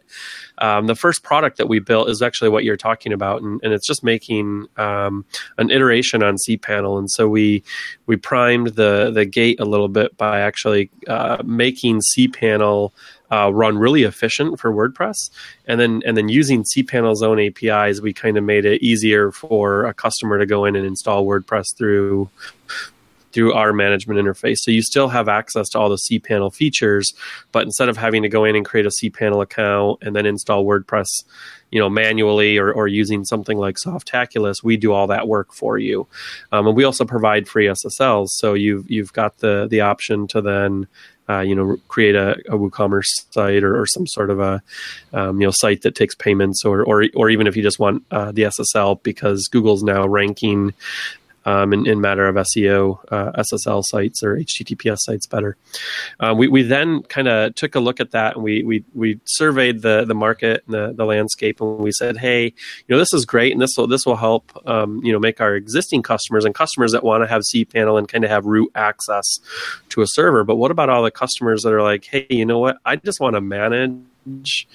Um, 0.60 0.88
the 0.88 0.96
first 0.96 1.24
product 1.24 1.58
that 1.58 1.68
we 1.70 1.80
built 1.80 2.10
is 2.10 2.22
actually 2.22 2.50
what 2.50 2.64
you're 2.64 2.78
talking 2.78 3.14
about, 3.14 3.42
and, 3.42 3.60
and 3.64 3.74
it's 3.74 3.88
just 3.88 4.04
making 4.04 4.68
um, 4.78 5.26
an 5.58 5.72
iteration 5.72 6.22
on 6.22 6.36
cPanel. 6.36 7.00
And 7.00 7.10
so 7.10 7.28
we 7.28 7.64
we 8.06 8.16
primed 8.16 8.70
the 8.76 9.12
the 9.12 9.26
gate 9.26 9.60
a 9.60 9.66
little 9.66 9.88
bit 9.88 10.18
by 10.18 10.42
actually 10.42 10.92
uh, 11.08 11.42
making 11.46 12.02
cPanel 12.18 12.92
uh, 13.32 13.52
run 13.54 13.78
really 13.78 14.04
efficient 14.04 14.60
for 14.60 14.72
WordPress, 14.72 15.30
and 15.68 15.80
then 15.80 16.02
and 16.06 16.18
then 16.18 16.30
using 16.30 16.64
cPanel's 16.64 17.22
own 17.22 17.40
APIs, 17.40 18.02
we 18.02 18.14
kind 18.14 18.38
of 18.38 18.44
made 18.44 18.66
it 18.66 18.82
easier 18.82 19.32
for 19.32 19.86
a 19.86 19.94
customer 19.94 20.40
to 20.40 20.46
go 20.46 20.66
in 20.66 20.76
and 20.76 20.86
install 20.86 21.26
WordPress 21.26 21.76
through 21.78 22.30
through 23.32 23.54
our 23.54 23.74
management 23.74 24.20
interface. 24.20 24.58
So 24.58 24.72
you 24.72 24.82
still 24.82 25.08
have 25.08 25.28
access 25.28 25.70
to 25.70 25.80
all 25.80 25.90
the 25.90 25.98
cPanel 25.98 26.54
features, 26.54 27.14
but 27.52 27.64
instead 27.64 27.90
of 27.90 27.98
having 27.98 28.24
to 28.24 28.30
go 28.30 28.44
in 28.44 28.56
and 28.56 28.66
create 28.66 28.86
a 28.86 28.90
cPanel 28.90 29.42
account 29.42 30.00
and 30.02 30.16
then 30.16 30.26
install 30.26 30.66
WordPress, 30.66 31.08
you 31.72 31.80
know, 31.80 31.90
manually 31.90 32.58
or, 32.58 32.72
or 32.72 32.88
using 32.88 33.24
something 33.26 33.58
like 33.58 33.76
Softaculous, 33.76 34.64
we 34.64 34.78
do 34.78 34.92
all 34.92 35.08
that 35.08 35.28
work 35.28 35.54
for 35.54 35.78
you. 35.78 36.08
Um, 36.52 36.68
and 36.68 36.76
we 36.76 36.84
also 36.84 37.06
provide 37.06 37.48
free 37.48 37.68
SSLs, 37.68 38.30
so 38.30 38.54
you've 38.54 38.90
you've 38.90 39.14
got 39.14 39.38
the 39.38 39.68
the 39.70 39.82
option 39.82 40.28
to 40.28 40.42
then 40.42 40.88
uh, 41.30 41.42
you 41.42 41.54
know, 41.54 41.78
create 41.88 42.16
a, 42.16 42.32
a 42.48 42.58
WooCommerce 42.58 43.06
site 43.30 43.64
or, 43.64 43.80
or, 43.80 43.86
some 43.86 44.08
sort 44.08 44.32
of 44.32 44.40
a 44.40 44.62
um, 45.14 45.40
you 45.40 45.46
know 45.46 45.52
site 45.54 45.84
that 45.84 45.94
takes 45.94 46.16
payments, 46.16 46.66
or 46.66 46.84
or 46.84 47.06
or 47.16 47.30
even 47.30 47.46
if 47.46 47.56
you 47.56 47.62
just 47.62 47.78
want 47.78 48.04
uh, 48.10 48.32
the 48.32 48.44
SSL 48.44 49.02
because 49.04 49.48
Google's 49.48 49.84
now 49.84 50.08
ranking 50.08 50.74
um, 51.46 51.74
in, 51.74 51.88
in, 51.88 52.02
matter 52.02 52.28
of 52.28 52.36
SEO, 52.36 53.00
uh, 53.12 53.32
SSL 53.42 53.84
sites 53.86 54.24
or 54.24 54.36
HTTPS 54.36 54.98
sites 55.00 55.26
better. 55.28 55.58
Uh, 56.20 56.34
we, 56.38 56.48
we 56.48 56.64
then 56.64 57.04
kind 57.04 57.28
of 57.28 57.56
took 57.56 57.76
a 57.76 57.80
look 57.80 58.00
at 58.00 58.12
that 58.12 58.36
and 58.36 58.44
we, 58.44 58.64
we, 58.64 58.84
we 58.94 59.20
surveyed 59.26 59.82
the, 59.82 60.06
the 60.06 60.14
market 60.14 60.64
and 60.66 60.74
the, 60.74 60.94
the 60.94 61.06
landscape 61.06 61.62
and 61.62 61.80
we 61.80 61.92
said, 61.92 62.18
hey, 62.18 62.46
you 62.46 62.54
know, 62.88 62.98
this 62.98 63.14
is 63.14 63.26
great 63.26 63.52
and 63.52 63.62
this 63.62 63.72
will, 63.78 63.88
this 63.88 64.06
will 64.06 64.16
help, 64.16 64.52
um, 64.68 65.04
you 65.04 65.12
know, 65.12 65.20
make 65.20 65.40
our 65.42 65.56
existing 65.56 66.04
customers 66.04 66.46
and 66.46 66.54
customers 66.54 66.92
that 66.92 67.04
want 67.04 67.24
to 67.24 67.28
have 67.28 67.42
cPanel 67.42 67.98
and 67.98 68.08
kind 68.08 68.24
of 68.24 68.30
have 68.30 68.46
root 68.46 68.72
access 68.76 69.26
to 69.90 70.02
a 70.02 70.06
server. 70.08 70.44
But 70.44 70.58
what 70.58 70.72
about 70.72 70.90
all 70.90 71.04
the 71.04 71.12
customers 71.12 71.64
that 71.64 71.74
are 71.74 71.84
like, 71.84 72.06
hey, 72.06 72.28
you 72.30 72.46
know 72.46 72.60
what? 72.60 72.78
I 72.86 72.98
just 72.98 73.20
want 73.20 73.36
to 73.36 73.42
manage 73.42 74.68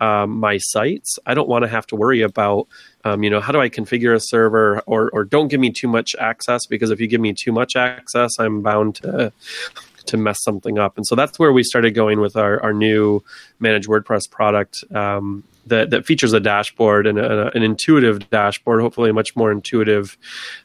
um, 0.00 0.38
my 0.38 0.58
sites. 0.58 1.18
I 1.26 1.34
don't 1.34 1.48
want 1.48 1.62
to 1.62 1.68
have 1.68 1.86
to 1.88 1.96
worry 1.96 2.22
about, 2.22 2.68
um, 3.04 3.22
you 3.22 3.30
know, 3.30 3.40
how 3.40 3.52
do 3.52 3.60
I 3.60 3.68
configure 3.68 4.14
a 4.14 4.20
server 4.20 4.80
or, 4.86 5.10
or 5.10 5.24
don't 5.24 5.48
give 5.48 5.60
me 5.60 5.70
too 5.70 5.88
much 5.88 6.14
access 6.18 6.66
because 6.66 6.90
if 6.90 7.00
you 7.00 7.06
give 7.06 7.20
me 7.20 7.32
too 7.32 7.52
much 7.52 7.76
access, 7.76 8.38
I'm 8.38 8.62
bound 8.62 8.96
to 8.96 9.32
to 10.06 10.16
mess 10.16 10.42
something 10.42 10.78
up. 10.78 10.96
And 10.96 11.06
so 11.06 11.14
that's 11.14 11.38
where 11.38 11.52
we 11.52 11.62
started 11.62 11.94
going 11.94 12.20
with 12.20 12.34
our, 12.34 12.62
our 12.62 12.72
new 12.72 13.22
managed 13.60 13.88
WordPress 13.88 14.30
product 14.30 14.82
um, 14.94 15.44
that, 15.68 15.90
that 15.90 16.06
features 16.06 16.32
a 16.32 16.40
dashboard 16.40 17.06
and 17.06 17.18
a, 17.18 17.54
an 17.56 17.62
intuitive 17.62 18.28
dashboard, 18.30 18.80
hopefully 18.80 19.12
much 19.12 19.34
more 19.36 19.50
intuitive, 19.52 20.16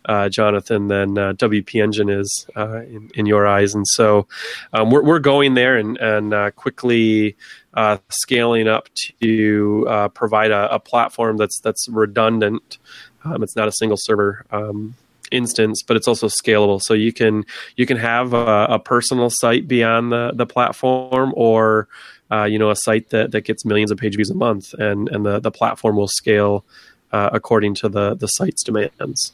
uh, 0.06 0.30
Jonathan, 0.30 0.88
than 0.88 1.18
uh, 1.18 1.34
WP 1.34 1.82
Engine 1.82 2.10
is 2.10 2.47
uh, 2.56 2.82
in, 2.82 3.10
in, 3.16 3.26
your 3.26 3.47
eyes. 3.47 3.74
And 3.74 3.88
so 3.88 4.28
um, 4.74 4.91
we're, 4.91 5.04
we're 5.04 5.20
going 5.20 5.54
there 5.54 5.78
and, 5.78 5.97
and 5.97 6.34
uh, 6.34 6.51
quickly 6.51 7.36
uh, 7.74 7.97
scaling 8.10 8.68
up 8.68 8.89
to 9.22 9.86
uh, 9.89 10.08
provide 10.10 10.51
a, 10.51 10.76
a, 10.76 10.80
platform 10.80 11.38
that's 11.38 11.60
that's 11.60 11.88
redundant. 11.89 12.78
Um, 13.24 13.41
it's 13.41 13.56
not 13.56 13.68
a 13.68 13.72
single 13.72 13.97
server 13.99 14.45
um, 14.51 14.95
instance, 15.32 15.82
but 15.82 15.97
it's 15.97 16.08
also 16.08 16.28
scalable. 16.28 16.80
So 16.82 16.93
you 16.93 17.12
can 17.12 17.43
you 17.76 17.86
can 17.86 17.97
have 17.97 18.34
a, 18.34 18.68
a 18.70 18.80
personal 18.80 19.30
site 19.30 19.68
beyond 19.68 20.12
the 20.12 20.32
the 20.36 20.45
platform, 20.45 21.34
or 21.36 21.88
uh, 22.34 22.46
you 22.46 22.58
know 22.58 22.72
a 22.72 22.76
site 22.76 23.10
that 23.10 23.32
that 23.32 23.42
gets 23.42 23.64
millions 23.66 23.92
of 23.92 23.98
page 23.98 24.16
views 24.16 24.30
a 24.30 24.36
month, 24.36 24.74
and 24.74 25.10
and 25.10 25.26
the 25.26 25.40
the 25.40 25.52
platform 25.52 25.96
will 25.96 26.08
scale 26.08 26.66
uh, 27.12 27.30
according 27.32 27.76
to 27.76 27.90
the 27.90 28.16
the 28.16 28.28
site's 28.28 28.64
demands. 28.64 29.34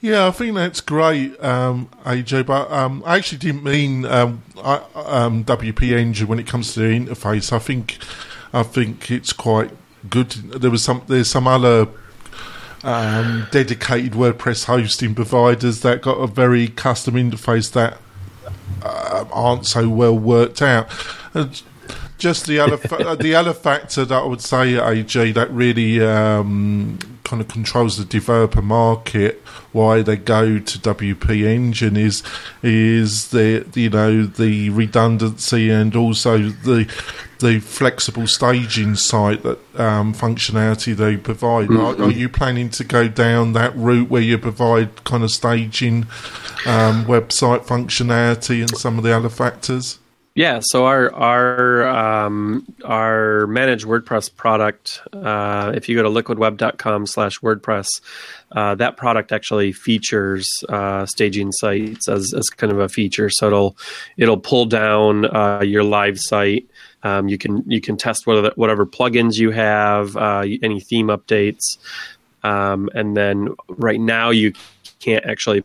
Yeah, 0.00 0.26
I 0.26 0.30
think 0.32 0.54
that's 0.54 0.80
great, 0.80 1.42
um, 1.42 1.88
AJ. 2.04 2.46
But 2.46 2.70
um, 2.70 3.02
I 3.06 3.16
actually 3.16 3.38
didn't 3.38 3.64
mean 3.64 4.04
um, 4.04 4.42
I, 4.58 4.82
um, 4.94 5.44
WP 5.44 5.92
Engine 5.92 6.28
when 6.28 6.38
it 6.38 6.46
comes 6.46 6.74
to 6.74 6.80
the 6.80 6.86
interface. 6.88 7.52
I 7.52 7.58
think 7.58 7.98
I 8.52 8.62
think 8.62 9.10
it's 9.10 9.32
quite 9.32 9.70
good. 10.08 10.30
There 10.30 10.70
was 10.70 10.82
some 10.82 11.02
there's 11.06 11.28
some 11.28 11.46
other 11.46 11.88
um, 12.82 13.46
dedicated 13.50 14.12
WordPress 14.12 14.64
hosting 14.64 15.14
providers 15.14 15.80
that 15.80 16.02
got 16.02 16.14
a 16.14 16.26
very 16.26 16.68
custom 16.68 17.14
interface 17.14 17.72
that 17.72 17.98
uh, 18.82 19.24
aren't 19.32 19.66
so 19.66 19.88
well 19.88 20.18
worked 20.18 20.60
out. 20.60 20.90
Just 22.22 22.46
the 22.46 22.60
other 22.60 22.76
fa- 22.88 23.16
the 23.18 23.34
other 23.34 23.52
factor 23.52 24.04
that 24.04 24.22
I 24.22 24.24
would 24.24 24.40
say, 24.40 24.74
AJ, 24.74 25.34
that 25.34 25.50
really 25.50 26.00
um, 26.00 26.98
kind 27.24 27.42
of 27.42 27.48
controls 27.48 27.98
the 27.98 28.04
developer 28.04 28.62
market 28.62 29.42
why 29.72 30.02
they 30.02 30.16
go 30.16 30.58
to 30.58 30.78
WP 30.78 31.44
Engine 31.44 31.96
is 31.96 32.22
is 32.62 33.30
the 33.30 33.66
you 33.74 33.90
know 33.90 34.24
the 34.24 34.70
redundancy 34.70 35.68
and 35.68 35.96
also 35.96 36.38
the 36.38 36.88
the 37.40 37.58
flexible 37.58 38.28
staging 38.28 38.94
site 38.94 39.42
that 39.42 39.58
um, 39.80 40.14
functionality 40.14 40.94
they 40.94 41.16
provide. 41.16 41.68
Mm-hmm. 41.68 42.02
Are, 42.02 42.06
are, 42.06 42.12
you 42.12 42.28
planning 42.28 42.70
to 42.70 42.84
go 42.84 43.08
down 43.08 43.52
that 43.54 43.74
route 43.76 44.08
where 44.08 44.22
you 44.22 44.38
provide 44.38 45.02
kind 45.02 45.24
of 45.24 45.30
staging 45.32 46.04
um, 46.66 47.04
website 47.06 47.66
functionality 47.66 48.60
and 48.60 48.76
some 48.76 48.96
of 48.96 49.02
the 49.02 49.12
other 49.12 49.28
factors? 49.28 49.98
Yeah, 50.34 50.60
so 50.62 50.86
our 50.86 51.12
our 51.12 51.86
um, 51.86 52.66
our 52.84 53.46
managed 53.48 53.84
WordPress 53.84 54.34
product, 54.34 55.02
uh, 55.12 55.72
if 55.74 55.90
you 55.90 55.96
go 55.96 56.02
to 56.02 56.08
liquidweb.com 56.08 57.06
slash 57.06 57.40
WordPress, 57.40 57.86
uh, 58.52 58.74
that 58.76 58.96
product 58.96 59.30
actually 59.30 59.72
features 59.72 60.48
uh, 60.70 61.04
staging 61.04 61.52
sites 61.52 62.08
as, 62.08 62.32
as 62.32 62.48
kind 62.48 62.72
of 62.72 62.78
a 62.78 62.88
feature. 62.88 63.28
So 63.28 63.48
it'll 63.48 63.76
it'll 64.16 64.38
pull 64.38 64.64
down 64.64 65.26
uh, 65.26 65.60
your 65.66 65.84
live 65.84 66.18
site. 66.18 66.66
Um, 67.02 67.28
you 67.28 67.36
can 67.36 67.62
you 67.70 67.82
can 67.82 67.98
test 67.98 68.26
whatever 68.26 68.52
whatever 68.56 68.86
plugins 68.86 69.36
you 69.36 69.50
have, 69.50 70.16
uh, 70.16 70.46
any 70.62 70.80
theme 70.80 71.08
updates, 71.08 71.76
um, 72.42 72.88
and 72.94 73.14
then 73.14 73.50
right 73.68 74.00
now 74.00 74.30
you 74.30 74.54
can't 74.98 75.26
actually 75.26 75.62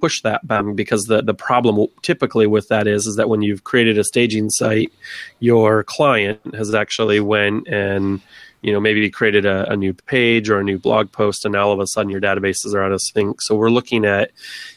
push 0.00 0.22
that 0.22 0.46
button 0.46 0.74
because 0.74 1.04
the, 1.04 1.22
the 1.22 1.34
problem 1.34 1.86
typically 2.02 2.46
with 2.46 2.68
that 2.68 2.86
is 2.86 3.06
is 3.06 3.16
that 3.16 3.28
when 3.28 3.42
you've 3.42 3.64
created 3.64 3.98
a 3.98 4.04
staging 4.04 4.50
site, 4.50 4.92
your 5.40 5.84
client 5.84 6.40
has 6.54 6.74
actually 6.74 7.20
went 7.20 7.68
and 7.68 8.20
you 8.62 8.72
know 8.72 8.80
maybe 8.80 9.08
created 9.10 9.44
a, 9.44 9.70
a, 9.70 9.76
new 9.76 9.92
page 9.92 10.48
or 10.48 10.58
a 10.58 10.64
new 10.64 10.78
blog 10.78 11.12
post, 11.12 11.44
and 11.44 11.54
all 11.54 11.72
of 11.72 11.80
a 11.80 11.86
sudden 11.86 12.10
your 12.10 12.20
databases 12.20 12.74
are 12.74 12.82
out 12.82 12.92
of 12.92 13.00
sync. 13.00 13.40
So 13.42 13.54
we're 13.54 13.70
looking 13.70 14.04
at 14.04 14.30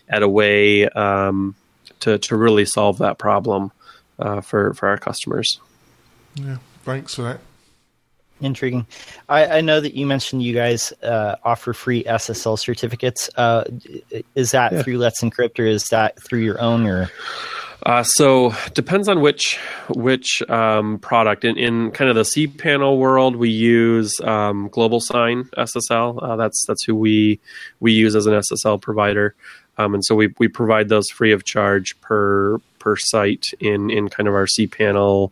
at 0.08 0.24
a 0.24 0.30
way 0.30 0.88
um, 0.89 1.56
to 2.02 2.18
to 2.18 2.36
really 2.36 2.66
solve 2.66 2.97
that 3.00 3.18
problem 3.18 3.72
uh, 4.20 4.41
for 4.41 4.74
for 4.74 4.89
our 4.89 4.97
customers. 4.97 5.60
Yeah, 6.36 6.58
thanks 6.84 7.16
for 7.16 7.24
that 7.24 7.39
intriguing. 8.42 8.86
I, 9.28 9.58
I, 9.58 9.62
know 9.62 9.82
that 9.82 9.96
you 9.96 10.06
mentioned 10.06 10.44
you 10.44 10.54
guys 10.54 10.94
uh, 11.04 11.36
offer 11.44 11.74
free 11.74 12.04
SSL 12.04 12.58
certificates. 12.58 13.30
Uh, 13.36 13.66
is 14.36 14.52
that 14.52 14.72
yeah. 14.72 14.84
through 14.84 14.98
Let's 14.98 15.22
Encrypt 15.22 15.60
or 15.60 15.66
is 15.66 15.88
that 15.88 16.22
through 16.24 16.40
your 16.40 16.60
own 16.62 16.86
or? 16.86 17.10
Uh, 17.86 18.04
so 18.04 18.54
depends 18.74 19.08
on 19.08 19.22
which 19.22 19.58
which 19.96 20.42
um, 20.50 21.00
product. 21.00 21.46
In, 21.46 21.58
in 21.58 21.92
kind 21.92 22.10
of 22.10 22.16
the 22.16 22.24
cPanel 22.24 22.98
world, 22.98 23.38
we 23.38 23.50
use 23.50 24.14
um, 24.22 24.70
GlobalSign 24.70 25.50
SSL. 25.52 26.22
Uh, 26.22 26.36
that's 26.36 26.66
that's 26.68 26.84
who 26.84 26.94
we 26.94 27.40
we 27.80 27.94
use 27.94 28.16
as 28.16 28.26
an 28.26 28.34
SSL 28.34 28.82
provider, 28.82 29.34
um, 29.78 29.94
and 29.94 30.04
so 30.04 30.14
we 30.14 30.34
we 30.40 30.50
provide 30.50 30.90
those 30.90 31.10
free 31.10 31.32
of 31.32 31.46
charge 31.46 32.00
per 32.02 32.58
per 32.80 32.98
site 32.98 33.46
in 33.62 33.90
in 33.90 34.10
kind 34.10 34.28
of 34.28 34.36
our 34.36 34.46
cPanel 34.46 35.32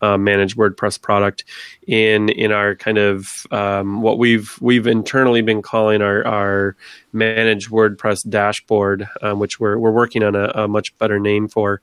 uh, 0.00 0.18
managed 0.18 0.56
WordPress 0.56 1.00
product 1.00 1.44
in 1.86 2.28
in 2.28 2.52
our 2.52 2.74
kind 2.74 2.98
of 2.98 3.46
um, 3.50 4.02
what 4.02 4.18
we've 4.18 4.56
we've 4.60 4.86
internally 4.86 5.42
been 5.42 5.62
calling 5.62 6.02
our 6.02 6.26
our 6.26 6.76
managed 7.12 7.70
WordPress 7.70 8.28
dashboard, 8.28 9.08
um, 9.22 9.38
which 9.38 9.58
we're 9.58 9.78
we're 9.78 9.90
working 9.90 10.22
on 10.22 10.34
a, 10.34 10.50
a 10.54 10.68
much 10.68 10.96
better 10.98 11.18
name 11.18 11.48
for. 11.48 11.80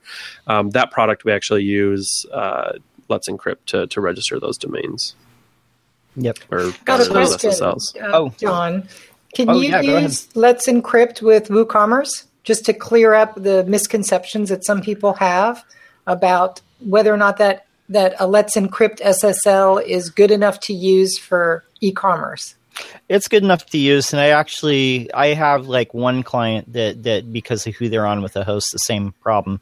Um, 0.48 0.70
that 0.72 0.92
product 0.92 1.26
we 1.26 1.32
actually 1.32 1.64
use 1.64 2.26
uh, 2.34 2.74
Let's 3.08 3.30
Encrypt 3.30 3.66
to 3.68 3.88
to 3.88 4.02
register 4.02 4.40
those 4.40 4.58
domains. 4.58 5.16
Yep. 6.16 6.40
Or 6.52 6.72
Got 6.86 7.08
a 7.08 7.10
question, 7.10 7.52
uh, 7.62 7.76
oh. 8.14 8.34
John. 8.38 8.88
Can 9.34 9.50
oh, 9.50 9.62
you 9.62 9.70
yeah, 9.70 9.82
use 9.82 10.28
Let's 10.36 10.68
Encrypt 10.68 11.22
with 11.22 11.48
WooCommerce 11.48 12.26
just 12.44 12.66
to 12.66 12.74
clear 12.74 13.14
up 13.14 13.36
the 13.36 13.64
misconceptions 13.66 14.50
that 14.50 14.66
some 14.66 14.82
people 14.82 15.14
have 15.14 15.64
about 16.08 16.60
whether 16.80 17.14
or 17.14 17.18
not 17.18 17.38
that 17.38 17.66
that 17.92 18.16
a 18.20 18.28
Let's 18.28 18.56
Encrypt 18.56 19.00
SSL 19.02 19.84
is 19.86 20.10
good 20.10 20.32
enough 20.32 20.60
to 20.62 20.74
use 20.74 21.18
for 21.18 21.64
e-commerce? 21.82 22.56
It's 23.10 23.28
good 23.28 23.44
enough 23.44 23.66
to 23.68 23.78
use, 23.78 24.14
and 24.14 24.20
I 24.20 24.30
actually 24.30 25.14
I 25.14 25.34
have 25.34 25.68
like 25.68 25.94
one 25.94 26.24
client 26.24 26.72
that 26.74 27.04
that 27.04 27.32
because 27.32 27.68
of 27.68 27.76
who 27.76 27.90
they're 27.90 28.08
on 28.08 28.22
with 28.22 28.34
the 28.34 28.44
host, 28.44 28.70
the 28.72 28.78
same 28.78 29.14
problem. 29.22 29.60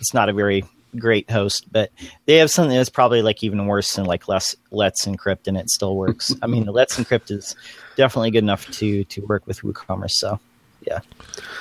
It's 0.00 0.14
not 0.14 0.28
a 0.28 0.32
very 0.32 0.64
great 0.96 1.30
host, 1.30 1.66
but 1.70 1.90
they 2.24 2.36
have 2.36 2.50
something 2.50 2.76
that's 2.76 2.88
probably 2.88 3.20
like 3.20 3.42
even 3.42 3.66
worse 3.66 3.94
than 3.94 4.06
like 4.06 4.28
less 4.28 4.56
Let's 4.70 5.04
Encrypt, 5.04 5.46
and 5.46 5.56
it 5.56 5.68
still 5.68 5.96
works. 5.96 6.34
I 6.42 6.46
mean, 6.46 6.64
the 6.64 6.72
Let's 6.72 6.98
Encrypt 6.98 7.30
is 7.30 7.54
definitely 7.96 8.30
good 8.30 8.44
enough 8.44 8.66
to 8.72 9.04
to 9.04 9.20
work 9.26 9.46
with 9.46 9.60
WooCommerce. 9.60 10.12
So, 10.12 10.40
yeah, 10.86 11.00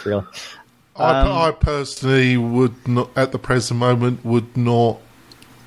really. 0.06 0.26
Um, 0.96 1.28
I, 1.28 1.48
I 1.50 1.52
personally 1.52 2.38
would 2.38 2.88
not, 2.88 3.12
at 3.16 3.32
the 3.32 3.38
present 3.38 3.80
moment, 3.80 4.26
would 4.26 4.58
not 4.58 5.00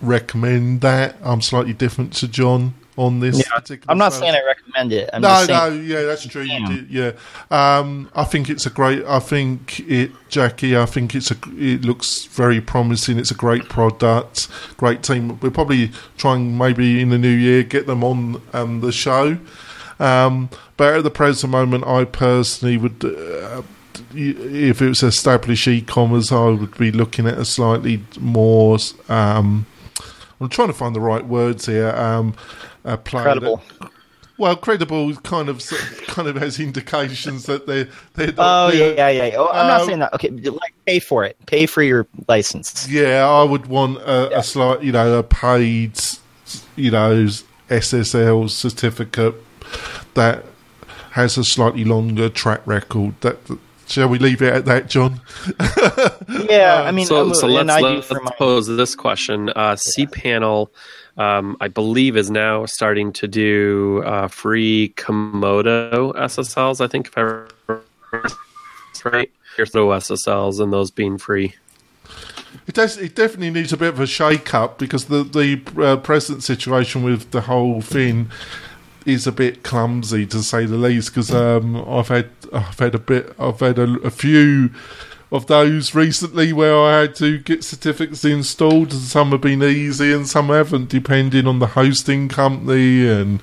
recommend 0.00 0.80
that. 0.82 1.16
I'm 1.22 1.40
slightly 1.42 1.72
different 1.72 2.12
to 2.14 2.28
John 2.28 2.74
on 2.96 3.20
this 3.20 3.38
Yeah, 3.38 3.44
particular. 3.54 3.90
I'm 3.90 3.98
not 3.98 4.12
sales. 4.12 4.22
saying 4.22 4.34
I 4.34 4.44
recommend 4.46 4.92
it. 4.92 5.10
I'm 5.12 5.22
no, 5.22 5.28
just 5.28 5.48
no, 5.48 5.68
yeah, 5.68 6.02
that's 6.02 6.26
true. 6.26 6.42
You 6.42 6.66
Damn. 6.66 6.86
yeah. 6.90 7.12
Um, 7.50 8.10
I 8.14 8.24
think 8.24 8.50
it's 8.50 8.66
a 8.66 8.70
great. 8.70 9.04
I 9.04 9.18
think 9.20 9.80
it, 9.80 10.10
Jackie. 10.28 10.76
I 10.76 10.86
think 10.86 11.14
it's 11.14 11.30
a. 11.30 11.36
It 11.56 11.84
looks 11.84 12.24
very 12.26 12.60
promising. 12.60 13.18
It's 13.18 13.30
a 13.30 13.34
great 13.34 13.68
product, 13.68 14.48
great 14.76 15.02
team. 15.02 15.38
We'll 15.40 15.50
probably 15.52 15.92
try 16.18 16.34
and 16.36 16.58
maybe 16.58 17.00
in 17.00 17.08
the 17.10 17.18
new 17.18 17.28
year 17.28 17.62
get 17.62 17.86
them 17.86 18.04
on 18.04 18.42
um, 18.52 18.80
the 18.80 18.92
show. 18.92 19.38
Um, 19.98 20.48
but 20.76 20.94
at 20.94 21.04
the 21.04 21.10
present 21.10 21.50
moment, 21.52 21.86
I 21.86 22.04
personally 22.04 22.76
would. 22.76 23.04
Uh, 23.04 23.62
if 24.14 24.80
it 24.80 24.88
was 24.88 25.02
established 25.02 25.68
e-commerce, 25.68 26.32
I 26.32 26.46
would 26.48 26.76
be 26.78 26.90
looking 26.90 27.26
at 27.26 27.38
a 27.38 27.44
slightly 27.44 28.02
more. 28.18 28.78
Um, 29.08 29.66
I'm 30.40 30.48
trying 30.48 30.68
to 30.68 30.74
find 30.74 30.94
the 30.96 31.00
right 31.00 31.24
words 31.26 31.66
here. 31.66 31.90
Um, 31.90 32.34
player 33.04 33.38
that- 33.38 33.60
well, 34.38 34.56
credible 34.56 35.14
kind 35.16 35.50
of 35.50 35.62
kind 36.06 36.26
of 36.26 36.36
has 36.36 36.58
indications 36.58 37.44
that 37.44 37.66
they're 37.66 37.88
they're. 38.14 38.32
Oh 38.38 38.70
they're- 38.70 38.94
yeah, 38.94 39.08
yeah, 39.10 39.26
yeah. 39.26 39.34
Oh, 39.36 39.48
I'm 39.48 39.66
not 39.66 39.82
Uh, 39.82 39.86
saying 39.86 39.98
that. 39.98 40.14
Okay, 40.14 40.30
like 40.30 40.72
pay 40.86 40.98
for 40.98 41.24
it. 41.24 41.36
Pay 41.46 41.66
for 41.66 41.82
your 41.82 42.06
license. 42.26 42.88
Yeah, 42.88 43.28
I 43.28 43.42
would 43.44 43.66
want 43.66 43.98
a, 43.98 44.38
a 44.38 44.42
slight, 44.42 44.82
you 44.82 44.92
know, 44.92 45.18
a 45.18 45.22
paid, 45.22 46.00
you 46.74 46.90
know, 46.90 47.26
SSL 47.68 48.48
certificate 48.48 49.34
that 50.14 50.44
has 51.10 51.36
a 51.36 51.44
slightly 51.44 51.84
longer 51.84 52.30
track 52.30 52.62
record. 52.64 53.20
That 53.20 53.38
shall 53.90 54.08
we 54.08 54.18
leave 54.18 54.40
it 54.42 54.52
at 54.52 54.64
that, 54.66 54.88
John? 54.88 55.20
Yeah, 56.48 56.82
I 56.84 56.92
mean, 56.92 57.06
so, 57.06 57.32
so 57.32 57.46
and 57.46 57.54
let's, 57.54 57.70
I 57.70 57.80
do 57.80 57.86
let's 57.86 58.10
my- 58.10 58.34
pose 58.38 58.66
this 58.66 58.94
question. 58.94 59.50
Uh, 59.50 59.74
cPanel, 59.74 60.68
um, 61.16 61.56
I 61.60 61.68
believe, 61.68 62.16
is 62.16 62.30
now 62.30 62.66
starting 62.66 63.12
to 63.14 63.28
do 63.28 64.02
uh, 64.06 64.28
free 64.28 64.92
Comodo 64.96 66.14
SSLs. 66.14 66.80
I 66.80 66.86
think 66.88 67.08
if 67.08 67.18
I 67.18 67.20
remember 67.20 67.84
right, 69.04 69.30
here's 69.56 69.74
no 69.74 69.88
SSLs 69.88 70.60
and 70.60 70.72
those 70.72 70.90
being 70.90 71.18
free. 71.18 71.54
It 72.66 72.74
does. 72.74 72.96
It 72.96 73.14
definitely 73.14 73.50
needs 73.50 73.72
a 73.72 73.76
bit 73.76 73.90
of 73.90 74.00
a 74.00 74.06
shake 74.06 74.54
up 74.54 74.78
because 74.78 75.06
the 75.06 75.22
the 75.22 75.62
uh, 75.82 75.96
present 75.96 76.42
situation 76.42 77.02
with 77.02 77.30
the 77.30 77.42
whole 77.42 77.80
thing 77.80 78.30
is 79.06 79.26
a 79.26 79.32
bit 79.32 79.62
clumsy 79.62 80.26
to 80.26 80.42
say 80.42 80.66
the 80.66 80.76
least. 80.76 81.10
Because 81.10 81.32
um, 81.32 81.76
I've 81.88 82.08
had 82.08 82.30
I've 82.52 82.78
had 82.78 82.94
a 82.94 82.98
bit 82.98 83.34
I've 83.38 83.60
had 83.60 83.78
a, 83.78 83.98
a 84.00 84.10
few 84.10 84.70
of 85.32 85.46
those 85.46 85.94
recently 85.94 86.52
where 86.52 86.76
I 86.76 87.02
had 87.02 87.14
to 87.16 87.38
get 87.38 87.62
certificates 87.62 88.24
installed, 88.24 88.92
and 88.92 89.00
some 89.00 89.30
have 89.30 89.40
been 89.40 89.62
easy 89.62 90.12
and 90.12 90.28
some 90.28 90.48
haven't, 90.48 90.88
depending 90.88 91.46
on 91.46 91.60
the 91.60 91.68
hosting 91.68 92.28
company 92.28 93.08
and 93.08 93.40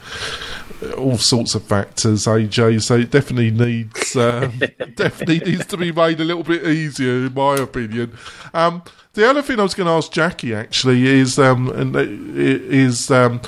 all 0.97 1.17
sorts 1.17 1.55
of 1.55 1.63
factors, 1.63 2.25
AJ. 2.25 2.83
So 2.83 2.97
it 2.97 3.11
definitely 3.11 3.51
needs 3.51 4.15
uh, 4.15 4.51
definitely 4.95 5.39
needs 5.39 5.65
to 5.67 5.77
be 5.77 5.91
made 5.91 6.19
a 6.19 6.25
little 6.25 6.43
bit 6.43 6.65
easier, 6.65 7.27
in 7.27 7.33
my 7.33 7.55
opinion. 7.55 8.17
Um, 8.53 8.83
the 9.13 9.27
other 9.27 9.41
thing 9.41 9.59
I 9.59 9.63
was 9.63 9.73
going 9.73 9.87
to 9.87 9.93
ask 9.93 10.11
Jackie 10.11 10.53
actually 10.53 11.07
is 11.07 11.39
um, 11.39 11.69
and 11.69 11.95
uh, 11.95 12.03
is 12.05 13.09
um, 13.09 13.41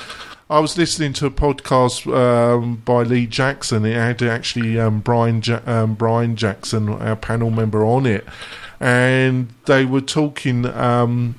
I 0.50 0.58
was 0.58 0.76
listening 0.76 1.12
to 1.12 1.26
a 1.26 1.30
podcast 1.30 2.12
um, 2.12 2.82
by 2.84 3.04
Lee 3.04 3.28
Jackson. 3.28 3.84
It 3.84 3.94
had 3.94 4.20
actually 4.20 4.80
um, 4.80 4.98
Brian 4.98 5.40
ja- 5.44 5.60
um, 5.64 5.94
Brian 5.94 6.34
Jackson, 6.34 6.88
our 6.88 7.14
panel 7.14 7.52
member, 7.52 7.84
on 7.84 8.04
it, 8.04 8.26
and 8.80 9.54
they 9.66 9.84
were 9.84 10.00
talking. 10.00 10.66
Um, 10.66 11.36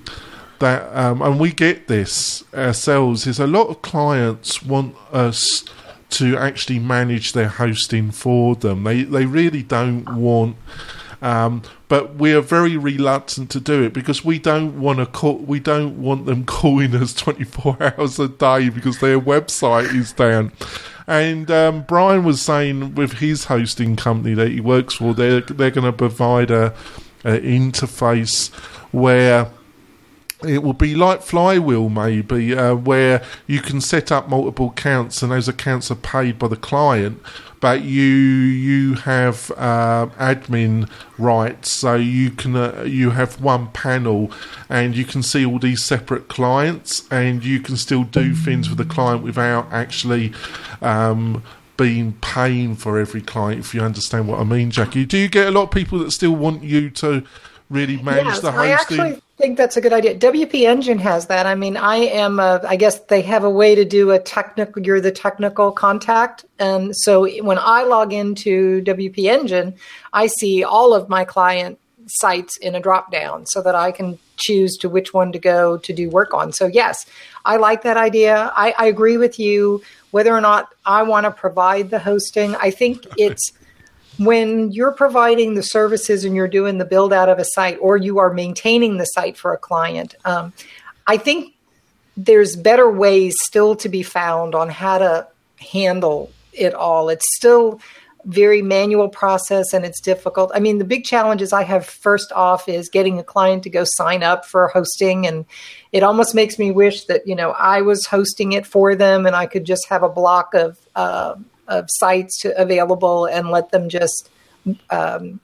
that 0.59 0.95
um, 0.95 1.21
and 1.23 1.39
we 1.39 1.51
get 1.51 1.87
this 1.87 2.43
ourselves 2.53 3.25
is 3.25 3.39
a 3.39 3.47
lot 3.47 3.67
of 3.67 3.81
clients 3.81 4.61
want 4.61 4.95
us 5.11 5.65
to 6.11 6.37
actually 6.37 6.77
manage 6.77 7.33
their 7.33 7.47
hosting 7.47 8.11
for 8.11 8.55
them 8.55 8.83
they 8.83 9.01
they 9.01 9.25
really 9.25 9.63
don't 9.63 10.07
want 10.13 10.55
um, 11.21 11.61
but 11.87 12.15
we 12.15 12.33
are 12.33 12.41
very 12.41 12.77
reluctant 12.77 13.51
to 13.51 13.59
do 13.59 13.83
it 13.83 13.93
because 13.93 14.25
we 14.25 14.39
don't 14.39 14.79
want 14.79 14.99
to 14.99 15.05
call 15.05 15.37
we 15.37 15.59
don't 15.59 16.01
want 16.01 16.25
them 16.25 16.45
calling 16.57 16.95
us 16.95 17.13
24 17.13 17.77
hours 17.97 18.19
a 18.19 18.27
day 18.27 18.69
because 18.69 18.99
their 18.99 19.19
website 19.19 19.93
is 19.93 20.13
down. 20.13 20.51
And 21.07 21.51
um, 21.51 21.83
Brian 21.83 22.23
was 22.23 22.41
saying 22.41 22.95
with 22.95 23.13
his 23.13 23.45
hosting 23.45 23.95
company 23.95 24.33
that 24.35 24.49
he 24.49 24.61
works 24.61 24.95
for 24.95 25.13
they're 25.13 25.41
they're 25.41 25.71
going 25.71 25.85
to 25.85 25.93
provide 25.93 26.51
a, 26.51 26.73
interface 27.23 28.51
where 28.91 29.51
it 30.43 30.63
will 30.63 30.73
be 30.73 30.95
like 30.95 31.21
Flywheel, 31.21 31.89
maybe, 31.89 32.57
uh, 32.57 32.73
where 32.73 33.23
you 33.45 33.61
can 33.61 33.79
set 33.79 34.11
up 34.11 34.27
multiple 34.27 34.69
accounts, 34.69 35.21
and 35.21 35.31
those 35.31 35.47
accounts 35.47 35.91
are 35.91 35.95
paid 35.95 36.39
by 36.39 36.47
the 36.47 36.55
client, 36.55 37.21
but 37.61 37.83
you 37.83 38.03
you 38.03 38.95
have 38.95 39.51
uh, 39.55 40.07
admin 40.17 40.89
rights, 41.17 41.71
so 41.71 41.95
you 41.95 42.31
can 42.31 42.55
uh, 42.55 42.83
you 42.85 43.11
have 43.11 43.39
one 43.39 43.67
panel, 43.71 44.31
and 44.67 44.95
you 44.95 45.05
can 45.05 45.23
see 45.23 45.45
all 45.45 45.59
these 45.59 45.81
separate 45.81 46.27
clients, 46.27 47.07
and 47.09 47.45
you 47.45 47.59
can 47.61 47.77
still 47.77 48.03
do 48.03 48.33
things 48.33 48.67
with 48.67 48.77
the 48.77 48.85
client 48.85 49.23
without 49.23 49.71
actually. 49.71 50.33
Um, 50.81 51.43
being 51.77 52.13
paying 52.21 52.75
for 52.75 52.99
every 52.99 53.21
client, 53.21 53.59
if 53.59 53.73
you 53.73 53.81
understand 53.81 54.27
what 54.27 54.39
I 54.39 54.43
mean, 54.43 54.69
Jackie. 54.69 55.03
Do 55.03 55.17
you 55.17 55.27
get 55.27 55.47
a 55.47 55.51
lot 55.51 55.63
of 55.63 55.71
people 55.71 55.97
that 55.99 56.11
still 56.11 56.35
want 56.35 56.63
you 56.63 56.91
to 56.91 57.23
really 57.71 57.97
manage 58.03 58.25
Yes, 58.25 58.39
the 58.41 58.51
hosting? 58.51 59.21
Think 59.41 59.57
that's 59.57 59.75
a 59.75 59.81
good 59.81 59.91
idea. 59.91 60.15
WP 60.15 60.65
Engine 60.65 60.99
has 60.99 61.25
that. 61.25 61.45
I 61.45 61.55
mean, 61.55 61.75
I 61.75 61.95
am. 61.95 62.39
A, 62.39 62.61
I 62.65 62.75
guess 62.75 62.99
they 62.99 63.21
have 63.23 63.43
a 63.43 63.49
way 63.49 63.75
to 63.75 63.83
do 63.83 64.11
a 64.11 64.19
technical. 64.19 64.81
You're 64.81 65.01
the 65.01 65.11
technical 65.11 65.71
contact, 65.71 66.45
and 66.59 66.95
so 66.95 67.27
when 67.41 67.57
I 67.59 67.83
log 67.83 68.13
into 68.13 68.81
WP 68.83 69.25
Engine, 69.25 69.73
I 70.13 70.27
see 70.27 70.63
all 70.63 70.93
of 70.93 71.09
my 71.09 71.25
client 71.25 71.79
sites 72.07 72.57
in 72.57 72.75
a 72.75 72.79
drop 72.79 73.11
down, 73.11 73.45
so 73.47 73.61
that 73.61 73.75
I 73.75 73.91
can 73.91 74.19
choose 74.37 74.77
to 74.77 74.89
which 74.89 75.13
one 75.13 75.31
to 75.31 75.39
go 75.39 75.77
to 75.77 75.93
do 75.93 76.09
work 76.09 76.33
on. 76.33 76.53
So 76.53 76.67
yes, 76.67 77.05
I 77.43 77.57
like 77.57 77.81
that 77.83 77.97
idea. 77.97 78.51
I, 78.55 78.73
I 78.77 78.85
agree 78.85 79.17
with 79.17 79.39
you. 79.39 79.81
Whether 80.11 80.33
or 80.33 80.41
not 80.41 80.69
I 80.85 81.03
want 81.03 81.25
to 81.25 81.31
provide 81.31 81.89
the 81.89 81.99
hosting, 81.99 82.55
I 82.55 82.69
think 82.69 83.05
it's 83.17 83.53
when 84.17 84.71
you're 84.71 84.91
providing 84.91 85.53
the 85.53 85.63
services 85.63 86.25
and 86.25 86.35
you're 86.35 86.47
doing 86.47 86.77
the 86.77 86.85
build 86.85 87.13
out 87.13 87.29
of 87.29 87.39
a 87.39 87.45
site 87.45 87.77
or 87.81 87.97
you 87.97 88.19
are 88.19 88.33
maintaining 88.33 88.97
the 88.97 89.05
site 89.05 89.37
for 89.37 89.53
a 89.53 89.57
client, 89.57 90.15
um, 90.25 90.53
I 91.07 91.17
think 91.17 91.55
there's 92.17 92.55
better 92.55 92.89
ways 92.89 93.35
still 93.41 93.75
to 93.77 93.89
be 93.89 94.03
found 94.03 94.53
on 94.53 94.69
how 94.69 94.97
to 94.97 95.27
handle 95.59 96.31
it 96.53 96.73
all. 96.73 97.09
It's 97.09 97.25
still 97.35 97.79
very 98.25 98.61
manual 98.61 99.09
process 99.09 99.73
and 99.73 99.85
it's 99.85 99.99
difficult. 99.99 100.51
I 100.53 100.59
mean, 100.59 100.77
the 100.77 100.85
big 100.85 101.03
challenges 101.03 101.53
I 101.53 101.63
have 101.63 101.85
first 101.85 102.31
off 102.31 102.69
is 102.69 102.89
getting 102.89 103.19
a 103.19 103.23
client 103.23 103.63
to 103.63 103.69
go 103.69 103.83
sign 103.83 104.21
up 104.23 104.45
for 104.45 104.67
hosting 104.67 105.25
and 105.25 105.45
it 105.91 106.03
almost 106.03 106.35
makes 106.35 106.59
me 106.59 106.71
wish 106.71 107.05
that, 107.05 107.25
you 107.25 107.35
know, 107.35 107.51
I 107.51 107.81
was 107.81 108.05
hosting 108.05 108.51
it 108.51 108.65
for 108.65 108.95
them 108.95 109.25
and 109.25 109.35
I 109.35 109.47
could 109.47 109.65
just 109.65 109.87
have 109.89 110.03
a 110.03 110.09
block 110.09 110.53
of 110.53 110.77
uh, 110.95 111.35
of 111.71 111.85
sites 111.89 112.39
to, 112.41 112.61
available 112.61 113.25
and 113.25 113.49
let 113.49 113.71
them 113.71 113.89
just 113.89 114.29
um, 114.89 115.39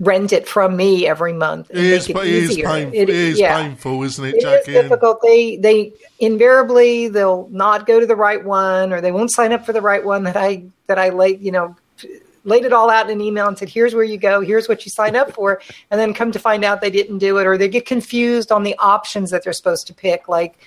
rent 0.00 0.32
it 0.32 0.48
from 0.48 0.76
me 0.76 1.06
every 1.06 1.32
month. 1.32 1.70
It 1.70 1.76
is, 1.76 2.08
but 2.08 2.26
it 2.26 2.32
is, 2.32 2.50
easier. 2.52 2.68
It- 2.76 2.94
it 2.94 3.08
is 3.10 3.38
yeah. 3.38 3.62
painful, 3.62 4.02
isn't 4.02 4.24
it, 4.24 4.34
It 4.34 4.36
is 4.38 4.42
Jackie? 4.42 4.72
Difficult. 4.72 5.20
They 5.22 5.56
they 5.56 5.92
invariably 6.18 7.08
they'll 7.08 7.48
not 7.50 7.86
go 7.86 8.00
to 8.00 8.06
the 8.06 8.16
right 8.16 8.42
one, 8.42 8.92
or 8.92 9.00
they 9.00 9.12
won't 9.12 9.30
sign 9.32 9.52
up 9.52 9.66
for 9.66 9.72
the 9.72 9.82
right 9.82 10.04
one 10.04 10.24
that 10.24 10.36
I 10.36 10.64
that 10.86 10.98
I 10.98 11.10
laid 11.10 11.40
you 11.42 11.52
know 11.52 11.76
laid 12.44 12.64
it 12.64 12.72
all 12.72 12.88
out 12.88 13.10
in 13.10 13.12
an 13.12 13.20
email 13.20 13.46
and 13.46 13.58
said, 13.58 13.68
"Here's 13.68 13.94
where 13.94 14.04
you 14.04 14.16
go. 14.16 14.40
Here's 14.40 14.68
what 14.68 14.86
you 14.86 14.90
sign 14.94 15.14
up 15.16 15.32
for," 15.32 15.60
and 15.90 16.00
then 16.00 16.14
come 16.14 16.32
to 16.32 16.38
find 16.38 16.64
out 16.64 16.80
they 16.80 16.90
didn't 16.90 17.18
do 17.18 17.36
it, 17.38 17.46
or 17.46 17.58
they 17.58 17.68
get 17.68 17.84
confused 17.84 18.50
on 18.50 18.62
the 18.62 18.74
options 18.78 19.30
that 19.30 19.44
they're 19.44 19.52
supposed 19.52 19.86
to 19.88 19.94
pick, 19.94 20.28
like. 20.28 20.58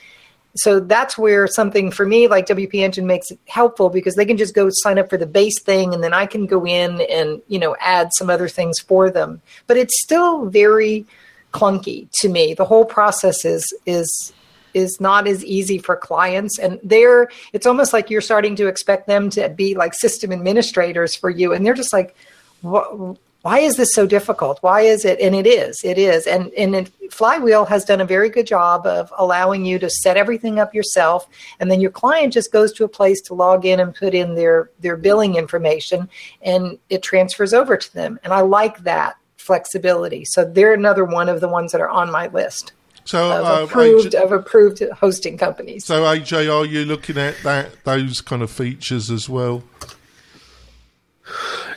So 0.55 0.79
that's 0.79 1.17
where 1.17 1.47
something 1.47 1.89
for 1.89 2.05
me 2.05 2.27
like 2.27 2.45
WP 2.45 2.75
Engine 2.75 3.07
makes 3.07 3.31
it 3.31 3.39
helpful 3.47 3.89
because 3.89 4.15
they 4.15 4.25
can 4.25 4.37
just 4.37 4.53
go 4.53 4.69
sign 4.71 4.99
up 4.99 5.09
for 5.09 5.17
the 5.17 5.25
base 5.25 5.59
thing 5.59 5.93
and 5.93 6.03
then 6.03 6.13
I 6.13 6.27
can 6.27 6.45
go 6.45 6.65
in 6.65 7.01
and 7.09 7.41
you 7.47 7.57
know 7.57 7.75
add 7.79 8.09
some 8.17 8.29
other 8.29 8.47
things 8.47 8.79
for 8.79 9.09
them. 9.09 9.41
But 9.65 9.77
it's 9.77 10.01
still 10.03 10.45
very 10.45 11.05
clunky 11.53 12.07
to 12.21 12.29
me. 12.29 12.53
The 12.53 12.65
whole 12.65 12.85
process 12.85 13.45
is 13.45 13.65
is 13.85 14.33
is 14.73 14.99
not 14.99 15.27
as 15.27 15.43
easy 15.45 15.77
for 15.77 15.95
clients 15.95 16.57
and 16.59 16.79
they're 16.83 17.29
it's 17.53 17.67
almost 17.67 17.93
like 17.93 18.09
you're 18.09 18.21
starting 18.21 18.55
to 18.55 18.67
expect 18.67 19.07
them 19.07 19.29
to 19.29 19.47
be 19.49 19.75
like 19.75 19.93
system 19.93 20.31
administrators 20.31 21.15
for 21.15 21.29
you 21.29 21.53
and 21.53 21.63
they're 21.63 21.75
just 21.75 21.93
like 21.93 22.15
what 22.61 23.17
why 23.43 23.59
is 23.59 23.75
this 23.75 23.93
so 23.93 24.07
difficult? 24.07 24.57
Why 24.61 24.81
is 24.81 25.03
it? 25.03 25.19
And 25.19 25.35
it 25.35 25.45
is, 25.45 25.81
it 25.83 25.97
is. 25.97 26.27
And 26.27 26.51
and 26.53 26.75
it, 26.75 26.91
Flywheel 27.11 27.65
has 27.65 27.83
done 27.83 27.99
a 27.99 28.05
very 28.05 28.29
good 28.29 28.47
job 28.47 28.87
of 28.87 29.13
allowing 29.17 29.65
you 29.65 29.77
to 29.79 29.89
set 29.89 30.15
everything 30.15 30.59
up 30.59 30.73
yourself, 30.73 31.27
and 31.59 31.69
then 31.69 31.81
your 31.81 31.91
client 31.91 32.31
just 32.33 32.53
goes 32.53 32.71
to 32.73 32.85
a 32.85 32.87
place 32.87 33.21
to 33.23 33.33
log 33.33 33.65
in 33.65 33.81
and 33.81 33.93
put 33.93 34.13
in 34.13 34.35
their 34.35 34.71
their 34.79 34.95
billing 34.95 35.35
information, 35.35 36.09
and 36.41 36.79
it 36.89 37.03
transfers 37.03 37.53
over 37.53 37.75
to 37.75 37.93
them. 37.93 38.17
And 38.23 38.33
I 38.33 38.41
like 38.41 38.79
that 38.79 39.17
flexibility. 39.35 40.23
So 40.23 40.45
they're 40.45 40.73
another 40.73 41.03
one 41.03 41.27
of 41.27 41.41
the 41.41 41.49
ones 41.49 41.73
that 41.73 41.81
are 41.81 41.89
on 41.89 42.09
my 42.09 42.27
list. 42.27 42.71
So, 43.03 43.29
of 43.29 43.45
uh, 43.45 43.63
approved 43.65 44.13
AJ 44.13 44.23
of 44.23 44.31
approved 44.31 44.83
hosting 44.93 45.37
companies. 45.37 45.83
so 45.83 46.03
AJ, 46.03 46.49
are 46.49 46.65
you 46.65 46.85
looking 46.85 47.17
at 47.17 47.35
that 47.43 47.83
those 47.83 48.21
kind 48.21 48.41
of 48.41 48.49
features 48.49 49.11
as 49.11 49.27
well? 49.27 49.63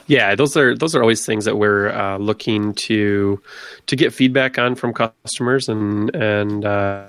Yeah, 0.06 0.34
those 0.34 0.56
are 0.56 0.76
those 0.76 0.94
are 0.94 1.00
always 1.00 1.24
things 1.24 1.44
that 1.44 1.56
we're 1.56 1.88
uh, 1.90 2.18
looking 2.18 2.74
to 2.74 3.40
to 3.86 3.96
get 3.96 4.12
feedback 4.12 4.58
on 4.58 4.74
from 4.74 4.92
customers 4.92 5.68
and 5.68 6.14
and 6.14 6.64
uh, 6.64 7.06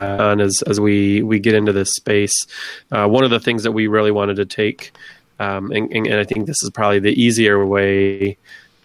on 0.00 0.40
as 0.40 0.62
as 0.66 0.80
we 0.80 1.22
we 1.22 1.38
get 1.38 1.54
into 1.54 1.72
this 1.72 1.92
space. 1.92 2.46
Uh, 2.90 3.06
one 3.08 3.24
of 3.24 3.30
the 3.30 3.40
things 3.40 3.62
that 3.62 3.72
we 3.72 3.86
really 3.86 4.10
wanted 4.10 4.36
to 4.36 4.44
take, 4.44 4.92
um, 5.38 5.70
and, 5.72 5.90
and, 5.92 6.06
and 6.06 6.20
I 6.20 6.24
think 6.24 6.46
this 6.46 6.62
is 6.62 6.70
probably 6.70 6.98
the 6.98 7.20
easier 7.20 7.64
way. 7.64 8.36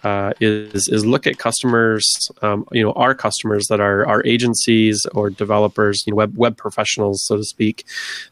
Uh, 0.03 0.33
is 0.39 0.87
is 0.87 1.05
look 1.05 1.27
at 1.27 1.37
customers, 1.37 2.03
um, 2.41 2.67
you 2.71 2.81
know, 2.81 2.91
our 2.93 3.13
customers 3.13 3.67
that 3.67 3.79
are 3.79 4.03
our 4.07 4.25
agencies 4.25 5.05
or 5.13 5.29
developers, 5.29 6.01
you 6.07 6.11
know, 6.11 6.17
web 6.17 6.35
web 6.35 6.57
professionals, 6.57 7.23
so 7.27 7.37
to 7.37 7.43
speak, 7.43 7.85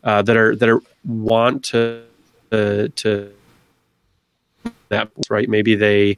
uh, 0.03 0.23
that 0.23 0.35
are 0.35 0.55
that 0.55 0.67
are 0.67 0.81
want 1.05 1.63
to 1.65 2.01
uh, 2.51 2.87
to 2.95 3.31
that 4.89 5.09
right? 5.29 5.49
Maybe 5.49 5.75
they 5.75 6.17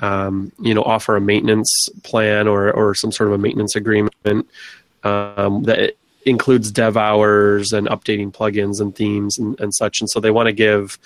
um, 0.00 0.52
you 0.60 0.74
know 0.74 0.82
offer 0.82 1.16
a 1.16 1.20
maintenance 1.20 1.88
plan 2.02 2.48
or 2.48 2.72
or 2.72 2.94
some 2.94 3.12
sort 3.12 3.28
of 3.28 3.34
a 3.34 3.38
maintenance 3.38 3.76
agreement 3.76 4.48
um, 5.04 5.62
that 5.64 5.94
includes 6.26 6.72
dev 6.72 6.96
hours 6.96 7.72
and 7.72 7.86
updating 7.86 8.32
plugins 8.32 8.80
and 8.80 8.96
themes 8.96 9.38
and, 9.38 9.58
and 9.60 9.72
such. 9.72 10.00
And 10.00 10.10
so 10.10 10.18
they 10.18 10.32
want 10.32 10.48
to 10.48 10.52
give 10.52 10.98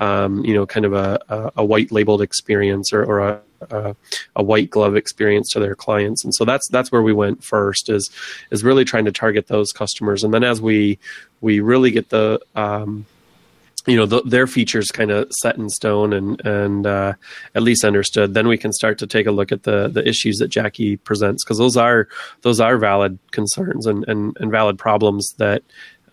um, 0.00 0.44
you 0.44 0.54
know 0.54 0.66
kind 0.66 0.84
of 0.84 0.92
a, 0.92 1.18
a, 1.28 1.52
a 1.56 1.64
white 1.64 1.90
labeled 1.90 2.22
experience 2.22 2.92
or, 2.92 3.02
or 3.04 3.20
a, 3.20 3.40
a, 3.70 3.96
a 4.36 4.42
white 4.42 4.70
glove 4.70 4.94
experience 4.94 5.48
to 5.50 5.60
their 5.60 5.74
clients. 5.74 6.22
And 6.24 6.34
so 6.34 6.44
that's 6.44 6.68
that's 6.68 6.92
where 6.92 7.02
we 7.02 7.14
went 7.14 7.42
first 7.42 7.88
is 7.88 8.10
is 8.50 8.62
really 8.62 8.84
trying 8.84 9.06
to 9.06 9.12
target 9.12 9.48
those 9.48 9.72
customers. 9.72 10.22
And 10.22 10.32
then 10.32 10.44
as 10.44 10.60
we 10.60 10.98
we 11.40 11.60
really 11.60 11.90
get 11.90 12.10
the 12.10 12.40
um, 12.54 13.06
you 13.86 13.96
know 13.96 14.06
the, 14.06 14.22
their 14.22 14.46
features 14.46 14.90
kind 14.90 15.10
of 15.10 15.30
set 15.40 15.56
in 15.56 15.68
stone 15.68 16.12
and 16.12 16.44
and 16.44 16.86
uh, 16.86 17.14
at 17.54 17.62
least 17.62 17.84
understood. 17.84 18.34
Then 18.34 18.48
we 18.48 18.58
can 18.58 18.72
start 18.72 18.98
to 18.98 19.06
take 19.06 19.26
a 19.26 19.30
look 19.30 19.52
at 19.52 19.62
the 19.62 19.88
the 19.88 20.06
issues 20.06 20.38
that 20.38 20.48
jackie 20.48 20.96
presents 20.96 21.44
because 21.44 21.58
those 21.58 21.76
are 21.76 22.08
those 22.42 22.60
are 22.60 22.78
valid 22.78 23.18
concerns 23.30 23.86
and 23.86 24.04
and, 24.08 24.36
and 24.40 24.50
valid 24.50 24.78
problems 24.78 25.34
that 25.38 25.62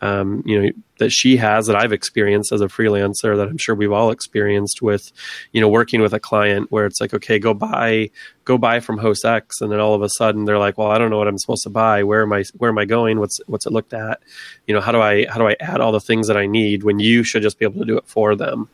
um, 0.03 0.43
you 0.45 0.61
know 0.61 0.69
that 0.97 1.11
she 1.11 1.37
has 1.37 1.67
that 1.67 1.77
I've 1.77 1.93
experienced 1.93 2.51
as 2.51 2.59
a 2.59 2.67
freelancer 2.67 3.37
that 3.37 3.47
I'm 3.47 3.57
sure 3.57 3.73
we've 3.73 3.93
all 3.93 4.11
experienced 4.11 4.81
with 4.81 5.13
you 5.53 5.61
know 5.61 5.69
working 5.69 6.01
with 6.01 6.13
a 6.13 6.19
client 6.19 6.69
where 6.71 6.85
it's 6.85 6.99
like 6.99 7.13
okay 7.13 7.39
go 7.39 7.53
buy 7.53 8.11
go 8.43 8.57
buy 8.57 8.81
from 8.81 8.97
host 8.97 9.23
X. 9.23 9.61
And 9.61 9.71
then 9.71 9.79
all 9.79 9.93
of 9.93 10.01
a 10.01 10.09
sudden 10.09 10.43
they're 10.43 10.59
like 10.59 10.77
well 10.77 10.91
I 10.91 10.97
don't 10.97 11.09
know 11.09 11.17
what 11.17 11.29
I'm 11.29 11.37
supposed 11.37 11.63
to 11.63 11.69
buy. 11.69 12.03
Where 12.03 12.21
am 12.21 12.33
I 12.33 12.43
where 12.57 12.69
am 12.69 12.77
I 12.77 12.83
going? 12.83 13.21
What's 13.21 13.39
what's 13.47 13.65
it 13.65 13.71
looked 13.71 13.93
at? 13.93 14.19
You 14.67 14.75
know 14.75 14.81
how 14.81 14.91
do 14.91 14.99
I 14.99 15.25
how 15.27 15.37
do 15.37 15.47
I 15.47 15.55
add 15.61 15.79
all 15.79 15.93
the 15.93 16.01
things 16.01 16.27
that 16.27 16.35
I 16.35 16.47
need 16.47 16.83
when 16.83 16.99
you 16.99 17.23
should 17.23 17.41
just 17.41 17.57
be 17.57 17.65
able 17.65 17.79
to 17.79 17.87
do 17.87 17.97
it 17.97 18.05
for 18.05 18.35
them? 18.35 18.67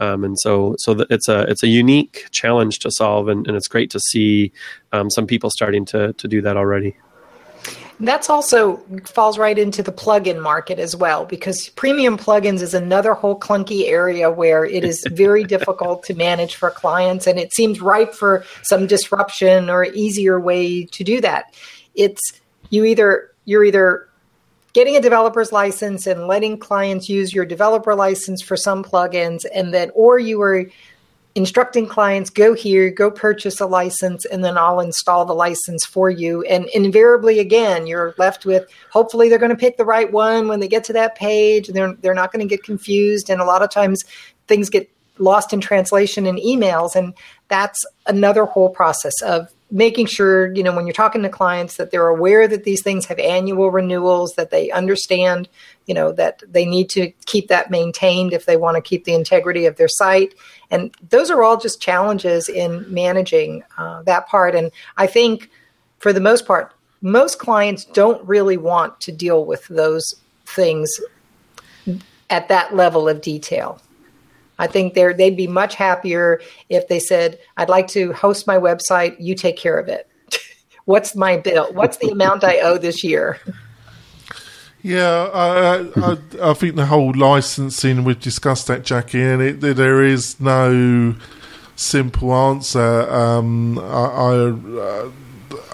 Um, 0.00 0.24
and 0.24 0.36
so 0.40 0.74
so 0.78 1.06
it's 1.08 1.28
a 1.28 1.42
it's 1.42 1.62
a 1.62 1.68
unique 1.68 2.26
challenge 2.32 2.80
to 2.80 2.90
solve 2.90 3.28
and, 3.28 3.46
and 3.46 3.56
it's 3.56 3.68
great 3.68 3.90
to 3.90 4.00
see 4.00 4.50
um, 4.90 5.08
some 5.08 5.28
people 5.28 5.50
starting 5.50 5.84
to 5.86 6.14
to 6.14 6.26
do 6.26 6.42
that 6.42 6.56
already. 6.56 6.96
That's 8.00 8.30
also 8.30 8.76
falls 9.06 9.38
right 9.38 9.58
into 9.58 9.82
the 9.82 9.90
plugin 9.92 10.40
market 10.40 10.78
as 10.78 10.94
well, 10.94 11.24
because 11.24 11.70
premium 11.70 12.16
plugins 12.16 12.62
is 12.62 12.72
another 12.72 13.12
whole 13.12 13.38
clunky 13.38 13.88
area 13.88 14.30
where 14.30 14.64
it 14.64 14.84
is 14.84 15.04
very 15.10 15.42
difficult 15.54 16.04
to 16.04 16.14
manage 16.14 16.54
for 16.54 16.70
clients, 16.70 17.26
and 17.26 17.38
it 17.38 17.52
seems 17.52 17.80
ripe 17.80 18.14
for 18.14 18.44
some 18.62 18.86
disruption 18.86 19.68
or 19.68 19.84
easier 19.84 20.38
way 20.38 20.84
to 20.84 21.02
do 21.02 21.20
that. 21.20 21.54
It's 21.94 22.40
you 22.70 22.84
either 22.84 23.32
you're 23.46 23.64
either 23.64 24.08
getting 24.74 24.96
a 24.96 25.00
developer's 25.00 25.50
license 25.50 26.06
and 26.06 26.28
letting 26.28 26.58
clients 26.58 27.08
use 27.08 27.34
your 27.34 27.44
developer 27.44 27.96
license 27.96 28.42
for 28.42 28.56
some 28.56 28.84
plugins, 28.84 29.44
and 29.52 29.74
then 29.74 29.90
or 29.94 30.20
you 30.20 30.40
are 30.40 30.66
instructing 31.34 31.86
clients 31.86 32.30
go 32.30 32.54
here 32.54 32.90
go 32.90 33.10
purchase 33.10 33.60
a 33.60 33.66
license 33.66 34.24
and 34.24 34.42
then 34.42 34.58
i'll 34.58 34.80
install 34.80 35.24
the 35.24 35.34
license 35.34 35.84
for 35.84 36.10
you. 36.10 36.42
And 36.44 36.66
invariably 36.74 37.38
again 37.38 37.86
you're 37.86 38.14
left 38.18 38.44
with 38.44 38.68
hopefully 38.90 39.28
they're 39.28 39.38
going 39.38 39.50
to 39.50 39.56
pick 39.56 39.76
the 39.76 39.84
right 39.84 40.10
one 40.10 40.48
when 40.48 40.60
they 40.60 40.68
get 40.68 40.84
to 40.84 40.92
that 40.94 41.14
page. 41.14 41.68
They're, 41.68 41.94
they're 41.94 42.14
not 42.14 42.32
going 42.32 42.46
to 42.46 42.52
get 42.52 42.64
confused. 42.64 43.30
And 43.30 43.40
a 43.40 43.44
lot 43.44 43.62
of 43.62 43.70
times 43.70 44.02
things 44.46 44.70
get 44.70 44.90
lost 45.18 45.52
in 45.52 45.60
translation 45.60 46.26
in 46.26 46.36
emails. 46.36 46.96
And 46.96 47.14
that's 47.48 47.78
another 48.06 48.44
whole 48.44 48.70
process 48.70 49.20
of 49.22 49.48
making 49.70 50.06
sure 50.06 50.52
you 50.54 50.62
know 50.62 50.74
when 50.74 50.86
you're 50.86 50.94
talking 50.94 51.22
to 51.22 51.28
clients 51.28 51.76
that 51.76 51.90
they're 51.90 52.08
aware 52.08 52.48
that 52.48 52.64
these 52.64 52.82
things 52.82 53.04
have 53.04 53.18
annual 53.18 53.70
renewals 53.70 54.32
that 54.34 54.50
they 54.50 54.70
understand 54.70 55.48
you 55.86 55.94
know 55.94 56.10
that 56.12 56.42
they 56.48 56.64
need 56.64 56.88
to 56.88 57.10
keep 57.26 57.48
that 57.48 57.70
maintained 57.70 58.32
if 58.32 58.46
they 58.46 58.56
want 58.56 58.76
to 58.76 58.80
keep 58.80 59.04
the 59.04 59.14
integrity 59.14 59.66
of 59.66 59.76
their 59.76 59.88
site. 59.88 60.34
And 60.70 60.94
those 61.08 61.30
are 61.30 61.42
all 61.42 61.58
just 61.58 61.80
challenges 61.80 62.48
in 62.48 62.84
managing 62.92 63.62
uh, 63.76 64.02
that 64.02 64.26
part. 64.28 64.54
And 64.54 64.70
i 64.96 65.06
think 65.06 65.50
for 65.98 66.12
the 66.12 66.20
most 66.20 66.46
part 66.46 66.72
most 67.00 67.38
clients 67.38 67.84
don't 67.84 68.26
really 68.26 68.56
want 68.56 69.00
to 69.00 69.12
deal 69.12 69.44
with 69.44 69.66
those 69.68 70.14
things 70.46 70.90
at 72.30 72.48
that 72.48 72.74
level 72.74 73.08
of 73.08 73.20
detail 73.20 73.80
I 74.58 74.66
think 74.66 74.94
they 74.94 75.12
they'd 75.12 75.36
be 75.36 75.46
much 75.46 75.74
happier 75.74 76.40
if 76.68 76.88
they 76.88 76.98
said, 76.98 77.38
"I'd 77.56 77.68
like 77.68 77.88
to 77.88 78.12
host 78.12 78.46
my 78.46 78.56
website. 78.56 79.16
You 79.18 79.34
take 79.34 79.56
care 79.56 79.78
of 79.78 79.88
it. 79.88 80.08
What's 80.84 81.14
my 81.14 81.36
bill? 81.36 81.72
What's 81.72 81.98
the 81.98 82.08
amount 82.08 82.44
I 82.44 82.58
owe 82.60 82.78
this 82.78 83.04
year?" 83.04 83.38
Yeah, 84.80 85.28
I, 85.34 85.78
I, 86.00 86.50
I 86.50 86.54
think 86.54 86.76
the 86.76 86.86
whole 86.86 87.12
licensing 87.12 88.04
we've 88.04 88.18
discussed 88.18 88.68
that, 88.68 88.84
Jackie, 88.84 89.20
and 89.20 89.42
it, 89.42 89.60
there 89.60 90.02
is 90.04 90.40
no 90.40 91.16
simple 91.74 92.32
answer. 92.32 93.10
Um, 93.10 93.78
I, 93.78 93.82
I, 93.82 94.34
uh, 94.80 95.10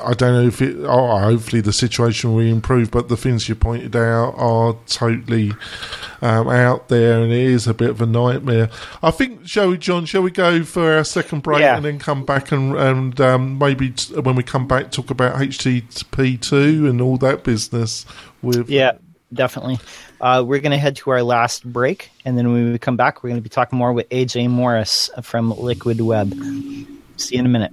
I 0.05 0.13
don't 0.15 0.35
know 0.35 0.47
if 0.49 0.61
it. 0.63 0.77
Oh, 0.85 1.19
hopefully 1.19 1.61
the 1.63 1.73
situation 1.73 2.33
will 2.35 2.45
improve, 2.45 2.91
but 2.91 3.09
the 3.09 3.17
things 3.17 3.49
you 3.49 3.55
pointed 3.55 3.95
out 3.97 4.35
are 4.37 4.77
totally 4.87 5.53
um, 6.23 6.49
out 6.49 6.89
there, 6.89 7.21
and 7.23 7.33
it 7.33 7.39
is 7.39 7.67
a 7.67 7.75
bit 7.75 7.91
of 7.91 8.01
a 8.01 8.07
nightmare. 8.07 8.71
I 9.03 9.11
think, 9.11 9.47
shall 9.47 9.71
we, 9.71 9.79
John? 9.79 10.05
Shall 10.07 10.23
we 10.23 10.31
go 10.31 10.63
for 10.65 10.95
our 10.95 11.05
second 11.05 11.43
break 11.43 11.61
Yeah. 11.61 11.77
and 11.77 11.85
then 11.85 11.99
come 11.99 12.25
back 12.25 12.53
and 12.53 12.77
and 12.77 13.21
um, 13.21 13.59
maybe 13.59 13.91
t- 13.91 14.15
when 14.21 14.35
we 14.37 14.43
come 14.43 14.67
back 14.67 14.91
talk 14.91 15.11
about 15.11 15.37
HTTP 15.37 16.41
two 16.41 16.89
and 16.89 17.01
all 17.01 17.17
that 17.19 17.45
business 17.45 18.07
with 18.43 18.69
Yeah, 18.71 18.93
definitely. 19.33 19.79
Uh, 20.21 20.43
we're 20.47 20.61
going 20.61 20.73
to 20.73 20.79
head 20.79 20.97
to 20.97 21.11
our 21.11 21.23
last 21.23 21.65
break, 21.71 22.11
and 22.25 22.39
then 22.39 22.53
when 22.53 22.73
we 22.73 22.79
come 22.79 22.97
back, 22.97 23.23
we're 23.23 23.29
going 23.31 23.41
to 23.41 23.43
be 23.43 23.51
talking 23.51 23.79
more 23.79 23.93
with 23.93 24.09
AJ 24.09 24.49
Morris 24.49 25.11
from 25.23 25.51
Liquid 25.51 26.01
Web. 26.01 26.33
See 27.17 27.35
you 27.37 27.41
in 27.41 27.47
a 27.47 27.49
minute. 27.49 27.73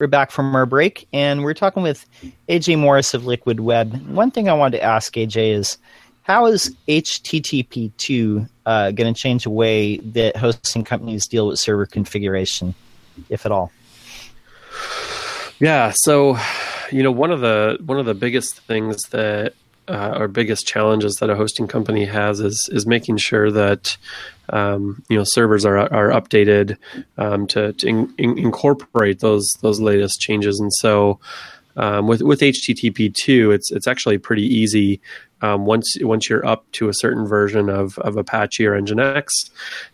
We're 0.00 0.06
back 0.06 0.30
from 0.30 0.56
our 0.56 0.64
break, 0.64 1.06
and 1.12 1.44
we're 1.44 1.52
talking 1.52 1.82
with 1.82 2.06
AJ 2.48 2.78
Morris 2.78 3.12
of 3.12 3.26
Liquid 3.26 3.60
Web. 3.60 3.92
One 4.08 4.30
thing 4.30 4.48
I 4.48 4.54
wanted 4.54 4.78
to 4.78 4.82
ask 4.82 5.12
AJ 5.12 5.52
is 5.52 5.76
how 6.22 6.46
is 6.46 6.74
HTTP2 6.88 8.48
uh, 8.64 8.92
going 8.92 9.12
to 9.12 9.20
change 9.20 9.44
the 9.44 9.50
way 9.50 9.98
that 9.98 10.38
hosting 10.38 10.84
companies 10.84 11.26
deal 11.26 11.48
with 11.48 11.58
server 11.58 11.84
configuration, 11.84 12.74
if 13.28 13.44
at 13.44 13.52
all? 13.52 13.70
Yeah, 15.58 15.92
so 15.94 16.38
you 16.90 17.02
know 17.02 17.12
one 17.12 17.30
of 17.30 17.40
the 17.40 17.76
one 17.84 17.98
of 17.98 18.06
the 18.06 18.14
biggest 18.14 18.58
things 18.60 19.02
that 19.10 19.52
uh, 19.88 20.14
or 20.16 20.28
biggest 20.28 20.66
challenges 20.66 21.16
that 21.16 21.30
a 21.30 21.36
hosting 21.36 21.66
company 21.66 22.04
has 22.04 22.40
is 22.40 22.68
is 22.72 22.86
making 22.86 23.16
sure 23.16 23.50
that 23.50 23.96
um, 24.50 25.02
you 25.08 25.16
know 25.16 25.24
servers 25.26 25.64
are 25.64 25.78
are 25.78 26.10
updated 26.10 26.76
um, 27.18 27.46
to, 27.48 27.72
to 27.74 27.86
in, 27.86 28.14
in- 28.18 28.38
incorporate 28.38 29.20
those 29.20 29.48
those 29.62 29.80
latest 29.80 30.20
changes. 30.20 30.60
And 30.60 30.72
so 30.74 31.18
um, 31.80 32.06
with 32.06 32.20
with 32.20 32.40
HTTP 32.40 33.12
two, 33.14 33.50
it's 33.52 33.72
it's 33.72 33.86
actually 33.86 34.18
pretty 34.18 34.44
easy 34.44 35.00
um, 35.40 35.64
once 35.64 35.96
once 36.02 36.28
you're 36.28 36.44
up 36.46 36.70
to 36.72 36.90
a 36.90 36.94
certain 36.94 37.26
version 37.26 37.70
of, 37.70 37.98
of 38.00 38.18
Apache 38.18 38.66
or 38.66 38.78
Nginx. 38.78 39.28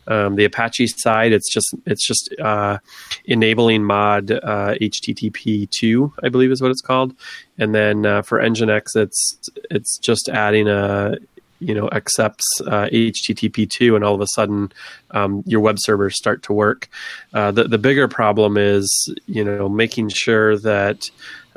Um, 0.08 0.34
the 0.34 0.44
Apache 0.44 0.88
side, 0.88 1.32
it's 1.32 1.48
just 1.48 1.74
it's 1.86 2.04
just 2.04 2.34
uh, 2.40 2.78
enabling 3.24 3.84
mod 3.84 4.32
uh, 4.32 4.74
HTTP 4.80 5.70
two, 5.70 6.12
I 6.24 6.28
believe 6.28 6.50
is 6.50 6.60
what 6.60 6.72
it's 6.72 6.82
called, 6.82 7.14
and 7.56 7.72
then 7.72 8.04
uh, 8.04 8.22
for 8.22 8.40
Nginx, 8.40 8.96
it's 8.96 9.38
it's 9.70 9.96
just 9.98 10.28
adding 10.28 10.66
a 10.66 11.14
you 11.60 11.74
know 11.74 11.88
accepts 11.90 12.46
uh, 12.66 12.86
HTTP 12.92 13.70
two, 13.70 13.94
and 13.94 14.04
all 14.04 14.14
of 14.14 14.20
a 14.20 14.26
sudden 14.34 14.72
um, 15.12 15.44
your 15.46 15.60
web 15.60 15.76
servers 15.78 16.16
start 16.16 16.42
to 16.44 16.52
work. 16.52 16.88
Uh, 17.32 17.52
the 17.52 17.64
the 17.64 17.78
bigger 17.78 18.08
problem 18.08 18.56
is 18.56 19.14
you 19.26 19.44
know 19.44 19.68
making 19.68 20.08
sure 20.08 20.58
that 20.58 21.08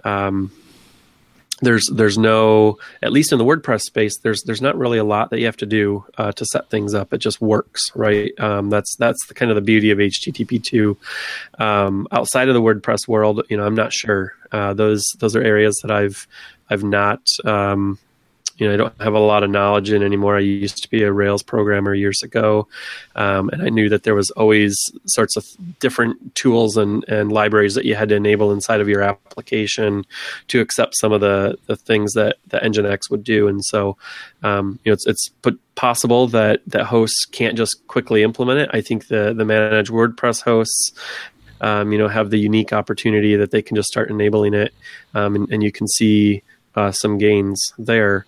um, 0.06 0.52
there's 1.62 1.86
there's 1.94 2.18
no 2.18 2.78
at 3.02 3.12
least 3.12 3.32
in 3.32 3.38
the 3.38 3.46
WordPress 3.46 3.82
space 3.82 4.18
there's 4.20 4.42
there's 4.44 4.62
not 4.62 4.78
really 4.78 4.98
a 4.98 5.04
lot 5.04 5.30
that 5.30 5.40
you 5.40 5.46
have 5.46 5.58
to 5.58 5.66
do 5.66 6.06
uh, 6.18 6.32
to 6.32 6.46
set 6.46 6.70
things 6.70 6.94
up. 6.94 7.14
It 7.14 7.20
just 7.20 7.42
works, 7.42 7.82
right? 7.96 8.32
Um, 8.40 8.70
that's 8.70 8.96
that's 8.96 9.26
the 9.28 9.34
kind 9.34 9.52
of 9.52 9.56
the 9.56 9.62
beauty 9.62 9.92
of 9.92 9.98
HTTP 9.98 10.64
two. 10.64 10.98
Um, 11.58 12.08
outside 12.12 12.48
of 12.48 12.54
the 12.54 12.62
WordPress 12.62 13.08
world, 13.08 13.44
you 13.50 13.58
know, 13.58 13.66
I'm 13.66 13.76
not 13.76 13.94
sure. 13.94 14.34
Uh, 14.52 14.74
those 14.74 15.06
those 15.20 15.36
are 15.36 15.44
areas 15.44 15.78
that 15.84 15.92
I've 15.92 16.28
I've 16.70 16.84
not 16.84 17.22
um, 17.46 18.00
you 18.60 18.68
know 18.68 18.74
I 18.74 18.78
don't 18.78 19.02
have 19.02 19.14
a 19.14 19.20
lot 19.20 19.44
of 19.44 19.50
knowledge 19.50 19.92
in 19.92 20.04
anymore. 20.04 20.38
I 20.38 20.42
used 20.42 20.84
to 20.84 20.90
be 20.90 21.04
a 21.04 21.12
Rails 21.12 21.42
programmer 21.42 21.94
years 21.94 22.22
ago, 22.22 22.68
um, 23.16 23.50
and 23.50 23.64
I 23.64 23.70
knew 23.70 23.90
that 23.90 24.04
there 24.04 24.16
was 24.16 24.30
always 24.32 24.78
sorts 25.06 25.36
of 25.38 25.46
different 25.80 26.36
tools 26.36 26.78
and, 26.78 27.04
and 27.08 27.32
libraries 27.32 27.74
that 27.76 27.86
you 27.86 27.96
had 27.96 28.10
to 28.10 28.16
enable 28.16 28.52
inside 28.52 28.82
of 28.82 28.90
your 28.90 29.02
application 29.02 30.06
to 30.50 30.60
accept 30.60 30.96
some 30.98 31.12
of 31.12 31.22
the, 31.22 31.58
the 31.68 31.76
things 31.76 32.14
that 32.14 32.38
the 32.48 32.58
Nginx 32.58 33.10
would 33.10 33.24
do. 33.24 33.48
And 33.48 33.64
so, 33.64 33.98
um, 34.44 34.80
you 34.84 34.92
know, 34.92 34.94
it's 34.94 35.08
it's 35.08 35.30
possible 35.76 36.28
that 36.28 36.62
that 36.68 36.86
hosts 36.86 37.26
can't 37.26 37.58
just 37.58 37.88
quickly 37.88 38.24
implement 38.24 38.60
it. 38.60 38.70
I 38.74 38.82
think 38.82 39.08
the 39.08 39.34
the 39.34 39.46
managed 39.46 39.90
WordPress 39.90 40.44
hosts 40.44 40.92
um, 41.62 41.92
you 41.92 41.98
know, 41.98 42.08
have 42.08 42.30
the 42.30 42.40
unique 42.40 42.72
opportunity 42.72 43.36
that 43.36 43.52
they 43.52 43.62
can 43.62 43.76
just 43.76 43.90
start 43.90 44.10
enabling 44.10 44.54
it, 44.54 44.74
um, 45.14 45.36
and, 45.36 45.52
and, 45.52 45.62
you 45.62 45.72
can 45.72 45.88
see 45.88 46.42
uh, 46.76 46.92
some 46.92 47.18
gains 47.18 47.62
there. 47.78 48.26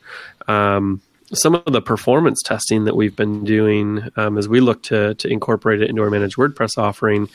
Um, 0.48 1.02
some 1.34 1.56
of 1.56 1.72
the 1.72 1.82
performance 1.82 2.42
testing 2.44 2.84
that 2.86 2.96
we've 2.96 3.16
been 3.16 3.46
doing 3.46 4.10
um, 4.18 4.38
as 4.38 4.50
we 4.50 4.60
look 4.60 4.84
to, 4.84 5.16
to 5.16 5.30
incorporate 5.30 5.82
it 5.82 5.90
into 5.90 6.02
our 6.02 6.10
managed 6.10 6.36
WordPress 6.36 6.78
offering 6.78 7.30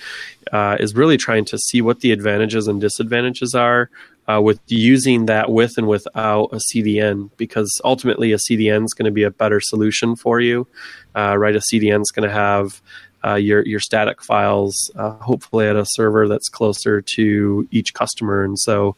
uh, 0.53 0.77
is 0.79 0.95
really 0.95 1.17
trying 1.17 1.45
to 1.47 1.59
see 1.59 1.81
what 1.81 2.01
the 2.01 2.13
advantages 2.13 2.69
and 2.69 2.81
disadvantages 2.81 3.55
are 3.55 3.89
uh, 4.29 4.41
with 4.41 4.61
using 4.67 5.27
that 5.27 5.51
with 5.51 5.79
and 5.79 5.87
without 5.87 6.47
a 6.53 6.61
CDN, 6.73 7.31
because 7.37 7.81
ultimately 7.85 8.33
a 8.33 8.39
CDN 8.39 8.85
is 8.85 8.93
going 8.93 9.07
to 9.07 9.13
be 9.13 9.23
a 9.23 9.31
better 9.31 9.61
solution 9.61 10.17
for 10.17 10.41
you. 10.41 10.67
Uh, 11.15 11.37
right, 11.39 11.57
a 11.57 11.63
CDN 11.73 12.03
is 12.03 12.11
going 12.15 12.29
to 12.29 12.35
have 12.35 12.83
uh, 13.25 13.35
your 13.35 13.65
your 13.67 13.81
static 13.81 14.23
files, 14.23 14.91
uh, 14.97 15.11
hopefully 15.11 15.67
at 15.67 15.77
a 15.77 15.85
server 15.87 16.29
that's 16.29 16.49
closer 16.49 17.03
to 17.15 17.67
each 17.71 17.95
customer. 17.95 18.45
And 18.45 18.59
so, 18.59 18.97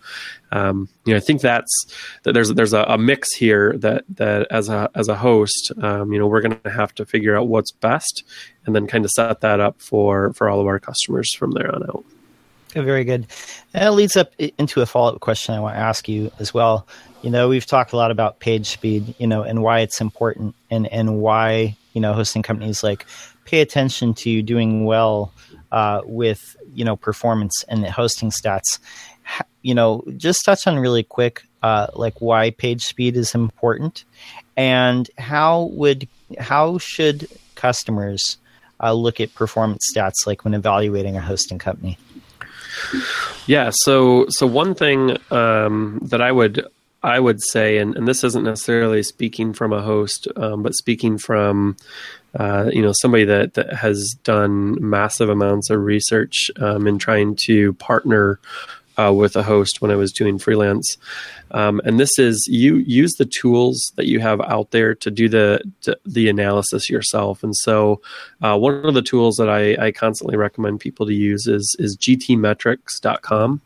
um, 0.53 0.89
you 1.05 1.13
know, 1.13 1.19
I 1.19 1.21
think 1.21 1.41
that's 1.41 1.73
that 2.25 2.33
there's 2.33 2.53
there's 2.53 2.73
a, 2.73 2.83
a, 2.83 2.99
mix 2.99 3.35
here 3.35 3.75
that 3.79 4.05
that 4.17 4.47
as 4.51 4.69
a 4.69 4.91
as 4.95 5.09
a 5.09 5.15
host, 5.15 5.73
um, 5.81 6.13
you 6.13 6.19
know, 6.19 6.27
we're 6.27 6.41
going 6.41 6.59
to 6.61 6.71
have 6.71 6.95
to 6.97 7.07
figure 7.07 7.37
out 7.37 7.49
what's 7.49 7.71
best, 7.71 8.25
and 8.67 8.75
then 8.75 8.87
kind 8.87 9.05
of 9.05 9.11
set 9.11 9.41
that 9.41 9.61
up 9.61 9.81
for 9.81 10.33
for 10.35 10.49
all 10.49 10.61
of 10.61 10.67
our 10.67 10.79
customers 10.79 11.35
from 11.35 11.53
there 11.53 11.75
on 11.75 11.85
out. 11.85 12.05
very 12.75 13.05
good. 13.05 13.27
That 13.73 13.95
leads 13.95 14.17
up 14.17 14.33
into 14.39 14.83
a 14.83 14.87
follow 14.87 15.15
up 15.15 15.21
question 15.21 15.55
I 15.55 15.61
want 15.61 15.77
to 15.77 15.81
ask 15.81 16.09
you 16.09 16.31
as 16.39 16.53
well. 16.53 16.87
You 17.23 17.31
know, 17.31 17.49
we've 17.49 17.67
talked 17.67 17.93
a 17.93 17.97
lot 17.97 18.11
about 18.11 18.41
page 18.41 18.67
speed, 18.67 19.15
you 19.19 19.27
know, 19.27 19.43
and 19.43 19.63
why 19.63 19.81
it's 19.81 20.01
important, 20.01 20.55
and 20.71 20.87
and 20.89 21.21
why 21.21 21.77
you 21.95 22.01
know 22.01 22.13
hosting 22.13 22.43
companies 22.43 22.83
like 22.83 23.07
pay 23.49 23.61
attention 23.61 24.13
to 24.13 24.43
doing 24.43 24.85
well 24.85 25.33
uh, 25.73 26.03
with 26.05 26.57
you 26.75 26.85
know 26.85 26.97
performance 26.97 27.65
and 27.69 27.83
the 27.83 27.91
hosting 27.91 28.31
stats. 28.31 28.79
You 29.63 29.75
know, 29.75 30.05
just 30.17 30.45
touch 30.45 30.67
on 30.67 30.79
really 30.79 31.03
quick, 31.03 31.45
uh, 31.63 31.89
like 31.95 32.21
why 32.21 32.51
page 32.51 32.85
speed 32.85 33.17
is 33.17 33.35
important, 33.35 34.05
and 34.57 35.11
how 35.19 35.65
would 35.73 36.09
how 36.39 36.79
should 36.79 37.29
customers 37.55 38.39
uh, 38.81 38.93
look 38.93 39.21
at 39.21 39.35
performance 39.35 39.91
stats 39.93 40.27
like 40.27 40.45
when 40.45 40.55
evaluating 40.55 41.17
a 41.17 41.21
hosting 41.21 41.59
company. 41.59 41.99
Yeah, 43.47 43.71
so 43.73 44.27
so 44.29 44.47
one 44.47 44.75
thing 44.75 45.17
um, 45.31 46.01
that 46.03 46.23
I 46.23 46.33
would 46.33 46.67
I 47.03 47.21
would 47.21 47.41
say, 47.43 47.79
and, 47.79 47.97
and 47.97 48.09
this 48.09 48.25
isn't 48.25 48.45
necessarily 48.45 49.03
speaking 49.03 49.53
from 49.53 49.73
a 49.73 49.83
host, 49.83 50.27
um, 50.37 50.63
but 50.63 50.75
speaking 50.75 51.19
from 51.19 51.77
uh, 52.39 52.71
you 52.73 52.83
know 52.83 52.93
somebody 53.01 53.25
that, 53.25 53.55
that 53.55 53.73
has 53.73 54.17
done 54.25 54.77
massive 54.81 55.29
amounts 55.29 55.71
of 55.71 55.81
research 55.81 56.51
um, 56.59 56.87
in 56.87 56.99
trying 56.99 57.37
to 57.47 57.73
partner 57.75 58.39
uh, 58.99 59.13
with 59.13 59.37
a 59.37 59.43
host 59.43 59.81
when 59.81 59.91
I 59.91 59.97
was 59.97 60.13
doing 60.13 60.39
freelance. 60.39 60.99
Um, 61.53 61.81
and 61.85 61.99
this 61.99 62.19
is 62.19 62.47
you 62.51 62.77
use 62.77 63.15
the 63.15 63.25
tools 63.25 63.93
that 63.97 64.07
you 64.07 64.21
have 64.21 64.41
out 64.41 64.73
there 64.73 64.95
to 64.97 65.11
do 65.11 65.29
the 65.29 65.63
to, 65.83 65.99
the 66.05 66.29
analysis 66.29 66.91
yourself. 66.91 67.43
And 67.43 67.57
so, 67.57 68.03
uh, 68.43 68.59
one 68.59 68.85
of 68.85 68.95
the 68.95 69.03
tools 69.03 69.37
that 69.37 69.49
I, 69.49 69.87
I, 69.87 69.93
constantly 69.93 70.37
recommend 70.37 70.81
people 70.81 71.07
to 71.07 71.15
use 71.15 71.47
is 71.47 71.75
is 71.79 71.97
gtmetrix.com. 71.97 73.61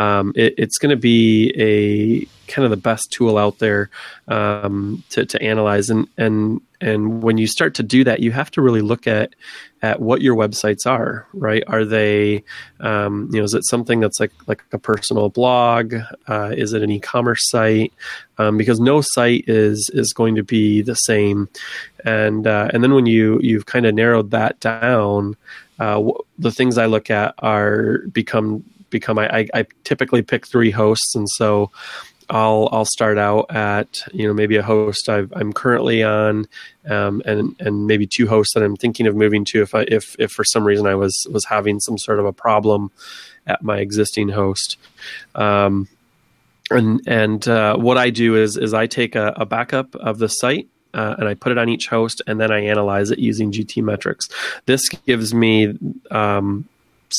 Um, 0.00 0.32
it, 0.34 0.54
it's 0.56 0.78
going 0.78 0.90
to 0.90 0.96
be 0.96 1.52
a 1.56 2.50
kind 2.50 2.64
of 2.64 2.70
the 2.70 2.76
best 2.76 3.12
tool 3.12 3.36
out 3.36 3.58
there 3.58 3.90
um, 4.28 5.04
to, 5.10 5.26
to 5.26 5.42
analyze 5.42 5.90
and 5.90 6.08
and 6.16 6.60
and 6.80 7.22
when 7.22 7.36
you 7.36 7.46
start 7.46 7.74
to 7.74 7.82
do 7.82 8.04
that, 8.04 8.20
you 8.20 8.32
have 8.32 8.50
to 8.52 8.62
really 8.62 8.80
look 8.80 9.06
at 9.06 9.34
at 9.82 10.00
what 10.00 10.22
your 10.22 10.34
websites 10.34 10.86
are. 10.86 11.26
Right? 11.34 11.62
Are 11.66 11.84
they, 11.84 12.42
um, 12.80 13.28
you 13.30 13.38
know, 13.38 13.44
is 13.44 13.52
it 13.52 13.68
something 13.68 14.00
that's 14.00 14.18
like 14.18 14.32
like 14.46 14.62
a 14.72 14.78
personal 14.78 15.28
blog? 15.28 15.94
Uh, 16.26 16.54
is 16.56 16.72
it 16.72 16.82
an 16.82 16.90
e-commerce 16.90 17.50
site? 17.50 17.92
Um, 18.38 18.56
because 18.56 18.80
no 18.80 19.02
site 19.02 19.44
is 19.46 19.90
is 19.92 20.14
going 20.14 20.36
to 20.36 20.42
be 20.42 20.80
the 20.80 20.94
same. 20.94 21.50
And 22.06 22.46
uh, 22.46 22.70
and 22.72 22.82
then 22.82 22.94
when 22.94 23.04
you 23.04 23.38
you've 23.42 23.66
kind 23.66 23.84
of 23.84 23.94
narrowed 23.94 24.30
that 24.30 24.58
down, 24.60 25.36
uh, 25.78 26.12
the 26.38 26.52
things 26.52 26.78
I 26.78 26.86
look 26.86 27.10
at 27.10 27.34
are 27.40 27.98
become 28.10 28.64
become 28.90 29.18
I, 29.18 29.40
I, 29.40 29.48
I 29.54 29.66
typically 29.84 30.22
pick 30.22 30.46
three 30.46 30.70
hosts, 30.70 31.14
and 31.14 31.28
so 31.36 31.70
I'll 32.28 32.68
I'll 32.72 32.84
start 32.84 33.18
out 33.18 33.54
at 33.54 34.02
you 34.12 34.26
know 34.26 34.32
maybe 34.32 34.56
a 34.56 34.62
host 34.62 35.08
i 35.08 35.24
am 35.36 35.52
currently 35.52 36.02
on, 36.02 36.46
um, 36.88 37.22
and 37.24 37.56
and 37.60 37.86
maybe 37.86 38.06
two 38.06 38.28
hosts 38.28 38.54
that 38.54 38.62
I'm 38.62 38.76
thinking 38.76 39.06
of 39.06 39.16
moving 39.16 39.44
to 39.46 39.62
if 39.62 39.74
I 39.74 39.82
if 39.82 40.14
if 40.18 40.30
for 40.30 40.44
some 40.44 40.64
reason 40.64 40.86
I 40.86 40.94
was 40.94 41.26
was 41.30 41.44
having 41.44 41.80
some 41.80 41.98
sort 41.98 42.20
of 42.20 42.26
a 42.26 42.32
problem 42.32 42.90
at 43.46 43.62
my 43.62 43.78
existing 43.78 44.28
host. 44.28 44.76
Um, 45.34 45.88
and 46.70 47.00
and 47.06 47.46
uh, 47.48 47.76
what 47.76 47.98
I 47.98 48.10
do 48.10 48.36
is 48.36 48.56
is 48.56 48.72
I 48.72 48.86
take 48.86 49.16
a, 49.16 49.34
a 49.36 49.44
backup 49.44 49.94
of 49.96 50.18
the 50.18 50.28
site 50.28 50.68
uh, 50.94 51.16
and 51.18 51.28
I 51.28 51.34
put 51.34 51.52
it 51.52 51.58
on 51.58 51.68
each 51.68 51.88
host, 51.88 52.22
and 52.26 52.40
then 52.40 52.50
I 52.50 52.64
analyze 52.64 53.10
it 53.10 53.18
using 53.18 53.52
GTmetrix. 53.52 54.30
This 54.66 54.88
gives 54.88 55.34
me 55.34 55.76
um, 56.10 56.68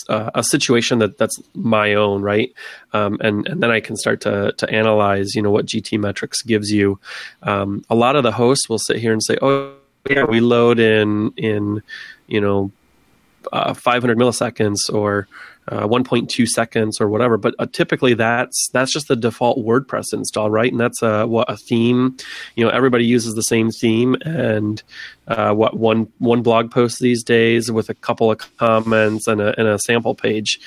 uh, 0.09 0.31
a 0.35 0.43
situation 0.43 0.99
that 0.99 1.17
that's 1.17 1.37
my 1.53 1.93
own, 1.93 2.21
right? 2.21 2.51
Um, 2.93 3.17
and 3.21 3.47
and 3.47 3.61
then 3.61 3.71
I 3.71 3.79
can 3.79 3.95
start 3.95 4.21
to 4.21 4.53
to 4.57 4.69
analyze, 4.69 5.35
you 5.35 5.41
know, 5.41 5.51
what 5.51 5.65
GTmetrix 5.65 6.45
gives 6.45 6.71
you. 6.71 6.99
Um, 7.43 7.83
a 7.89 7.95
lot 7.95 8.15
of 8.15 8.23
the 8.23 8.31
hosts 8.31 8.69
will 8.69 8.79
sit 8.79 8.97
here 8.97 9.13
and 9.13 9.23
say, 9.23 9.37
"Oh, 9.41 9.75
yeah, 10.09 10.23
we 10.23 10.39
load 10.39 10.79
in 10.79 11.31
in 11.37 11.81
you 12.27 12.41
know 12.41 12.71
uh, 13.51 13.73
500 13.73 14.17
milliseconds 14.17 14.91
or 14.91 15.27
uh, 15.67 15.87
1.2 15.87 16.47
seconds 16.47 16.99
or 16.99 17.07
whatever. 17.07 17.37
But 17.37 17.55
uh, 17.59 17.67
typically, 17.71 18.13
that's 18.13 18.69
that's 18.73 18.91
just 18.91 19.07
the 19.07 19.15
default 19.15 19.59
WordPress 19.59 20.13
install, 20.13 20.49
right? 20.49 20.71
And 20.71 20.79
that's 20.79 21.01
a 21.01 21.27
what 21.27 21.49
a 21.49 21.57
theme. 21.57 22.17
You 22.55 22.65
know, 22.65 22.71
everybody 22.71 23.05
uses 23.05 23.35
the 23.35 23.43
same 23.43 23.71
theme, 23.71 24.15
and 24.25 24.81
uh, 25.27 25.53
what 25.53 25.77
one 25.77 26.11
one 26.17 26.41
blog 26.41 26.71
post 26.71 26.99
these 26.99 27.23
days 27.23 27.71
with 27.71 27.89
a 27.89 27.93
couple 27.93 28.31
of 28.31 28.57
comments 28.57 29.27
and 29.27 29.39
a, 29.39 29.57
and 29.59 29.67
a 29.67 29.79
sample 29.79 30.15
page, 30.15 30.59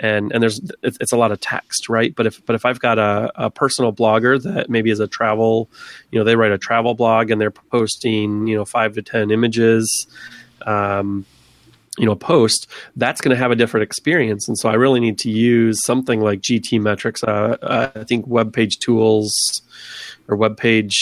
and 0.00 0.32
and 0.32 0.42
there's 0.42 0.60
it's, 0.82 0.96
it's, 1.00 1.12
a 1.12 1.16
lot 1.16 1.30
of 1.30 1.40
text, 1.40 1.88
right? 1.88 2.14
But 2.14 2.26
if 2.26 2.44
but 2.46 2.56
if 2.56 2.64
I've 2.64 2.80
got 2.80 2.98
a, 2.98 3.30
a 3.36 3.50
personal 3.50 3.92
blogger 3.92 4.42
that 4.42 4.70
maybe 4.70 4.90
is 4.90 5.00
a 5.00 5.06
travel, 5.06 5.68
you 6.10 6.18
know, 6.18 6.24
they 6.24 6.36
write 6.36 6.52
a 6.52 6.58
travel 6.58 6.94
blog 6.94 7.30
and 7.30 7.40
they're 7.40 7.50
posting 7.50 8.46
you 8.46 8.56
know 8.56 8.64
five 8.64 8.94
to 8.94 9.02
ten 9.02 9.30
images. 9.30 10.06
Um, 10.66 11.26
you 11.98 12.06
know 12.06 12.14
post 12.14 12.66
that's 12.96 13.20
going 13.20 13.34
to 13.34 13.36
have 13.36 13.50
a 13.50 13.56
different 13.56 13.84
experience. 13.84 14.48
And 14.48 14.58
so 14.58 14.68
i 14.68 14.74
really 14.74 15.00
need 15.00 15.18
to 15.18 15.30
use 15.30 15.78
something 15.84 16.20
like 16.20 16.40
GTmetrix 16.40 17.26
uh, 17.26 17.90
i 17.98 18.04
think 18.04 18.26
web 18.26 18.52
page 18.52 18.78
tools 18.78 19.34
or 20.28 20.36
web 20.36 20.56
page 20.56 20.92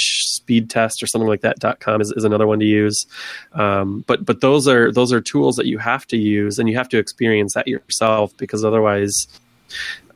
speed 0.47 0.71
test 0.71 1.03
or 1.03 1.07
something 1.07 1.29
like 1.29 1.41
that 1.43 1.81
com 1.81 2.01
is, 2.01 2.13
is 2.17 2.25
another 2.25 2.47
one 2.47 2.61
to 2.61 2.65
use. 2.65 3.07
Um, 3.53 4.05
but 4.07 4.25
but 4.25 4.41
those 4.41 4.69
are 4.69 4.93
those 4.93 5.13
are 5.13 5.21
tools 5.21 5.57
that 5.57 5.67
you 5.67 5.79
have 5.79 6.07
to 6.09 6.17
use 6.17 6.59
and 6.59 6.69
you 6.69 6.77
have 6.77 6.89
to 6.91 6.99
experience 6.99 7.55
that 7.55 7.67
yourself 7.67 8.37
because 8.37 8.65
otherwise 8.65 9.27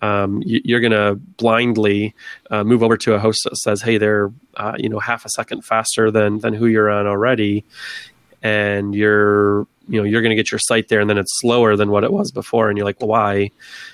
um, 0.03 0.43
you, 0.47 0.77
are 0.77 0.81
going 0.81 0.93
to 0.93 1.17
blindly 1.37 2.15
uh, 2.51 2.65
move 2.65 2.83
over 2.83 2.97
to 2.97 3.15
a 3.15 3.19
host 3.19 3.41
that 3.45 3.57
says, 3.57 3.83
"Hey, 3.83 3.99
they're 3.99 4.33
uh, 4.57 4.75
you 4.79 4.89
know 4.89 4.99
half 4.99 5.25
a 5.25 5.29
second 5.29 5.63
faster 5.65 6.11
than 6.11 6.39
than 6.39 6.55
who 6.55 6.67
you're 6.67 6.89
on 6.89 7.07
already," 7.07 7.65
and 8.43 8.95
you're 8.95 9.67
you 9.89 10.01
know 10.01 10.05
you're 10.05 10.23
going 10.23 10.31
to 10.31 10.37
get 10.37 10.51
your 10.51 10.59
site 10.59 10.89
there, 10.89 11.01
and 11.01 11.11
then 11.11 11.19
it's 11.19 11.41
slower 11.41 11.77
than 11.77 11.91
what 11.91 12.05
it 12.05 12.13
was 12.13 12.31
before, 12.31 12.69
and 12.69 12.79
you're 12.79 12.85
like, 12.85 13.01
well, 13.01 13.09
"Why?" 13.09 13.35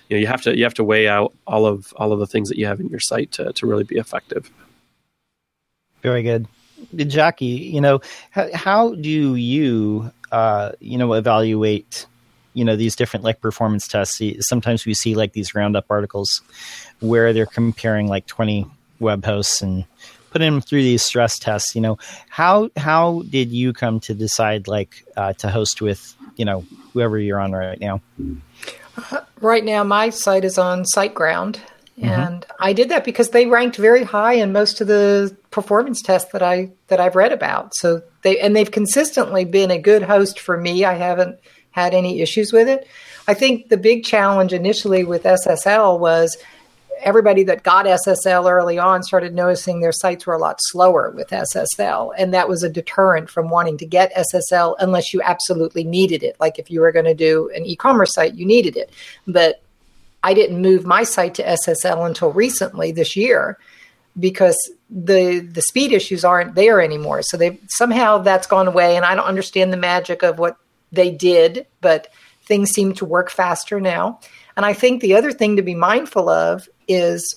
You 0.08 0.16
know, 0.16 0.18
you 0.18 0.26
have 0.26 0.42
to 0.42 0.56
you 0.56 0.64
have 0.64 0.74
to 0.74 0.84
weigh 0.84 1.08
out 1.08 1.32
all 1.46 1.66
of 1.66 1.92
all 1.96 2.12
of 2.12 2.18
the 2.18 2.26
things 2.26 2.48
that 2.48 2.58
you 2.58 2.66
have 2.66 2.80
in 2.80 2.88
your 2.88 3.00
site 3.00 3.32
to 3.32 3.52
to 3.52 3.66
really 3.66 3.84
be 3.84 3.96
effective. 3.96 4.50
Very 6.02 6.22
good. 6.22 6.46
Jackie, 6.94 7.46
you 7.46 7.80
know, 7.80 8.00
how, 8.30 8.48
how 8.54 8.94
do 8.94 9.34
you, 9.34 10.12
uh, 10.30 10.72
you 10.78 10.98
know, 10.98 11.14
evaluate, 11.14 12.06
you 12.54 12.64
know, 12.64 12.76
these 12.76 12.94
different 12.94 13.24
like 13.24 13.40
performance 13.40 13.88
tests? 13.88 14.20
Sometimes 14.40 14.84
we 14.86 14.94
see 14.94 15.14
like 15.14 15.32
these 15.32 15.54
roundup 15.54 15.86
articles 15.90 16.42
where 17.00 17.32
they're 17.32 17.46
comparing 17.46 18.08
like 18.08 18.26
20 18.26 18.66
web 19.00 19.24
hosts 19.24 19.62
and 19.62 19.84
putting 20.36 20.52
them 20.52 20.60
through 20.60 20.82
these 20.82 21.02
stress 21.02 21.38
tests. 21.38 21.74
You 21.74 21.80
know, 21.80 21.98
how 22.28 22.68
how 22.76 23.22
did 23.30 23.52
you 23.52 23.72
come 23.72 24.00
to 24.00 24.12
decide 24.12 24.68
like 24.68 25.02
uh, 25.16 25.32
to 25.34 25.48
host 25.48 25.80
with, 25.80 26.14
you 26.36 26.44
know, 26.44 26.62
whoever 26.92 27.18
you're 27.18 27.40
on 27.40 27.52
right 27.52 27.80
now? 27.80 28.02
Right 29.40 29.64
now, 29.64 29.82
my 29.82 30.10
site 30.10 30.44
is 30.44 30.58
on 30.58 30.84
SiteGround. 30.94 31.58
Mm-hmm. 31.98 32.04
And 32.04 32.46
I 32.60 32.74
did 32.74 32.90
that 32.90 33.04
because 33.04 33.30
they 33.30 33.46
ranked 33.46 33.76
very 33.76 34.02
high 34.02 34.34
in 34.34 34.52
most 34.52 34.82
of 34.82 34.88
the 34.88 35.34
performance 35.50 36.02
tests 36.02 36.30
that 36.32 36.42
I 36.42 36.70
that 36.88 37.00
I've 37.00 37.16
read 37.16 37.32
about. 37.32 37.74
So 37.76 38.02
they 38.20 38.38
and 38.38 38.54
they've 38.54 38.70
consistently 38.70 39.46
been 39.46 39.70
a 39.70 39.78
good 39.78 40.02
host 40.02 40.38
for 40.38 40.58
me. 40.58 40.84
I 40.84 40.94
haven't 40.94 41.38
had 41.70 41.94
any 41.94 42.20
issues 42.20 42.52
with 42.52 42.68
it. 42.68 42.86
I 43.26 43.32
think 43.32 43.70
the 43.70 43.78
big 43.78 44.04
challenge 44.04 44.52
initially 44.52 45.02
with 45.04 45.22
SSL 45.22 45.98
was 45.98 46.36
everybody 47.00 47.44
that 47.44 47.62
got 47.62 47.86
SSL 47.86 48.50
early 48.50 48.78
on 48.78 49.02
started 49.02 49.34
noticing 49.34 49.80
their 49.80 49.92
sites 49.92 50.26
were 50.26 50.34
a 50.34 50.38
lot 50.38 50.58
slower 50.60 51.10
with 51.10 51.28
SSL. 51.28 52.12
And 52.16 52.32
that 52.34 52.48
was 52.48 52.62
a 52.62 52.68
deterrent 52.68 53.30
from 53.30 53.48
wanting 53.48 53.78
to 53.78 53.86
get 53.86 54.14
SSL 54.14 54.76
unless 54.78 55.12
you 55.12 55.20
absolutely 55.22 55.84
needed 55.84 56.22
it. 56.22 56.36
Like 56.40 56.58
if 56.58 56.70
you 56.70 56.80
were 56.80 56.92
going 56.92 57.04
to 57.04 57.14
do 57.14 57.50
an 57.54 57.64
e 57.66 57.76
commerce 57.76 58.14
site, 58.14 58.34
you 58.34 58.46
needed 58.46 58.76
it. 58.76 58.90
But 59.26 59.62
I 60.22 60.34
didn't 60.34 60.60
move 60.60 60.84
my 60.84 61.04
site 61.04 61.34
to 61.36 61.44
SSL 61.44 62.06
until 62.06 62.32
recently 62.32 62.92
this 62.92 63.16
year 63.16 63.58
because 64.18 64.56
the 64.88 65.40
the 65.40 65.62
speed 65.62 65.92
issues 65.92 66.24
aren't 66.24 66.54
there 66.54 66.80
anymore. 66.80 67.22
So 67.22 67.36
they 67.36 67.60
somehow 67.68 68.18
that's 68.18 68.46
gone 68.46 68.66
away, 68.66 68.96
and 68.96 69.04
I 69.04 69.14
don't 69.14 69.26
understand 69.26 69.72
the 69.72 69.76
magic 69.76 70.22
of 70.22 70.38
what 70.38 70.56
they 70.92 71.10
did, 71.10 71.66
but 71.80 72.08
things 72.44 72.70
seem 72.70 72.94
to 72.94 73.04
work 73.04 73.30
faster 73.30 73.80
now. 73.80 74.20
And 74.56 74.64
I 74.64 74.72
think 74.72 75.00
the 75.00 75.14
other 75.14 75.32
thing 75.32 75.56
to 75.56 75.62
be 75.62 75.74
mindful 75.74 76.28
of 76.28 76.68
is 76.88 77.36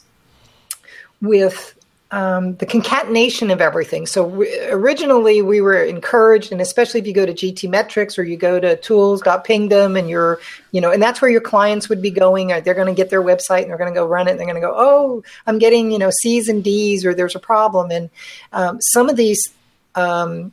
with 1.22 1.76
um, 2.12 2.56
the 2.56 2.66
concatenation 2.66 3.52
of 3.52 3.62
everything. 3.62 4.08
So 4.08 4.24
we, 4.24 4.68
originally 4.70 5.42
we 5.42 5.62
were 5.62 5.84
encouraged, 5.84 6.52
and 6.52 6.60
especially 6.60 7.00
if 7.00 7.08
you 7.08 7.14
go 7.14 7.26
to 7.26 7.34
GTmetrix 7.34 8.18
or 8.18 8.24
you 8.24 8.36
go 8.36 8.60
to 8.60 8.78
tools.pingdom 8.78 9.96
and 9.96 10.10
you're, 10.10 10.40
you 10.72 10.82
know, 10.82 10.92
and 10.92 11.02
that's 11.02 11.22
where 11.22 11.30
your 11.30 11.42
clients 11.42 11.88
would 11.88 12.02
be 12.02 12.10
going. 12.10 12.48
They're 12.48 12.74
going 12.74 12.88
to 12.88 12.94
get 12.94 13.12
their 13.12 13.22
website 13.22 13.62
and 13.62 13.70
they're 13.70 13.78
going 13.78 13.94
to 13.94 14.00
go 14.00 14.08
run 14.08 14.28
it. 14.28 14.32
And 14.32 14.40
they're 14.40 14.48
going 14.48 14.62
to 14.62 14.68
go, 14.68 14.74
oh, 14.76 15.24
I'm 15.46 15.60
getting, 15.60 15.92
you 15.92 16.00
know, 16.00 16.10
C's 16.12 16.50
and 16.50 16.64
D's 16.64 17.06
or 17.06 17.14
there's 17.14 17.36
a 17.36 17.40
problem. 17.40 17.92
And 17.92 18.10
um, 18.54 18.80
some 18.82 19.08
of 19.08 19.16
these 19.16 19.54
um, 19.94 20.52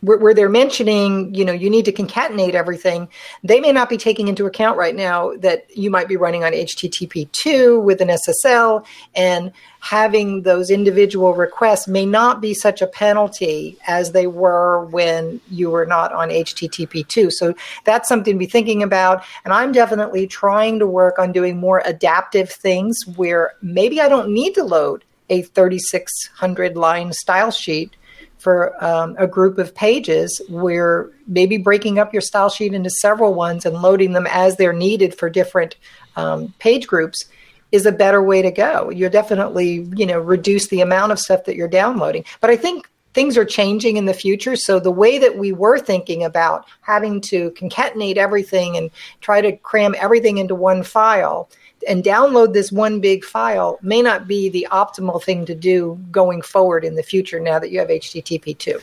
where, 0.00 0.18
where, 0.18 0.34
they're 0.34 0.48
mentioning, 0.48 1.34
you 1.34 1.44
know, 1.44 1.52
you 1.52 1.68
need 1.68 1.84
to 1.84 1.92
concatenate 1.92 2.54
everything, 2.54 3.08
they 3.42 3.60
may 3.60 3.72
not 3.72 3.88
be 3.88 3.96
taking 3.96 4.28
into 4.28 4.46
account 4.46 4.78
right 4.78 4.94
now 4.94 5.34
that 5.36 5.66
you 5.76 5.90
might 5.90 6.08
be 6.08 6.16
running 6.16 6.44
on 6.44 6.52
HTTP2 6.52 7.82
with 7.82 8.00
an 8.00 8.08
SSL, 8.08 8.84
and 9.14 9.52
having 9.80 10.42
those 10.42 10.70
individual 10.70 11.34
requests 11.34 11.88
may 11.88 12.06
not 12.06 12.40
be 12.40 12.54
such 12.54 12.82
a 12.82 12.86
penalty 12.86 13.78
as 13.86 14.12
they 14.12 14.26
were 14.26 14.84
when 14.86 15.40
you 15.50 15.70
were 15.70 15.86
not 15.86 16.12
on 16.12 16.28
HTTP2. 16.28 17.32
So 17.32 17.54
that's 17.84 18.08
something 18.08 18.34
to 18.34 18.38
be 18.38 18.46
thinking 18.46 18.82
about. 18.82 19.24
And 19.44 19.54
I'm 19.54 19.72
definitely 19.72 20.26
trying 20.26 20.78
to 20.78 20.86
work 20.86 21.18
on 21.18 21.32
doing 21.32 21.58
more 21.58 21.82
adaptive 21.84 22.50
things 22.50 22.98
where 23.16 23.52
maybe 23.62 24.00
I 24.00 24.08
don't 24.08 24.32
need 24.32 24.54
to 24.54 24.64
load 24.64 25.04
a 25.30 25.42
3600 25.42 26.76
line 26.76 27.12
style 27.12 27.50
sheet 27.50 27.96
for 28.40 28.82
um, 28.82 29.14
a 29.18 29.26
group 29.26 29.58
of 29.58 29.74
pages 29.74 30.40
where 30.48 31.10
maybe 31.26 31.58
breaking 31.58 31.98
up 31.98 32.12
your 32.12 32.22
style 32.22 32.48
sheet 32.48 32.72
into 32.72 32.90
several 32.90 33.34
ones 33.34 33.66
and 33.66 33.82
loading 33.82 34.12
them 34.12 34.26
as 34.30 34.56
they're 34.56 34.72
needed 34.72 35.14
for 35.14 35.28
different 35.28 35.76
um, 36.16 36.52
page 36.58 36.86
groups 36.86 37.26
is 37.70 37.86
a 37.86 37.92
better 37.92 38.22
way 38.22 38.42
to 38.42 38.50
go. 38.50 38.90
You're 38.90 39.10
definitely, 39.10 39.86
you 39.94 40.06
know, 40.06 40.18
reduce 40.18 40.68
the 40.68 40.80
amount 40.80 41.12
of 41.12 41.20
stuff 41.20 41.44
that 41.44 41.54
you're 41.54 41.68
downloading. 41.68 42.24
But 42.40 42.50
I 42.50 42.56
think 42.56 42.90
things 43.12 43.36
are 43.36 43.44
changing 43.44 43.96
in 43.96 44.06
the 44.06 44.14
future. 44.14 44.56
So 44.56 44.80
the 44.80 44.90
way 44.90 45.18
that 45.18 45.36
we 45.36 45.52
were 45.52 45.78
thinking 45.78 46.24
about 46.24 46.64
having 46.80 47.20
to 47.22 47.50
concatenate 47.52 48.16
everything 48.16 48.76
and 48.76 48.90
try 49.20 49.40
to 49.40 49.56
cram 49.56 49.94
everything 49.98 50.38
into 50.38 50.54
one 50.54 50.82
file 50.82 51.50
and 51.88 52.04
download 52.04 52.52
this 52.52 52.70
one 52.70 53.00
big 53.00 53.24
file 53.24 53.78
may 53.82 54.02
not 54.02 54.26
be 54.26 54.48
the 54.48 54.66
optimal 54.70 55.22
thing 55.22 55.44
to 55.46 55.54
do 55.54 55.98
going 56.10 56.42
forward 56.42 56.84
in 56.84 56.94
the 56.94 57.02
future 57.02 57.40
now 57.40 57.58
that 57.58 57.70
you 57.70 57.78
have 57.78 57.88
HTTP 57.88 58.56
2. 58.56 58.80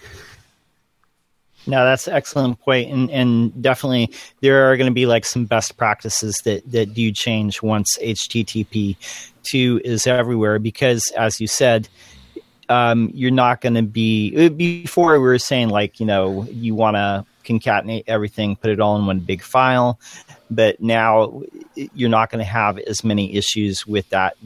No, 1.68 1.84
that's 1.84 2.08
an 2.08 2.14
excellent 2.14 2.60
point, 2.62 2.90
and 2.92 3.12
and 3.12 3.62
definitely 3.62 4.10
there 4.40 4.72
are 4.72 4.78
going 4.78 4.90
to 4.90 4.94
be 4.94 5.06
like 5.06 5.26
some 5.26 5.44
best 5.44 5.76
practices 5.76 6.34
that 6.46 6.70
that 6.72 6.94
do 6.94 7.12
change 7.12 7.62
once 7.62 7.98
HTTP 8.02 8.96
two 9.44 9.82
is 9.84 10.08
everywhere 10.08 10.60
because, 10.60 11.12
as 11.18 11.42
you 11.42 11.48
said, 11.48 11.90
um, 12.70 13.12
you're 13.14 13.32
not 13.32 13.60
going 13.60 13.74
to 13.74 13.84
be 13.84 14.48
before 14.50 15.12
we 15.14 15.20
were 15.20 15.40
saying 15.40 15.68
like 15.68 16.00
you 16.00 16.06
know 16.06 16.48
you 16.50 16.74
want 16.74 16.96
to 16.96 17.26
concatenate 17.44 18.06
everything, 18.08 18.56
put 18.56 18.72
it 18.72 18.80
all 18.80 18.98
in 18.98 19.06
one 19.06 19.20
big 19.20 19.42
file 19.42 20.00
but 20.50 20.82
now 20.82 21.42
you're 21.76 22.10
not 22.10 22.30
going 22.30 22.44
to 22.44 22.50
have 22.50 22.78
as 22.80 23.04
many 23.04 23.36
issues 23.36 23.86
with 23.86 24.10
that 24.10 24.38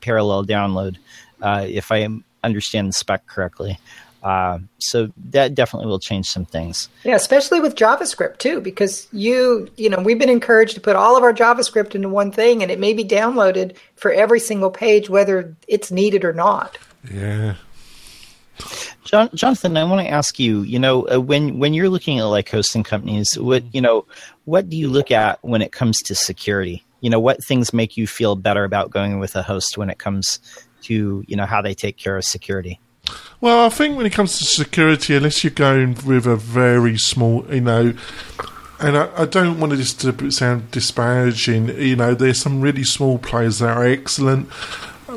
parallel 0.00 0.44
download 0.44 0.96
uh, 1.40 1.66
if 1.68 1.90
I 1.90 2.06
understand 2.44 2.88
the 2.88 2.92
spec 2.92 3.26
correctly. 3.26 3.78
Uh, 4.22 4.60
so 4.78 5.10
that 5.16 5.52
definitely 5.52 5.88
will 5.88 5.98
change 5.98 6.28
some 6.28 6.44
things. 6.44 6.88
Yeah, 7.02 7.16
especially 7.16 7.60
with 7.60 7.74
JavaScript 7.74 8.38
too, 8.38 8.60
because 8.60 9.08
you, 9.10 9.68
you 9.76 9.90
know, 9.90 9.98
we've 9.98 10.18
been 10.18 10.28
encouraged 10.28 10.74
to 10.74 10.80
put 10.80 10.94
all 10.94 11.16
of 11.16 11.24
our 11.24 11.32
JavaScript 11.32 11.96
into 11.96 12.08
one 12.08 12.30
thing, 12.30 12.62
and 12.62 12.70
it 12.70 12.78
may 12.78 12.92
be 12.92 13.04
downloaded 13.04 13.76
for 13.96 14.12
every 14.12 14.38
single 14.38 14.70
page, 14.70 15.10
whether 15.10 15.56
it's 15.66 15.90
needed 15.90 16.24
or 16.24 16.32
not. 16.32 16.78
Yeah, 17.12 17.56
John, 19.04 19.28
Jonathan, 19.34 19.76
I 19.76 19.84
want 19.84 20.06
to 20.06 20.12
ask 20.12 20.38
you. 20.38 20.62
You 20.62 20.78
know, 20.78 21.08
uh, 21.08 21.20
when 21.20 21.58
when 21.58 21.74
you're 21.74 21.88
looking 21.88 22.18
at 22.18 22.24
like 22.24 22.48
hosting 22.48 22.82
companies, 22.82 23.36
what 23.36 23.62
you 23.74 23.80
know, 23.80 24.06
what 24.44 24.68
do 24.68 24.76
you 24.76 24.88
look 24.88 25.10
at 25.10 25.38
when 25.42 25.62
it 25.62 25.72
comes 25.72 25.98
to 26.02 26.14
security? 26.14 26.84
You 27.00 27.10
know, 27.10 27.20
what 27.20 27.44
things 27.44 27.72
make 27.72 27.96
you 27.96 28.06
feel 28.06 28.36
better 28.36 28.64
about 28.64 28.90
going 28.90 29.18
with 29.18 29.34
a 29.36 29.42
host 29.42 29.76
when 29.76 29.90
it 29.90 29.98
comes 29.98 30.38
to 30.82 31.24
you 31.26 31.36
know 31.36 31.46
how 31.46 31.62
they 31.62 31.74
take 31.74 31.96
care 31.96 32.16
of 32.16 32.24
security? 32.24 32.80
Well, 33.40 33.66
I 33.66 33.68
think 33.68 33.96
when 33.96 34.06
it 34.06 34.12
comes 34.12 34.38
to 34.38 34.44
security, 34.44 35.16
unless 35.16 35.42
you're 35.42 35.50
going 35.50 35.96
with 36.06 36.26
a 36.26 36.36
very 36.36 36.96
small, 36.98 37.44
you 37.52 37.60
know, 37.60 37.94
and 38.78 38.96
I, 38.96 39.22
I, 39.22 39.24
don't 39.26 39.58
want 39.58 39.72
just 39.74 40.00
to 40.02 40.30
sound 40.30 40.70
disparaging. 40.70 41.68
You 41.68 41.96
know, 41.96 42.14
there's 42.14 42.40
some 42.40 42.60
really 42.60 42.84
small 42.84 43.18
players 43.18 43.58
that 43.58 43.76
are 43.76 43.84
excellent, 43.84 44.48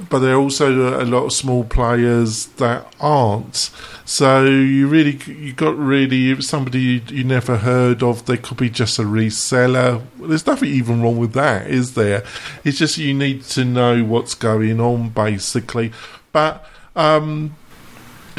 but 0.01 0.19
there 0.19 0.35
are 0.35 0.39
also 0.39 1.01
a 1.01 1.05
lot 1.05 1.25
of 1.25 1.33
small 1.33 1.63
players 1.63 2.47
that 2.57 2.93
aren't. 2.99 3.69
So 4.05 4.45
you 4.45 4.87
really 4.87 5.19
you 5.27 5.53
got 5.53 5.77
really 5.77 6.41
somebody 6.41 6.79
you, 6.79 7.01
you, 7.09 7.23
never 7.23 7.57
heard 7.57 8.03
of. 8.03 8.25
They 8.25 8.37
could 8.37 8.57
be 8.57 8.69
just 8.69 8.99
a 8.99 9.03
reseller. 9.03 10.03
There's 10.19 10.45
nothing 10.45 10.69
even 10.69 11.01
wrong 11.01 11.17
with 11.17 11.33
that, 11.33 11.67
is 11.67 11.93
there? 11.95 12.23
It's 12.63 12.77
just 12.77 12.97
you 12.97 13.13
need 13.13 13.43
to 13.45 13.65
know 13.65 14.03
what's 14.03 14.35
going 14.35 14.79
on, 14.79 15.09
basically. 15.09 15.91
But 16.31 16.65
um, 16.95 17.55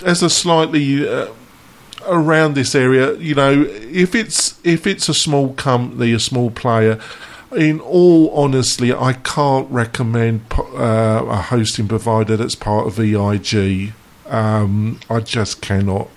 as 0.04 0.22
a 0.22 0.30
slightly 0.30 1.09
uh, 1.09 1.28
around 2.07 2.54
this 2.54 2.74
area, 2.74 3.14
you 3.16 3.34
know, 3.34 3.62
if 3.62 4.14
it's 4.14 4.61
if 4.64 4.86
it's 4.86 5.09
a 5.09 5.14
small 5.14 5.54
company, 5.54 6.12
a 6.12 6.20
small 6.20 6.50
player 6.50 7.00
in 7.57 7.80
all 7.80 8.30
honesty, 8.30 8.92
I 8.92 9.14
can't 9.14 9.70
recommend 9.70 10.42
uh, 10.52 11.24
a 11.26 11.36
hosting 11.36 11.88
provider 11.88 12.36
that's 12.36 12.54
part 12.54 12.86
of 12.86 13.00
EIG. 13.00 13.92
Um, 14.26 15.00
I 15.09 15.20
just 15.20 15.62
cannot. 15.62 16.09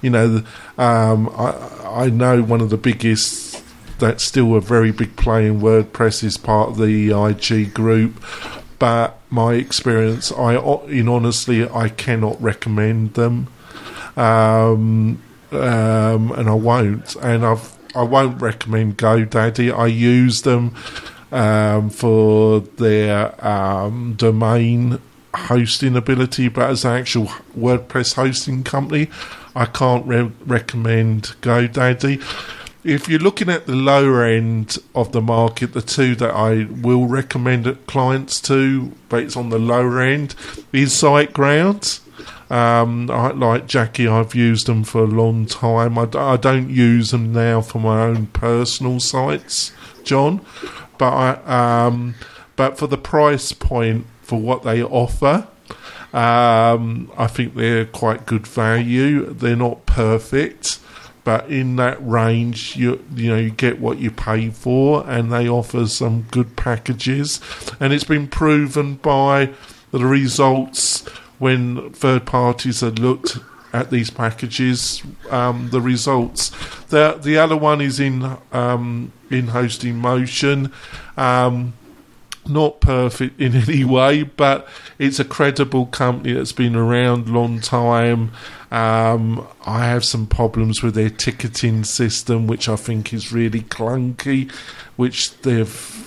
You 0.00 0.10
know, 0.10 0.42
um, 0.78 1.28
I, 1.36 2.04
I 2.04 2.10
know 2.10 2.42
one 2.42 2.60
of 2.60 2.70
the 2.70 2.76
biggest 2.76 3.62
that's 3.98 4.24
still 4.24 4.56
a 4.56 4.60
very 4.60 4.90
big 4.90 5.14
play 5.16 5.46
in 5.46 5.60
WordPress 5.60 6.24
is 6.24 6.38
part 6.38 6.70
of 6.70 6.78
the 6.78 7.10
EIG 7.10 7.74
group, 7.74 8.22
but 8.78 9.18
my 9.28 9.54
experience, 9.54 10.32
I 10.32 10.56
in 10.86 11.08
honestly, 11.08 11.68
I 11.68 11.90
cannot 11.90 12.40
recommend 12.40 13.14
them, 13.14 13.48
um, 14.16 15.22
um, 15.52 16.32
and 16.32 16.48
I 16.48 16.54
won't. 16.54 17.14
And 17.16 17.44
I've 17.44 17.76
I 17.94 18.02
won't 18.02 18.40
recommend 18.40 18.98
GoDaddy. 18.98 19.76
I 19.76 19.86
use 19.86 20.42
them. 20.42 20.74
um, 21.32 21.90
for 21.90 22.60
their 22.60 23.44
um, 23.44 24.14
domain 24.14 24.98
hosting 25.34 25.96
ability, 25.96 26.48
but 26.48 26.70
as 26.70 26.84
an 26.84 26.92
actual 26.92 27.26
WordPress 27.56 28.14
hosting 28.14 28.64
company, 28.64 29.08
I 29.54 29.66
can't 29.66 30.06
re- 30.06 30.32
recommend 30.46 31.34
GoDaddy. 31.40 32.20
If 32.82 33.08
you're 33.08 33.20
looking 33.20 33.50
at 33.50 33.66
the 33.66 33.74
lower 33.76 34.24
end 34.24 34.78
of 34.94 35.12
the 35.12 35.20
market, 35.20 35.74
the 35.74 35.82
two 35.82 36.14
that 36.16 36.34
I 36.34 36.64
will 36.64 37.06
recommend 37.06 37.86
clients 37.86 38.40
to, 38.42 38.92
but 39.08 39.22
it's 39.22 39.36
on 39.36 39.50
the 39.50 39.58
lower 39.58 40.00
end, 40.00 40.34
is 40.72 40.92
SiteGround. 40.92 42.00
Um, 42.50 43.08
I, 43.10 43.30
like 43.30 43.68
Jackie, 43.68 44.08
I've 44.08 44.34
used 44.34 44.66
them 44.66 44.82
for 44.82 45.04
a 45.04 45.06
long 45.06 45.46
time. 45.46 45.96
I, 45.96 46.08
I 46.14 46.36
don't 46.36 46.68
use 46.68 47.12
them 47.12 47.32
now 47.32 47.60
for 47.60 47.78
my 47.78 48.02
own 48.02 48.26
personal 48.26 48.98
sites, 48.98 49.72
John, 50.02 50.44
but 50.98 51.12
I, 51.12 51.86
um, 51.86 52.16
but 52.56 52.76
for 52.76 52.88
the 52.88 52.98
price 52.98 53.52
point 53.52 54.06
for 54.22 54.40
what 54.40 54.64
they 54.64 54.82
offer, 54.82 55.46
um, 56.12 57.12
I 57.16 57.28
think 57.28 57.54
they're 57.54 57.84
quite 57.84 58.26
good 58.26 58.48
value. 58.48 59.32
They're 59.32 59.54
not 59.54 59.86
perfect, 59.86 60.80
but 61.22 61.48
in 61.48 61.76
that 61.76 62.04
range, 62.04 62.74
you 62.74 63.04
you 63.14 63.30
know 63.30 63.38
you 63.38 63.50
get 63.50 63.78
what 63.78 63.98
you 63.98 64.10
pay 64.10 64.50
for, 64.50 65.08
and 65.08 65.32
they 65.32 65.48
offer 65.48 65.86
some 65.86 66.22
good 66.32 66.56
packages. 66.56 67.40
And 67.78 67.92
it's 67.92 68.02
been 68.02 68.26
proven 68.26 68.96
by 68.96 69.52
the 69.92 70.04
results 70.04 71.08
when 71.40 71.90
third 71.90 72.26
parties 72.26 72.82
have 72.82 73.00
looked 73.00 73.38
at 73.72 73.90
these 73.90 74.10
packages. 74.10 75.02
Um, 75.30 75.70
the 75.70 75.80
results. 75.80 76.50
The 76.86 77.18
the 77.20 77.38
other 77.38 77.56
one 77.56 77.80
is 77.80 77.98
in 77.98 78.36
um, 78.52 79.12
in 79.30 79.48
hosting 79.48 79.96
motion. 79.96 80.72
Um, 81.16 81.72
not 82.46 82.80
perfect 82.80 83.40
in 83.40 83.54
any 83.68 83.84
way, 83.84 84.22
but 84.22 84.68
it's 84.98 85.18
a 85.18 85.24
credible 85.24 85.86
company 85.86 86.32
that's 86.34 86.52
been 86.52 86.76
around 86.76 87.28
long 87.28 87.60
time. 87.60 88.32
Um, 88.70 89.46
I 89.66 89.86
have 89.86 90.04
some 90.04 90.26
problems 90.26 90.82
with 90.82 90.94
their 90.94 91.10
ticketing 91.10 91.84
system, 91.84 92.46
which 92.46 92.68
I 92.68 92.76
think 92.76 93.12
is 93.12 93.32
really 93.32 93.62
clunky, 93.62 94.50
which 94.96 95.36
they've 95.40 96.06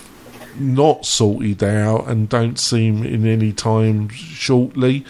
not 0.56 1.06
sorted 1.06 1.62
out 1.62 2.08
and 2.08 2.28
don't 2.28 2.58
seem 2.58 3.04
in 3.04 3.26
any 3.26 3.52
time 3.52 4.08
shortly. 4.08 5.04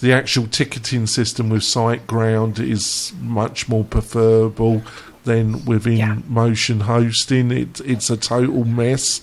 The 0.00 0.12
actual 0.12 0.46
ticketing 0.46 1.06
system 1.06 1.48
with 1.50 1.62
SiteGround 1.62 2.58
is 2.58 3.12
much 3.20 3.68
more 3.68 3.84
preferable 3.84 4.82
than 5.24 5.64
within 5.64 5.96
yeah. 5.96 6.18
Motion 6.28 6.80
Hosting. 6.80 7.50
It, 7.50 7.80
it's 7.80 8.10
a 8.10 8.16
total 8.16 8.64
mess 8.64 9.20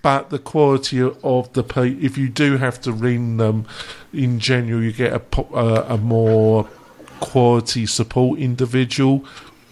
but 0.00 0.30
the 0.30 0.38
quality 0.38 1.00
of 1.02 1.52
the 1.52 1.64
if 2.00 2.16
you 2.16 2.28
do 2.28 2.56
have 2.56 2.80
to 2.82 2.92
ring 2.92 3.36
them 3.36 3.66
in 4.12 4.38
general, 4.38 4.82
you 4.82 4.92
get 4.92 5.12
a, 5.12 5.22
a, 5.38 5.54
uh, 5.54 5.86
a 5.94 5.98
more 5.98 6.68
quality 7.20 7.84
support 7.84 8.38
individual 8.38 9.24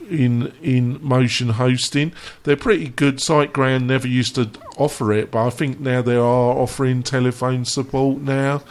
in 0.08 0.52
InMotion 0.62 1.52
Hosting. 1.52 2.12
They're 2.44 2.56
pretty 2.56 2.88
good. 2.88 3.16
SiteGround 3.16 3.84
never 3.84 4.08
used 4.08 4.34
to 4.36 4.50
offer 4.76 5.12
it, 5.12 5.30
but 5.30 5.46
I 5.46 5.50
think 5.50 5.80
now 5.80 6.02
they 6.02 6.16
are 6.16 6.20
offering 6.56 7.02
telephone 7.02 7.64
support 7.64 8.20
now. 8.20 8.62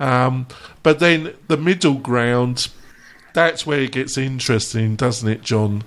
Um, 0.00 0.46
but 0.82 0.98
then 0.98 1.34
the 1.48 1.56
middle 1.56 1.94
ground, 1.94 2.68
that's 3.32 3.66
where 3.66 3.80
it 3.80 3.92
gets 3.92 4.18
interesting, 4.18 4.96
doesn't 4.96 5.28
it, 5.28 5.42
John? 5.42 5.84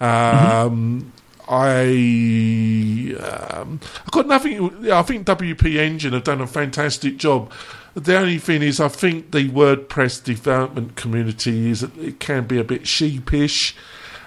Um, 0.00 1.12
I 1.48 3.14
um, 3.20 3.80
I've 4.04 4.10
got 4.10 4.26
nothing. 4.26 4.90
I 4.90 5.02
think 5.02 5.26
WP 5.26 5.76
Engine 5.76 6.12
have 6.12 6.24
done 6.24 6.40
a 6.40 6.46
fantastic 6.46 7.18
job. 7.18 7.52
The 7.94 8.18
only 8.18 8.38
thing 8.38 8.62
is, 8.62 8.78
I 8.78 8.88
think 8.88 9.30
the 9.30 9.48
WordPress 9.48 10.22
development 10.22 10.96
community 10.96 11.70
is 11.70 11.82
it 11.82 12.20
can 12.20 12.44
be 12.44 12.58
a 12.58 12.64
bit 12.64 12.86
sheepish 12.86 13.74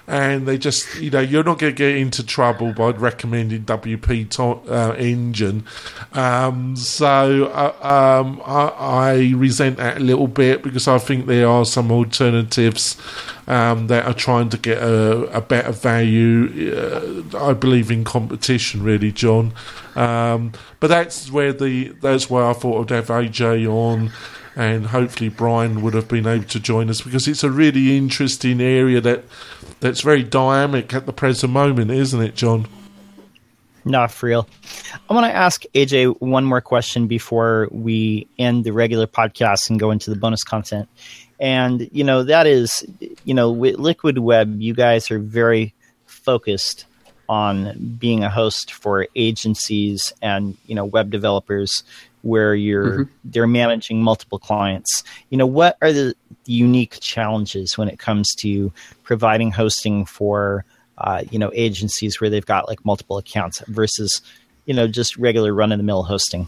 and 0.10 0.48
they 0.48 0.58
just 0.58 1.00
you 1.00 1.12
know 1.12 1.20
you're 1.20 1.44
not 1.44 1.60
going 1.60 1.72
to 1.72 1.78
get 1.78 1.96
into 1.96 2.26
trouble 2.26 2.74
by 2.74 2.90
recommending 2.90 3.64
WP 3.64 4.30
to- 4.32 4.72
uh, 4.72 4.96
engine. 4.98 5.64
Um, 6.14 6.76
so 6.76 7.46
uh, 7.46 8.20
um, 8.24 8.42
I, 8.44 8.68
I, 8.70 9.34
resent 9.36 9.78
that 9.78 9.98
a 9.98 10.00
little 10.00 10.28
bit 10.28 10.64
because 10.64 10.88
I 10.88 10.98
think 10.98 11.28
there 11.28 11.48
are 11.48 11.64
some 11.64 11.92
alternatives 11.92 12.98
um, 13.48 13.86
that 13.88 14.06
are 14.06 14.14
trying 14.16 14.50
to 14.50 14.58
get 14.58 14.80
a, 14.82 15.26
a 15.38 15.42
better 15.42 15.72
value. 15.72 16.74
Uh, 16.76 17.50
I 17.50 17.54
believe 17.54 17.92
in 17.92 18.04
competition, 18.04 18.82
really, 18.82 19.12
John. 19.12 19.54
Um, 19.96 20.54
but 20.80 20.88
that's 20.88 21.32
where 21.32 21.54
the 21.54 21.90
that's 22.02 22.32
where 22.32 22.46
I 22.46 22.54
thought 22.54 22.92
I'd 22.92 22.96
have 22.96 23.08
AJ 23.08 23.68
on 23.68 24.12
and 24.60 24.88
hopefully 24.88 25.30
Brian 25.30 25.82
would 25.82 25.94
have 25.94 26.10
been 26.10 26.28
able 26.28 26.44
to 26.44 26.60
join 26.60 26.90
us 26.90 27.00
because 27.00 27.30
it's 27.30 27.46
a 27.46 27.50
really 27.50 27.96
interesting 27.96 28.60
area 28.60 29.00
that 29.00 29.24
that's 29.80 30.02
very 30.02 30.22
dynamic 30.22 30.94
at 30.94 31.06
the 31.06 31.14
present 31.14 31.54
moment, 31.54 31.90
isn't 31.92 32.22
it, 32.22 32.36
John? 32.36 32.68
Not 33.86 34.12
for 34.12 34.26
real. 34.26 34.50
I 35.10 35.14
want 35.14 35.28
to 35.28 35.34
ask 35.34 35.64
AJ 35.74 36.20
one 36.20 36.44
more 36.44 36.60
question 36.60 37.08
before 37.08 37.70
we 37.72 38.28
end 38.38 38.66
the 38.66 38.74
regular 38.74 39.08
podcast 39.08 39.70
and 39.70 39.80
go 39.80 39.92
into 39.92 40.10
the 40.10 40.18
bonus 40.18 40.44
content. 40.44 40.90
And, 41.40 41.90
you 41.94 42.04
know, 42.04 42.24
that 42.24 42.46
is, 42.46 42.86
you 43.24 43.34
know, 43.34 43.50
with 43.52 43.80
Liquid 43.80 44.18
Web, 44.18 44.60
you 44.60 44.74
guys 44.74 45.10
are 45.10 45.20
very 45.20 45.74
focused 46.06 46.84
on 47.30 47.96
being 47.98 48.26
a 48.26 48.30
host 48.30 48.74
for 48.74 49.08
agencies 49.16 50.12
and, 50.22 50.58
you 50.66 50.76
know, 50.76 50.84
web 50.84 51.12
developers 51.12 51.84
where 52.22 52.56
you're 52.56 52.92
mm-hmm. 52.92 53.12
they're 53.26 53.48
managing 53.48 54.02
multiple 54.04 54.40
clients. 54.40 55.04
You 55.30 55.38
know, 55.38 55.46
what 55.46 55.78
are 55.82 55.92
the 55.92 56.16
unique 56.46 57.00
challenges 57.00 57.78
when 57.78 57.90
it 57.90 58.00
comes 58.00 58.34
to 58.42 58.72
providing 59.04 59.52
hosting 59.52 60.06
for 60.06 60.66
uh, 60.98 61.24
you 61.32 61.40
know 61.40 61.52
agencies 61.54 62.20
where 62.20 62.30
they've 62.30 62.46
got 62.46 62.68
like 62.68 62.84
multiple 62.86 63.18
accounts 63.18 63.62
versus 63.68 64.22
you 64.66 64.74
know 64.74 64.88
just 64.88 65.18
regular 65.18 65.54
run 65.54 65.72
of 65.72 65.78
the 65.78 65.84
mill 65.84 66.04
hosting? 66.04 66.48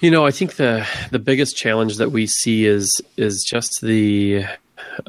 You 0.00 0.10
know, 0.10 0.24
I 0.24 0.30
think 0.30 0.56
the 0.56 0.86
the 1.10 1.18
biggest 1.18 1.56
challenge 1.56 1.98
that 1.98 2.10
we 2.10 2.26
see 2.26 2.66
is 2.66 2.90
is 3.16 3.44
just 3.48 3.80
the 3.82 4.44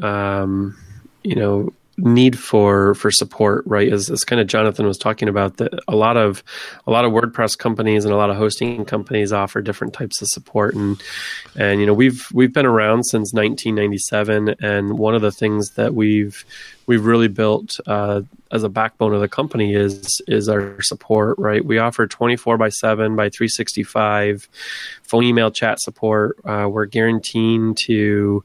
um, 0.02 0.78
you 1.24 1.36
know 1.36 1.74
need 2.02 2.38
for 2.38 2.96
for 2.96 3.12
support 3.12 3.64
right? 3.66 3.92
As, 3.92 4.10
as 4.10 4.24
kind 4.24 4.40
of 4.40 4.48
jonathan 4.48 4.86
was 4.86 4.98
talking 4.98 5.30
about 5.30 5.58
that 5.58 5.74
a 5.88 5.96
lot 5.96 6.18
of 6.18 6.44
a 6.88 6.92
lot 6.92 7.06
of 7.06 7.12
wordpress 7.12 7.58
companies 7.58 8.06
and 8.06 8.14
a 8.14 8.18
lot 8.18 8.30
of 8.30 8.36
hosting 8.36 8.86
companies 8.86 9.32
offer 9.32 9.62
different 9.62 9.94
types 9.94 10.22
of 10.22 10.28
support. 10.28 10.76
And 10.76 11.02
and 11.58 11.80
you 11.80 11.86
know 11.86 11.94
we've 11.94 12.28
we've 12.34 12.54
been 12.54 12.66
around 12.66 13.04
since 13.04 13.34
1997 13.34 14.56
and 14.62 14.98
one 14.98 15.16
of 15.16 15.22
the 15.22 15.32
things 15.32 15.72
that 15.72 15.94
we've 15.94 16.46
we've 16.88 17.06
really 17.06 17.28
built 17.28 17.80
uh, 17.88 18.22
as 18.52 18.64
a 18.64 18.70
backbone 18.70 19.14
of 19.14 19.22
the 19.22 19.28
company 19.28 19.74
is 19.74 20.22
is 20.28 20.50
our 20.50 20.82
support 20.82 21.38
right? 21.38 21.64
We 21.64 21.78
offer 21.78 22.08
24 22.08 22.58
by 22.58 22.70
7 22.70 23.16
by 23.16 23.30
365 23.30 24.48
phone 25.04 25.24
email 25.24 25.52
chat 25.52 25.80
support. 25.80 26.38
Uh, 26.46 26.68
we're 26.70 26.86
guaranteeing 26.86 27.76
to 27.86 28.44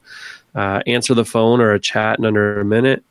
uh, 0.55 0.81
answer 0.87 1.13
the 1.13 1.25
phone 1.25 1.61
or 1.61 1.71
a 1.73 1.79
chat 1.79 2.19
in 2.19 2.25
under 2.25 2.59
a 2.59 2.65
minute 2.65 3.03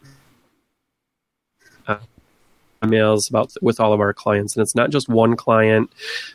emails 2.82 3.28
about 3.28 3.52
with 3.60 3.80
all 3.80 3.92
of 3.92 4.00
our 4.00 4.12
clients. 4.12 4.56
And 4.56 4.62
it's 4.62 4.74
not 4.74 4.90
just 4.90 5.08
one 5.08 5.36
client. 5.36 5.90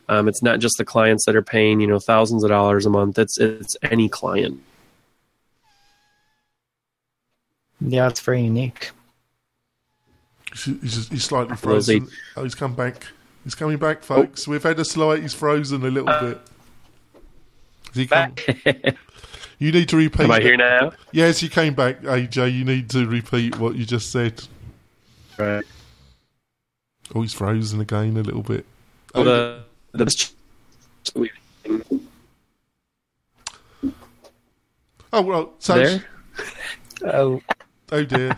Um, 0.09 0.27
it's 0.27 0.41
not 0.41 0.59
just 0.59 0.77
the 0.77 0.85
clients 0.85 1.25
that 1.25 1.35
are 1.35 1.41
paying 1.41 1.79
you 1.79 1.87
know 1.87 1.99
thousands 1.99 2.43
of 2.43 2.49
dollars 2.49 2.85
a 2.85 2.89
month. 2.89 3.17
It's 3.17 3.39
it's 3.39 3.75
any 3.83 4.09
client. 4.09 4.61
Yeah 7.79 8.07
it's 8.07 8.19
very 8.19 8.43
unique. 8.43 8.91
He's, 10.51 11.07
he's 11.07 11.23
slightly 11.23 11.55
frozen. 11.55 12.07
oh 12.35 12.43
he's 12.43 12.55
come 12.55 12.75
back. 12.75 13.05
He's 13.43 13.55
coming 13.55 13.77
back 13.77 14.03
folks. 14.03 14.47
Oh. 14.47 14.51
we've 14.51 14.63
had 14.63 14.79
a 14.79 14.85
slight 14.85 15.21
he's 15.21 15.33
frozen 15.33 15.83
a 15.83 15.89
little 15.89 16.09
uh, 16.09 16.21
bit. 16.21 16.41
Is 17.91 17.97
he 17.97 18.07
come? 18.07 18.35
you 19.59 19.71
need 19.71 19.89
to 19.89 19.97
repeat 19.97 20.23
am 20.23 20.31
i 20.31 20.39
here 20.39 20.57
now? 20.57 20.91
Yes 21.11 21.41
you 21.41 21.49
came 21.49 21.73
back. 21.73 22.01
Aj 22.01 22.53
you 22.53 22.65
need 22.65 22.89
to 22.91 23.07
repeat 23.07 23.57
what 23.57 23.75
you 23.75 23.85
just 23.85 24.11
said. 24.11 24.43
Right 25.37 25.65
Oh, 27.13 27.21
he's 27.21 27.33
frozen 27.33 27.81
again 27.81 28.17
a 28.17 28.21
little 28.21 28.43
bit. 28.43 28.65
Well, 29.13 29.25
the, 29.25 29.63
the 29.91 30.29
oh 35.13 35.21
well, 35.21 35.53
so 35.59 35.75
there? 35.75 36.05
oh. 37.05 37.41
Oh 37.93 38.05
dear, 38.05 38.37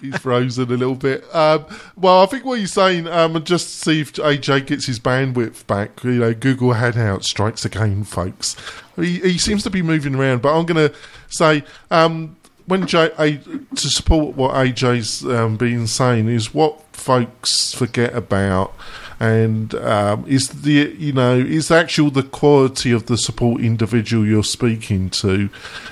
he's 0.00 0.16
frozen 0.16 0.72
a 0.72 0.76
little 0.76 0.96
bit. 0.96 1.22
Um, 1.32 1.66
well, 1.96 2.20
I 2.20 2.26
think 2.26 2.44
what 2.44 2.58
you're 2.58 2.66
saying, 2.66 3.06
um, 3.06 3.42
just 3.44 3.76
see 3.76 4.00
if 4.00 4.12
AJ 4.14 4.66
gets 4.66 4.86
his 4.86 4.98
bandwidth 4.98 5.68
back. 5.68 6.02
You 6.02 6.14
know, 6.14 6.34
Google 6.34 6.72
Hangout 6.72 7.22
strikes 7.22 7.64
again, 7.64 8.02
folks. 8.02 8.56
He, 8.96 9.20
he 9.20 9.38
seems 9.38 9.62
to 9.62 9.70
be 9.70 9.82
moving 9.82 10.16
around, 10.16 10.42
but 10.42 10.58
I'm 10.58 10.66
going 10.66 10.90
to 10.90 10.96
say 11.28 11.62
um, 11.92 12.36
when 12.68 12.86
J, 12.86 13.10
A, 13.18 13.38
to 13.38 13.88
support 13.88 14.36
what 14.36 14.54
AJ's 14.54 15.24
um, 15.24 15.56
been 15.56 15.86
saying 15.86 16.28
is 16.28 16.52
what 16.54 16.80
folks 16.92 17.72
forget 17.72 18.14
about 18.14 18.74
and 19.20 19.74
um, 19.74 20.24
is 20.28 20.48
the 20.48 20.94
you 20.96 21.12
know 21.12 21.36
is 21.36 21.70
actual 21.70 22.10
the 22.10 22.22
quality 22.22 22.92
of 22.92 23.06
the 23.06 23.16
support 23.16 23.60
individual 23.60 24.24
you're 24.24 24.44
speaking 24.44 25.10
to. 25.10 25.48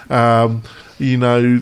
Um, 0.09 0.63
you 0.99 1.19
know, 1.19 1.61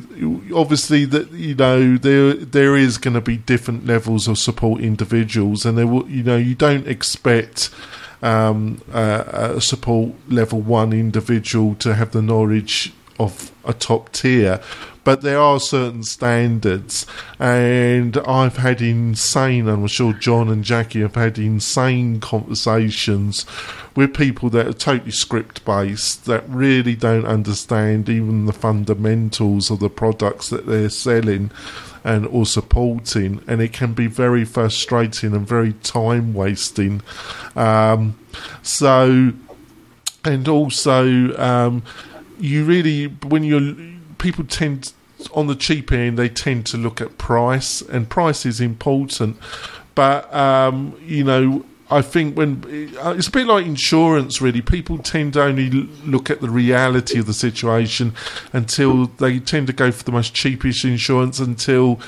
obviously 0.55 1.05
that 1.07 1.31
you 1.33 1.55
know 1.55 1.97
there 1.97 2.35
there 2.35 2.77
is 2.77 2.99
going 2.99 3.15
to 3.15 3.21
be 3.21 3.37
different 3.37 3.87
levels 3.87 4.29
of 4.29 4.39
support 4.39 4.81
individuals, 4.81 5.65
and 5.65 5.79
there 5.79 5.87
will 5.87 6.09
you 6.09 6.23
know 6.23 6.37
you 6.37 6.55
don't 6.55 6.87
expect 6.87 7.71
um, 8.23 8.81
a 8.93 9.61
support 9.61 10.13
level 10.29 10.61
one 10.61 10.93
individual 10.93 11.75
to 11.77 11.95
have 11.95 12.13
the 12.13 12.23
knowledge 12.23 12.93
of 13.19 13.53
a 13.65 13.73
top 13.73 14.13
tier, 14.13 14.61
but 15.05 15.21
there 15.21 15.39
are 15.39 15.61
certain 15.61 16.03
standards, 16.03 17.07
and 17.39 18.17
I've 18.27 18.57
had 18.57 18.81
insane, 18.81 19.69
I'm 19.69 19.87
sure 19.87 20.13
John 20.15 20.49
and 20.49 20.65
Jackie 20.65 21.03
have 21.03 21.15
had 21.15 21.39
insane 21.39 22.21
conversations 22.21 23.47
with 23.95 24.15
people 24.15 24.51
that 24.51 24.67
are 24.67 24.73
totally 24.73 25.13
script 25.13 25.65
based, 25.65 26.25
that 26.25 26.49
really 26.49 26.97
don't 26.97 27.27
understand 27.27 28.09
even 28.09 28.47
the 28.47 28.53
fundamentals 28.53 29.71
of 29.71 29.79
the 29.79 29.91
products 29.91 30.49
that 30.49 30.67
they're 30.67 30.89
selling 30.89 31.51
and 32.03 32.27
or 32.27 32.45
supporting, 32.45 33.43
and 33.47 33.63
it 33.63 33.73
can 33.73 33.95
be 33.95 34.07
very 34.07 34.45
frustrating 34.45 35.35
and 35.35 35.47
very 35.47 35.73
time 35.73 36.35
wasting. 36.35 37.01
Um, 37.57 38.19
so, 38.63 39.33
and 40.25 40.49
also, 40.49 41.37
um, 41.39 41.83
you 42.39 42.65
really 42.65 43.07
when 43.07 43.45
you're 43.45 43.94
people 44.25 44.45
tend 44.45 44.93
on 45.33 45.47
the 45.47 45.55
cheap 45.55 45.93
end 45.93 46.19
they 46.19 46.29
tend 46.29 46.67
to 46.67 46.77
look 46.77 47.01
at 47.01 47.19
price 47.19 47.83
and 47.83 48.09
price 48.09 48.47
is 48.47 48.61
important. 48.61 49.37
But 49.95 50.33
um, 50.35 50.99
you 51.03 51.23
know 51.23 51.65
I 51.91 52.01
think 52.01 52.37
when 52.37 52.65
uh, 53.03 53.15
it's 53.17 53.29
a 53.29 53.31
bit 53.31 53.47
like 53.47 53.67
insurance, 53.67 54.41
really, 54.41 54.63
people 54.63 54.97
tend 54.99 55.35
to 55.35 55.43
only 55.43 55.69
look 55.71 56.31
at 56.31 56.41
the 56.41 56.49
reality 56.49 57.19
of 57.19 57.27
the 57.27 57.35
situation 57.35 58.15
until 58.55 59.07
they 59.07 59.39
tend 59.39 59.67
to 59.67 59.75
go 59.75 59.93
for 59.93 60.03
the 60.03 60.11
most 60.11 60.35
cheapest 60.35 60.85
insurance 60.85 61.39
until 61.39 62.01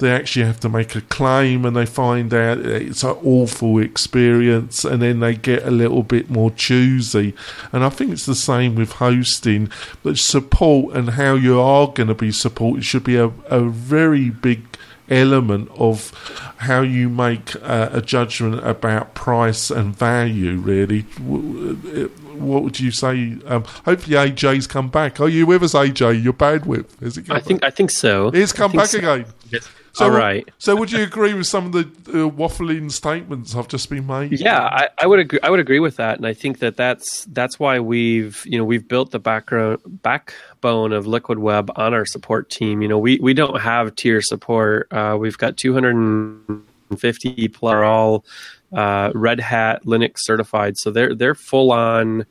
they 0.00 0.10
actually 0.10 0.44
have 0.46 0.58
to 0.60 0.68
make 0.68 0.96
a 0.96 1.00
claim 1.02 1.64
and 1.64 1.76
they 1.76 1.86
find 1.86 2.32
out 2.34 2.58
it's 2.58 3.04
an 3.04 3.16
awful 3.22 3.78
experience 3.78 4.84
and 4.84 5.00
then 5.00 5.20
they 5.20 5.34
get 5.34 5.62
a 5.64 5.70
little 5.70 6.02
bit 6.02 6.28
more 6.28 6.50
choosy. 6.50 7.34
And 7.72 7.84
I 7.84 7.90
think 7.90 8.10
it's 8.10 8.26
the 8.26 8.34
same 8.34 8.74
with 8.74 8.92
hosting, 8.92 9.70
but 10.02 10.18
support 10.18 10.96
and 10.96 11.10
how 11.10 11.34
you 11.34 11.60
are 11.60 11.86
going 11.86 12.08
to 12.08 12.14
be 12.14 12.32
supported 12.32 12.84
should 12.84 13.04
be 13.04 13.16
a, 13.16 13.26
a 13.46 13.60
very 13.60 14.30
big 14.30 14.64
element 15.10 15.70
of 15.74 16.10
how 16.58 16.80
you 16.80 17.08
make 17.08 17.56
uh, 17.62 17.90
a 17.92 18.00
judgment 18.00 18.66
about 18.66 19.14
price 19.14 19.70
and 19.70 19.94
value, 19.94 20.56
really. 20.56 21.02
What 22.38 22.62
would 22.62 22.80
you 22.80 22.90
say? 22.90 23.36
Um, 23.44 23.64
hopefully, 23.84 24.16
AJ's 24.16 24.66
come 24.66 24.88
back. 24.88 25.20
Are 25.20 25.28
you 25.28 25.46
with 25.46 25.62
us, 25.62 25.74
AJ? 25.74 26.22
Your 26.22 26.32
bandwidth 26.32 27.02
is 27.02 27.18
it? 27.18 27.30
I 27.30 27.40
think 27.40 27.62
I 27.62 27.70
think 27.70 27.90
so. 27.90 28.30
He's 28.30 28.52
come 28.52 28.72
back 28.72 28.86
so. 28.86 28.98
again. 28.98 29.26
Yes. 29.50 29.68
So, 29.92 30.04
All 30.04 30.10
right. 30.12 30.48
So, 30.58 30.76
would 30.76 30.92
you 30.92 31.02
agree 31.02 31.34
with 31.34 31.46
some 31.46 31.66
of 31.66 31.72
the 31.72 31.80
uh, 31.80 32.30
waffling 32.30 32.92
statements 32.92 33.54
I've 33.56 33.66
just 33.66 33.90
been 33.90 34.06
made? 34.06 34.38
Yeah, 34.38 34.60
I, 34.62 34.88
I, 35.00 35.06
would 35.06 35.18
agree. 35.18 35.40
I 35.42 35.50
would 35.50 35.58
agree 35.58 35.80
with 35.80 35.96
that, 35.96 36.16
and 36.16 36.26
I 36.26 36.32
think 36.32 36.60
that 36.60 36.76
that's 36.76 37.24
that's 37.24 37.58
why 37.58 37.80
we've 37.80 38.40
you 38.46 38.56
know 38.56 38.64
we've 38.64 38.86
built 38.86 39.10
the 39.10 39.18
background 39.18 39.80
backbone 39.84 40.92
of 40.92 41.06
Liquid 41.06 41.40
Web 41.40 41.72
on 41.74 41.92
our 41.92 42.06
support 42.06 42.50
team. 42.50 42.82
You 42.82 42.88
know, 42.88 42.98
we 42.98 43.18
we 43.18 43.34
don't 43.34 43.60
have 43.60 43.94
tier 43.96 44.22
support. 44.22 44.86
Uh, 44.92 45.16
we've 45.18 45.38
got 45.38 45.56
250 45.56 47.48
plus 47.48 47.74
all 47.74 48.24
uh, 48.72 49.10
Red 49.14 49.40
Hat 49.40 49.84
Linux 49.84 50.18
certified, 50.18 50.76
so 50.76 50.90
they're 50.90 51.14
they're 51.14 51.34
full 51.34 51.72
on 51.72 52.26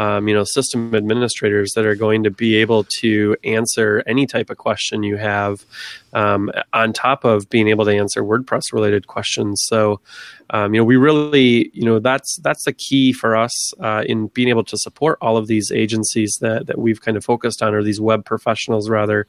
um, 0.00 0.26
you 0.28 0.34
know 0.34 0.44
system 0.44 0.94
administrators 0.94 1.72
that 1.74 1.84
are 1.84 1.94
going 1.94 2.24
to 2.24 2.30
be 2.30 2.56
able 2.56 2.84
to 3.00 3.36
answer 3.44 4.02
any 4.06 4.26
type 4.26 4.48
of 4.48 4.56
question 4.56 5.02
you 5.02 5.18
have 5.18 5.66
um, 6.14 6.50
on 6.72 6.94
top 6.94 7.22
of 7.24 7.50
being 7.50 7.68
able 7.68 7.84
to 7.84 7.94
answer 7.94 8.24
wordpress 8.24 8.72
related 8.72 9.06
questions. 9.08 9.62
So 9.66 10.00
um, 10.48 10.72
you 10.72 10.80
know 10.80 10.86
we 10.86 10.96
really 10.96 11.70
you 11.74 11.84
know 11.84 11.98
that's 11.98 12.38
that's 12.42 12.64
the 12.64 12.72
key 12.72 13.12
for 13.12 13.36
us 13.36 13.74
uh, 13.80 14.02
in 14.06 14.28
being 14.28 14.48
able 14.48 14.64
to 14.64 14.78
support 14.78 15.18
all 15.20 15.36
of 15.36 15.48
these 15.48 15.70
agencies 15.70 16.34
that, 16.40 16.66
that 16.66 16.78
we've 16.78 17.02
kind 17.02 17.18
of 17.18 17.24
focused 17.24 17.62
on 17.62 17.74
or 17.74 17.82
these 17.82 18.00
web 18.00 18.24
professionals 18.24 18.88
rather. 18.88 19.26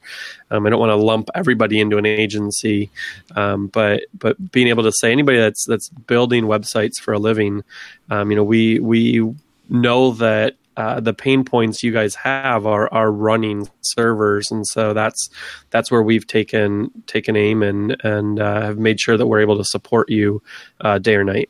Um, 0.51 0.65
i 0.65 0.69
don't 0.69 0.79
want 0.79 0.91
to 0.91 0.95
lump 0.95 1.29
everybody 1.35 1.79
into 1.79 1.97
an 1.97 2.05
agency 2.05 2.89
um, 3.35 3.67
but 3.67 4.03
but 4.13 4.51
being 4.51 4.67
able 4.67 4.83
to 4.83 4.91
say 4.91 5.11
anybody 5.11 5.37
that's 5.37 5.65
that's 5.65 5.89
building 5.89 6.45
websites 6.45 6.99
for 7.01 7.13
a 7.13 7.19
living 7.19 7.63
um, 8.09 8.31
you 8.31 8.37
know 8.37 8.43
we 8.43 8.79
we 8.79 9.21
know 9.69 10.11
that 10.11 10.55
uh, 10.77 10.99
the 10.99 11.13
pain 11.13 11.43
points 11.43 11.83
you 11.83 11.91
guys 11.91 12.15
have 12.15 12.65
are 12.65 12.91
are 12.93 13.11
running 13.11 13.69
servers, 13.81 14.49
and 14.51 14.65
so 14.67 14.93
that's 14.93 15.29
that's 15.69 15.91
where 15.91 16.01
we've 16.01 16.25
taken 16.27 16.89
taken 17.07 17.35
aim 17.35 17.61
and 17.61 17.97
and 18.03 18.39
uh, 18.39 18.61
have 18.61 18.77
made 18.77 18.99
sure 18.99 19.17
that 19.17 19.27
we're 19.27 19.41
able 19.41 19.57
to 19.57 19.65
support 19.65 20.09
you 20.09 20.41
uh, 20.81 20.97
day 20.97 21.15
or 21.15 21.23
night. 21.23 21.49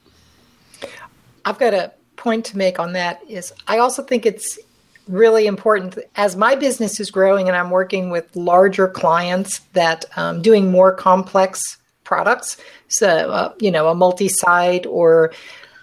I've 1.46 1.60
got 1.60 1.74
a 1.74 1.92
point 2.16 2.46
to 2.46 2.58
make 2.58 2.80
on 2.80 2.94
that. 2.94 3.22
Is 3.28 3.54
I 3.68 3.78
also 3.78 4.04
think 4.04 4.26
it's 4.26 4.58
really 5.08 5.46
important 5.46 5.98
as 6.16 6.36
my 6.36 6.56
business 6.56 7.00
is 7.00 7.12
growing 7.12 7.48
and 7.48 7.58
I'm 7.58 7.70
working 7.70 8.12
with 8.12 8.34
larger 8.36 8.88
clients 8.88 9.60
that 9.74 10.06
um, 10.16 10.42
doing 10.42 10.72
more 10.72 10.94
complex 10.94 11.60
products. 12.04 12.58
So 12.88 13.08
uh, 13.08 13.54
you 13.60 13.72
know 13.72 13.88
a 13.90 13.96
multi-site 13.96 14.86
or 14.88 15.32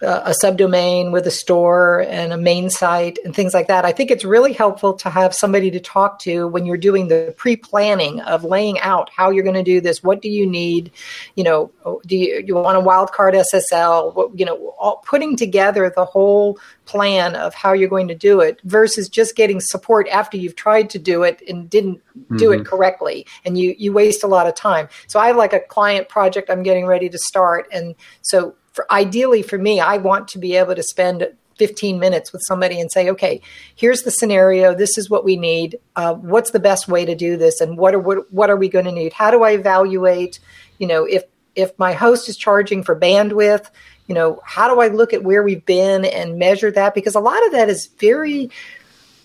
a 0.00 0.34
subdomain 0.42 1.10
with 1.10 1.26
a 1.26 1.30
store 1.30 2.02
and 2.08 2.32
a 2.32 2.36
main 2.36 2.70
site 2.70 3.18
and 3.24 3.34
things 3.34 3.52
like 3.52 3.66
that. 3.66 3.84
I 3.84 3.90
think 3.90 4.10
it's 4.10 4.24
really 4.24 4.52
helpful 4.52 4.94
to 4.94 5.10
have 5.10 5.34
somebody 5.34 5.70
to 5.72 5.80
talk 5.80 6.20
to 6.20 6.46
when 6.46 6.66
you're 6.66 6.76
doing 6.76 7.08
the 7.08 7.34
pre-planning 7.36 8.20
of 8.20 8.44
laying 8.44 8.78
out 8.80 9.10
how 9.14 9.30
you're 9.30 9.42
going 9.42 9.56
to 9.56 9.62
do 9.62 9.80
this. 9.80 10.02
What 10.02 10.22
do 10.22 10.28
you 10.28 10.46
need? 10.46 10.92
You 11.34 11.44
know, 11.44 12.00
do 12.06 12.16
you, 12.16 12.44
you 12.46 12.54
want 12.54 12.78
a 12.78 12.80
wildcard 12.80 13.34
SSL? 13.34 14.14
What, 14.14 14.38
you 14.38 14.44
know, 14.44 14.74
all, 14.78 14.98
putting 15.04 15.36
together 15.36 15.90
the 15.94 16.04
whole 16.04 16.58
plan 16.84 17.34
of 17.34 17.54
how 17.54 17.72
you're 17.72 17.88
going 17.88 18.08
to 18.08 18.14
do 18.14 18.40
it 18.40 18.60
versus 18.64 19.08
just 19.08 19.34
getting 19.34 19.60
support 19.60 20.06
after 20.08 20.36
you've 20.36 20.56
tried 20.56 20.88
to 20.90 20.98
do 20.98 21.24
it 21.24 21.42
and 21.48 21.68
didn't 21.68 22.00
do 22.36 22.50
mm-hmm. 22.50 22.60
it 22.60 22.66
correctly 22.66 23.26
and 23.44 23.56
you 23.58 23.74
you 23.78 23.92
waste 23.92 24.24
a 24.24 24.26
lot 24.26 24.46
of 24.48 24.54
time 24.54 24.88
so 25.06 25.20
i 25.20 25.28
have 25.28 25.36
like 25.36 25.52
a 25.52 25.60
client 25.60 26.08
project 26.08 26.50
i'm 26.50 26.64
getting 26.64 26.84
ready 26.84 27.08
to 27.08 27.18
start 27.18 27.68
and 27.70 27.94
so 28.22 28.54
for 28.78 28.86
ideally 28.92 29.42
for 29.42 29.58
me, 29.58 29.80
I 29.80 29.96
want 29.96 30.28
to 30.28 30.38
be 30.38 30.54
able 30.54 30.76
to 30.76 30.84
spend 30.84 31.26
15 31.56 31.98
minutes 31.98 32.32
with 32.32 32.40
somebody 32.46 32.80
and 32.80 32.92
say, 32.92 33.10
okay, 33.10 33.40
here's 33.74 34.02
the 34.02 34.12
scenario. 34.12 34.72
This 34.72 34.96
is 34.96 35.10
what 35.10 35.24
we 35.24 35.36
need. 35.36 35.80
Uh, 35.96 36.14
what's 36.14 36.52
the 36.52 36.60
best 36.60 36.86
way 36.86 37.04
to 37.04 37.16
do 37.16 37.36
this? 37.36 37.60
And 37.60 37.76
what 37.76 37.92
are 37.92 37.98
what, 37.98 38.32
what 38.32 38.50
are 38.50 38.56
we 38.56 38.68
going 38.68 38.84
to 38.84 38.92
need? 38.92 39.12
How 39.12 39.32
do 39.32 39.42
I 39.42 39.50
evaluate? 39.50 40.38
You 40.78 40.86
know, 40.86 41.04
if 41.06 41.24
if 41.56 41.76
my 41.76 41.92
host 41.92 42.28
is 42.28 42.36
charging 42.36 42.84
for 42.84 42.94
bandwidth, 42.94 43.68
you 44.06 44.14
know, 44.14 44.40
how 44.44 44.72
do 44.72 44.80
I 44.80 44.86
look 44.86 45.12
at 45.12 45.24
where 45.24 45.42
we've 45.42 45.66
been 45.66 46.04
and 46.04 46.38
measure 46.38 46.70
that? 46.70 46.94
Because 46.94 47.16
a 47.16 47.20
lot 47.20 47.44
of 47.46 47.50
that 47.50 47.68
is 47.68 47.88
very 47.98 48.48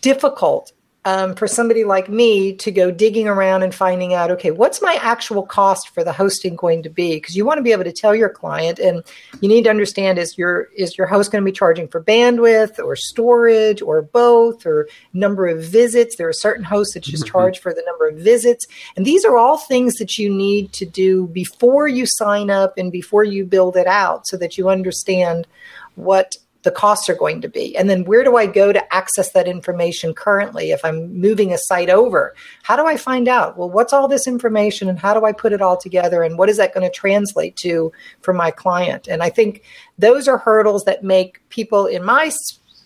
difficult 0.01 0.71
um, 1.05 1.35
for 1.35 1.47
somebody 1.47 1.83
like 1.83 2.07
me 2.07 2.53
to 2.53 2.71
go 2.71 2.89
digging 2.89 3.27
around 3.27 3.63
and 3.63 3.75
finding 3.75 4.13
out, 4.13 4.31
okay, 4.31 4.51
what's 4.51 4.81
my 4.81 4.97
actual 5.01 5.43
cost 5.43 5.89
for 5.89 6.03
the 6.03 6.13
hosting 6.13 6.55
going 6.55 6.81
to 6.83 6.89
be? 6.89 7.15
Because 7.15 7.35
you 7.35 7.45
want 7.45 7.57
to 7.57 7.61
be 7.61 7.73
able 7.73 7.83
to 7.83 7.91
tell 7.91 8.15
your 8.15 8.29
client, 8.29 8.79
and 8.79 9.03
you 9.41 9.49
need 9.49 9.65
to 9.65 9.69
understand 9.69 10.17
is 10.17 10.37
your 10.37 10.69
is 10.77 10.97
your 10.97 11.07
host 11.07 11.31
going 11.31 11.43
to 11.43 11.45
be 11.45 11.55
charging 11.55 11.87
for 11.89 12.01
bandwidth 12.01 12.79
or 12.79 12.95
storage 12.95 13.81
or 13.81 14.01
both 14.01 14.65
or 14.65 14.87
number 15.11 15.45
of 15.45 15.61
visits? 15.63 16.15
There 16.15 16.29
are 16.29 16.33
certain 16.33 16.63
hosts 16.63 16.93
that 16.93 17.03
just 17.03 17.25
mm-hmm. 17.25 17.31
charge 17.31 17.59
for 17.59 17.73
the 17.73 17.84
number 17.85 18.07
of 18.07 18.15
visits, 18.15 18.65
and 18.95 19.05
these 19.05 19.25
are 19.25 19.38
all 19.38 19.57
things 19.57 19.95
that 19.95 20.17
you 20.17 20.34
need 20.34 20.71
to 20.73 20.85
do 20.85 21.27
before 21.27 21.88
you 21.88 22.05
sign 22.05 22.49
up 22.49 22.77
and 22.77 22.91
before 22.91 23.25
you 23.25 23.45
build 23.45 23.75
it 23.75 23.88
out, 23.88 24.25
so 24.25 24.38
that 24.38 24.57
you 24.57 24.69
understand 24.69 25.47
what 25.95 26.38
the 26.64 26.72
costs 26.72 27.10
are 27.10 27.15
going 27.15 27.41
to 27.41 27.49
be. 27.49 27.76
And 27.77 27.90
then 27.90 28.06
where 28.06 28.23
do 28.23 28.38
I 28.38 28.45
go 28.45 28.73
to 28.73 28.94
access 28.94 29.31
that 29.31 29.48
information 29.48 30.14
currently 30.14 30.72
if 30.72 30.84
I'm 30.84 31.14
moving 31.19 31.53
a 31.53 31.57
site 31.57 31.90
over? 31.90 32.34
How 32.64 32.76
do 32.76 32.85
I 32.85 32.98
find 32.98 33.27
out? 33.27 33.57
Well, 33.57 33.69
what's 33.69 33.94
all 33.94 34.07
this 34.07 34.27
information 34.27 34.90
and 34.90 34.98
how 34.98 35.14
do 35.14 35.26
I 35.26 35.34
put 35.34 35.53
it 35.53 35.61
all 35.61 35.77
together 35.77 36.23
and 36.23 36.38
what 36.38 36.49
is 36.49 36.57
that 36.57 36.73
going 36.73 36.90
to 36.90 36.94
translate 36.94 37.56
to 37.57 37.91
for 38.22 38.34
my 38.34 38.49
client? 38.49 39.07
And 39.07 39.22
I 39.22 39.30
think 39.30 39.64
those 39.98 40.27
are 40.27 40.38
hurdles 40.38 40.85
that 40.85 41.03
make 41.03 41.48
people 41.49 41.85
in 41.85 42.03
my 42.03 42.31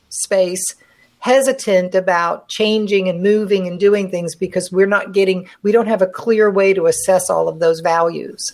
space 0.10 0.76
hesitant 1.20 1.95
about 1.95 2.48
changing 2.48 3.10
and 3.10 3.22
moving 3.22 3.68
and 3.68 3.80
doing 3.80 4.10
things 4.10 4.36
because 4.36 4.72
we're 4.72 4.86
not 4.86 5.14
getting 5.14 5.48
we 5.64 5.72
don't 5.72 5.88
have 5.88 6.02
a 6.02 6.08
clear 6.08 6.49
way 6.49 6.74
to 6.74 6.86
assess 6.86 7.30
all 7.30 7.48
of 7.48 7.60
those 7.60 7.80
values. 7.80 8.54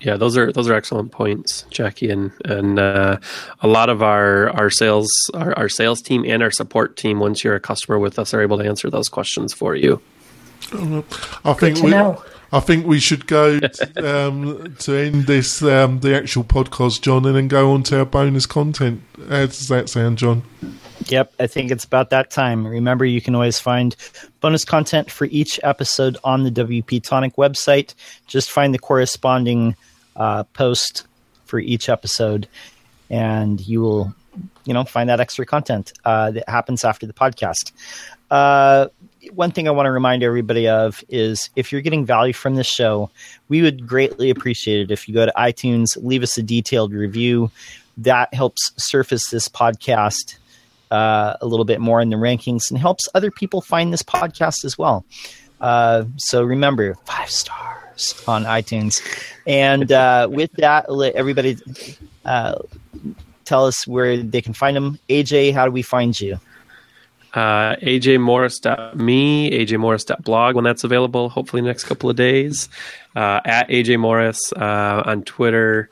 Yeah, 0.00 0.16
those 0.16 0.38
are 0.38 0.50
those 0.50 0.68
are 0.68 0.74
excellent 0.74 1.12
points, 1.12 1.66
Jackie, 1.70 2.10
and 2.10 2.32
and 2.46 2.78
uh, 2.78 3.18
a 3.60 3.68
lot 3.68 3.90
of 3.90 4.02
our 4.02 4.48
our 4.50 4.70
sales 4.70 5.10
our, 5.34 5.56
our 5.58 5.68
sales 5.68 6.00
team 6.00 6.24
and 6.26 6.42
our 6.42 6.50
support 6.50 6.96
team, 6.96 7.20
once 7.20 7.44
you're 7.44 7.54
a 7.54 7.60
customer 7.60 7.98
with 7.98 8.18
us, 8.18 8.32
are 8.32 8.40
able 8.40 8.58
to 8.58 8.64
answer 8.64 8.88
those 8.88 9.08
questions 9.10 9.52
for 9.52 9.76
you. 9.76 10.00
I 10.72 11.54
think 11.54 11.82
we, 11.82 11.92
I 12.52 12.60
think 12.60 12.86
we 12.86 13.00
should 13.00 13.26
go 13.26 13.58
to, 13.60 14.26
um, 14.26 14.76
to 14.80 14.94
end 14.94 15.26
this 15.26 15.62
um, 15.62 16.00
the 16.00 16.14
actual 16.14 16.44
podcast, 16.44 17.00
John, 17.00 17.24
and 17.24 17.34
then 17.34 17.48
go 17.48 17.72
on 17.72 17.82
to 17.84 18.00
our 18.00 18.04
bonus 18.04 18.46
content. 18.46 19.02
How 19.28 19.46
does 19.46 19.68
that 19.68 19.88
sound, 19.88 20.18
John? 20.18 20.42
Yep, 21.08 21.32
I 21.40 21.46
think 21.46 21.70
it's 21.70 21.84
about 21.84 22.10
that 22.10 22.30
time. 22.30 22.66
Remember, 22.66 23.04
you 23.04 23.20
can 23.20 23.34
always 23.34 23.58
find 23.58 23.96
bonus 24.40 24.64
content 24.64 25.10
for 25.10 25.24
each 25.26 25.58
episode 25.62 26.16
on 26.22 26.44
the 26.44 26.50
WP 26.50 27.02
Tonic 27.02 27.36
website. 27.36 27.94
Just 28.26 28.50
find 28.50 28.74
the 28.74 28.78
corresponding 28.78 29.74
uh, 30.14 30.44
post 30.44 31.06
for 31.46 31.58
each 31.58 31.88
episode, 31.88 32.46
and 33.10 33.66
you 33.66 33.80
will, 33.80 34.14
you 34.64 34.74
know, 34.74 34.84
find 34.84 35.08
that 35.08 35.20
extra 35.20 35.46
content 35.46 35.92
uh, 36.04 36.30
that 36.30 36.48
happens 36.48 36.84
after 36.84 37.06
the 37.06 37.12
podcast. 37.14 37.72
Uh, 38.30 38.88
one 39.34 39.50
thing 39.50 39.66
I 39.66 39.70
want 39.70 39.86
to 39.86 39.90
remind 39.90 40.22
everybody 40.22 40.68
of 40.68 41.02
is 41.08 41.50
if 41.56 41.72
you're 41.72 41.80
getting 41.80 42.04
value 42.04 42.32
from 42.32 42.54
this 42.54 42.66
show, 42.66 43.10
we 43.48 43.62
would 43.62 43.86
greatly 43.86 44.30
appreciate 44.30 44.80
it 44.80 44.90
if 44.90 45.08
you 45.08 45.14
go 45.14 45.26
to 45.26 45.32
iTunes, 45.36 45.96
leave 45.96 46.22
us 46.22 46.36
a 46.38 46.42
detailed 46.42 46.92
review. 46.92 47.50
That 47.98 48.32
helps 48.34 48.72
surface 48.76 49.28
this 49.30 49.48
podcast 49.48 50.36
uh, 50.90 51.36
a 51.40 51.46
little 51.46 51.64
bit 51.64 51.80
more 51.80 52.00
in 52.00 52.10
the 52.10 52.16
rankings 52.16 52.70
and 52.70 52.78
helps 52.78 53.08
other 53.14 53.30
people 53.30 53.60
find 53.60 53.92
this 53.92 54.02
podcast 54.02 54.64
as 54.64 54.76
well. 54.76 55.04
Uh, 55.60 56.04
so 56.16 56.42
remember, 56.42 56.94
five 57.04 57.30
stars 57.30 58.14
on 58.26 58.44
iTunes. 58.44 59.00
And 59.46 59.90
uh, 59.90 60.28
with 60.30 60.52
that, 60.54 60.90
let 60.90 61.14
everybody 61.14 61.56
uh, 62.24 62.58
tell 63.44 63.66
us 63.66 63.86
where 63.86 64.16
they 64.16 64.42
can 64.42 64.54
find 64.54 64.76
them. 64.76 64.98
AJ, 65.08 65.54
how 65.54 65.64
do 65.64 65.70
we 65.70 65.82
find 65.82 66.18
you? 66.20 66.38
Uh, 67.34 67.76
ajmorris.me, 67.76 69.50
ajmorris.blog 69.50 70.54
when 70.54 70.64
that's 70.64 70.84
available, 70.84 71.28
hopefully 71.30 71.62
next 71.62 71.84
couple 71.84 72.10
of 72.10 72.16
days. 72.16 72.68
Uh, 73.16 73.40
at 73.44 73.68
ajmorris 73.68 74.38
uh, 74.56 75.02
on 75.06 75.22
Twitter. 75.22 75.88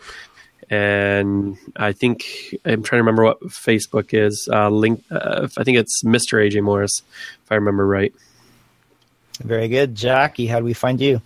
And 0.68 1.58
I 1.76 1.92
think 1.92 2.24
I'm 2.64 2.82
trying 2.82 2.98
to 2.98 3.02
remember 3.02 3.24
what 3.24 3.40
Facebook 3.40 4.14
is. 4.14 4.48
Uh, 4.50 4.70
link, 4.70 5.02
uh, 5.10 5.48
I 5.56 5.64
think 5.64 5.78
it's 5.78 6.02
Mr. 6.04 6.38
AJ 6.38 6.62
Morris, 6.62 7.02
if 7.44 7.50
I 7.50 7.56
remember 7.56 7.86
right. 7.86 8.14
Very 9.42 9.68
good. 9.68 9.94
Jackie, 9.94 10.46
how 10.46 10.58
do 10.58 10.64
we 10.64 10.74
find 10.74 11.00
you? 11.00 11.20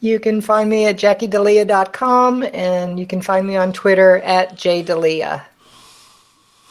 You 0.00 0.20
can 0.20 0.42
find 0.42 0.68
me 0.68 0.84
at 0.84 0.96
jackiedelia.com 0.96 2.42
and 2.52 3.00
you 3.00 3.06
can 3.06 3.22
find 3.22 3.46
me 3.46 3.56
on 3.56 3.72
Twitter 3.72 4.18
at 4.18 4.54
jdelia. 4.54 5.44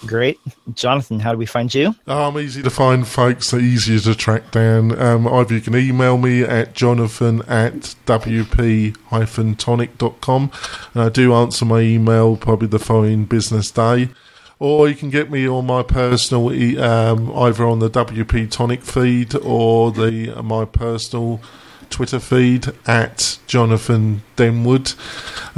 Great. 0.06 0.40
Jonathan, 0.74 1.20
how 1.20 1.32
do 1.32 1.38
we 1.38 1.46
find 1.46 1.74
you? 1.74 1.96
I'm 2.08 2.38
easy 2.38 2.62
to 2.62 2.70
find, 2.70 3.08
folks. 3.08 3.54
Easier 3.54 4.00
to 4.00 4.14
track 4.16 4.52
down. 4.52 5.00
Um, 5.00 5.26
either 5.28 5.56
you 5.56 5.62
can 5.62 5.76
email 5.76 6.18
me 6.18 6.44
at 6.44 6.74
jonathan 6.74 7.42
at 7.44 7.96
wp-tonic.com. 8.06 10.52
And 10.94 11.04
I 11.04 11.10
do 11.10 11.34
answer 11.34 11.66
my 11.66 11.80
email 11.80 12.38
probably 12.38 12.68
the 12.68 12.80
following 12.80 13.26
business 13.26 13.72
day. 13.72 14.10
Or 14.60 14.88
you 14.88 14.94
can 14.96 15.10
get 15.10 15.32
me 15.32 15.48
on 15.48 15.66
my 15.66 15.82
personal, 15.84 16.48
um, 16.82 17.32
either 17.36 17.66
on 17.66 17.80
the 17.80 17.90
WP 17.90 18.52
Tonic 18.52 18.84
feed 18.84 19.36
or 19.36 19.92
the 19.92 20.42
my 20.42 20.66
personal 20.66 21.42
Twitter 21.90 22.20
feed 22.20 22.68
at 22.88 23.40
Jonathan 23.46 24.24
Denwood. 24.38 24.96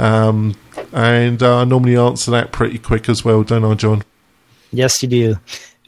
Um, 0.00 0.56
and 0.92 1.42
uh, 1.42 1.58
I 1.58 1.64
normally 1.64 1.96
answer 1.96 2.30
that 2.32 2.52
pretty 2.52 2.78
quick 2.78 3.08
as 3.08 3.24
well, 3.24 3.42
don't 3.42 3.64
I, 3.64 3.74
John? 3.74 4.02
Yes, 4.76 5.02
you 5.02 5.08
do. 5.08 5.36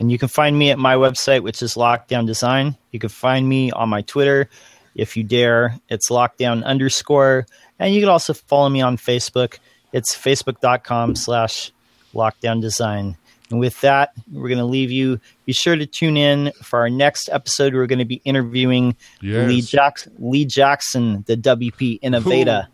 And 0.00 0.10
you 0.10 0.18
can 0.18 0.28
find 0.28 0.58
me 0.58 0.70
at 0.70 0.78
my 0.78 0.94
website, 0.94 1.42
which 1.42 1.62
is 1.62 1.74
Lockedown 1.74 2.26
Design. 2.26 2.76
You 2.92 2.98
can 2.98 3.10
find 3.10 3.48
me 3.48 3.70
on 3.70 3.88
my 3.88 4.02
Twitter, 4.02 4.48
if 4.94 5.16
you 5.16 5.24
dare. 5.24 5.76
It's 5.88 6.08
lockedown 6.08 6.64
underscore. 6.64 7.46
And 7.78 7.94
you 7.94 8.00
can 8.00 8.08
also 8.08 8.32
follow 8.32 8.68
me 8.68 8.80
on 8.80 8.96
Facebook. 8.96 9.58
It's 9.92 10.16
facebook.com 10.16 11.16
slash 11.16 11.72
lockedown 12.14 12.60
design. 12.60 13.16
And 13.50 13.60
with 13.60 13.80
that, 13.80 14.12
we're 14.30 14.48
going 14.48 14.58
to 14.58 14.64
leave 14.64 14.90
you. 14.90 15.20
Be 15.46 15.52
sure 15.52 15.74
to 15.76 15.86
tune 15.86 16.16
in 16.16 16.52
for 16.62 16.80
our 16.80 16.90
next 16.90 17.28
episode. 17.32 17.74
We're 17.74 17.86
going 17.86 17.98
to 17.98 18.04
be 18.04 18.20
interviewing 18.24 18.96
Yes. 19.20 19.48
Lee, 19.48 19.60
Jackson, 19.62 20.12
Lee 20.18 20.44
Jackson, 20.44 21.24
the 21.26 21.36
WP 21.36 21.98
Innovator. 22.02 22.68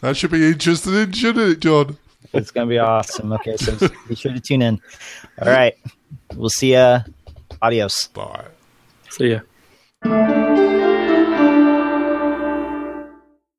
That 0.00 0.16
should 0.16 0.30
be 0.30 0.46
interesting, 0.46 1.12
shouldn't 1.12 1.52
it, 1.52 1.60
John? 1.60 1.98
It's 2.32 2.50
going 2.50 2.66
to 2.66 2.70
be 2.70 2.78
awesome. 2.78 3.32
Okay, 3.32 3.56
so 3.56 3.76
be 4.08 4.14
sure 4.14 4.32
to 4.32 4.40
tune 4.40 4.62
in. 4.62 4.80
All 5.40 5.48
right. 5.48 5.74
We'll 6.34 6.48
see 6.48 6.72
ya. 6.72 7.02
Adios. 7.60 8.08
Bye. 8.08 8.46
See 9.10 9.38
ya. 10.04 10.78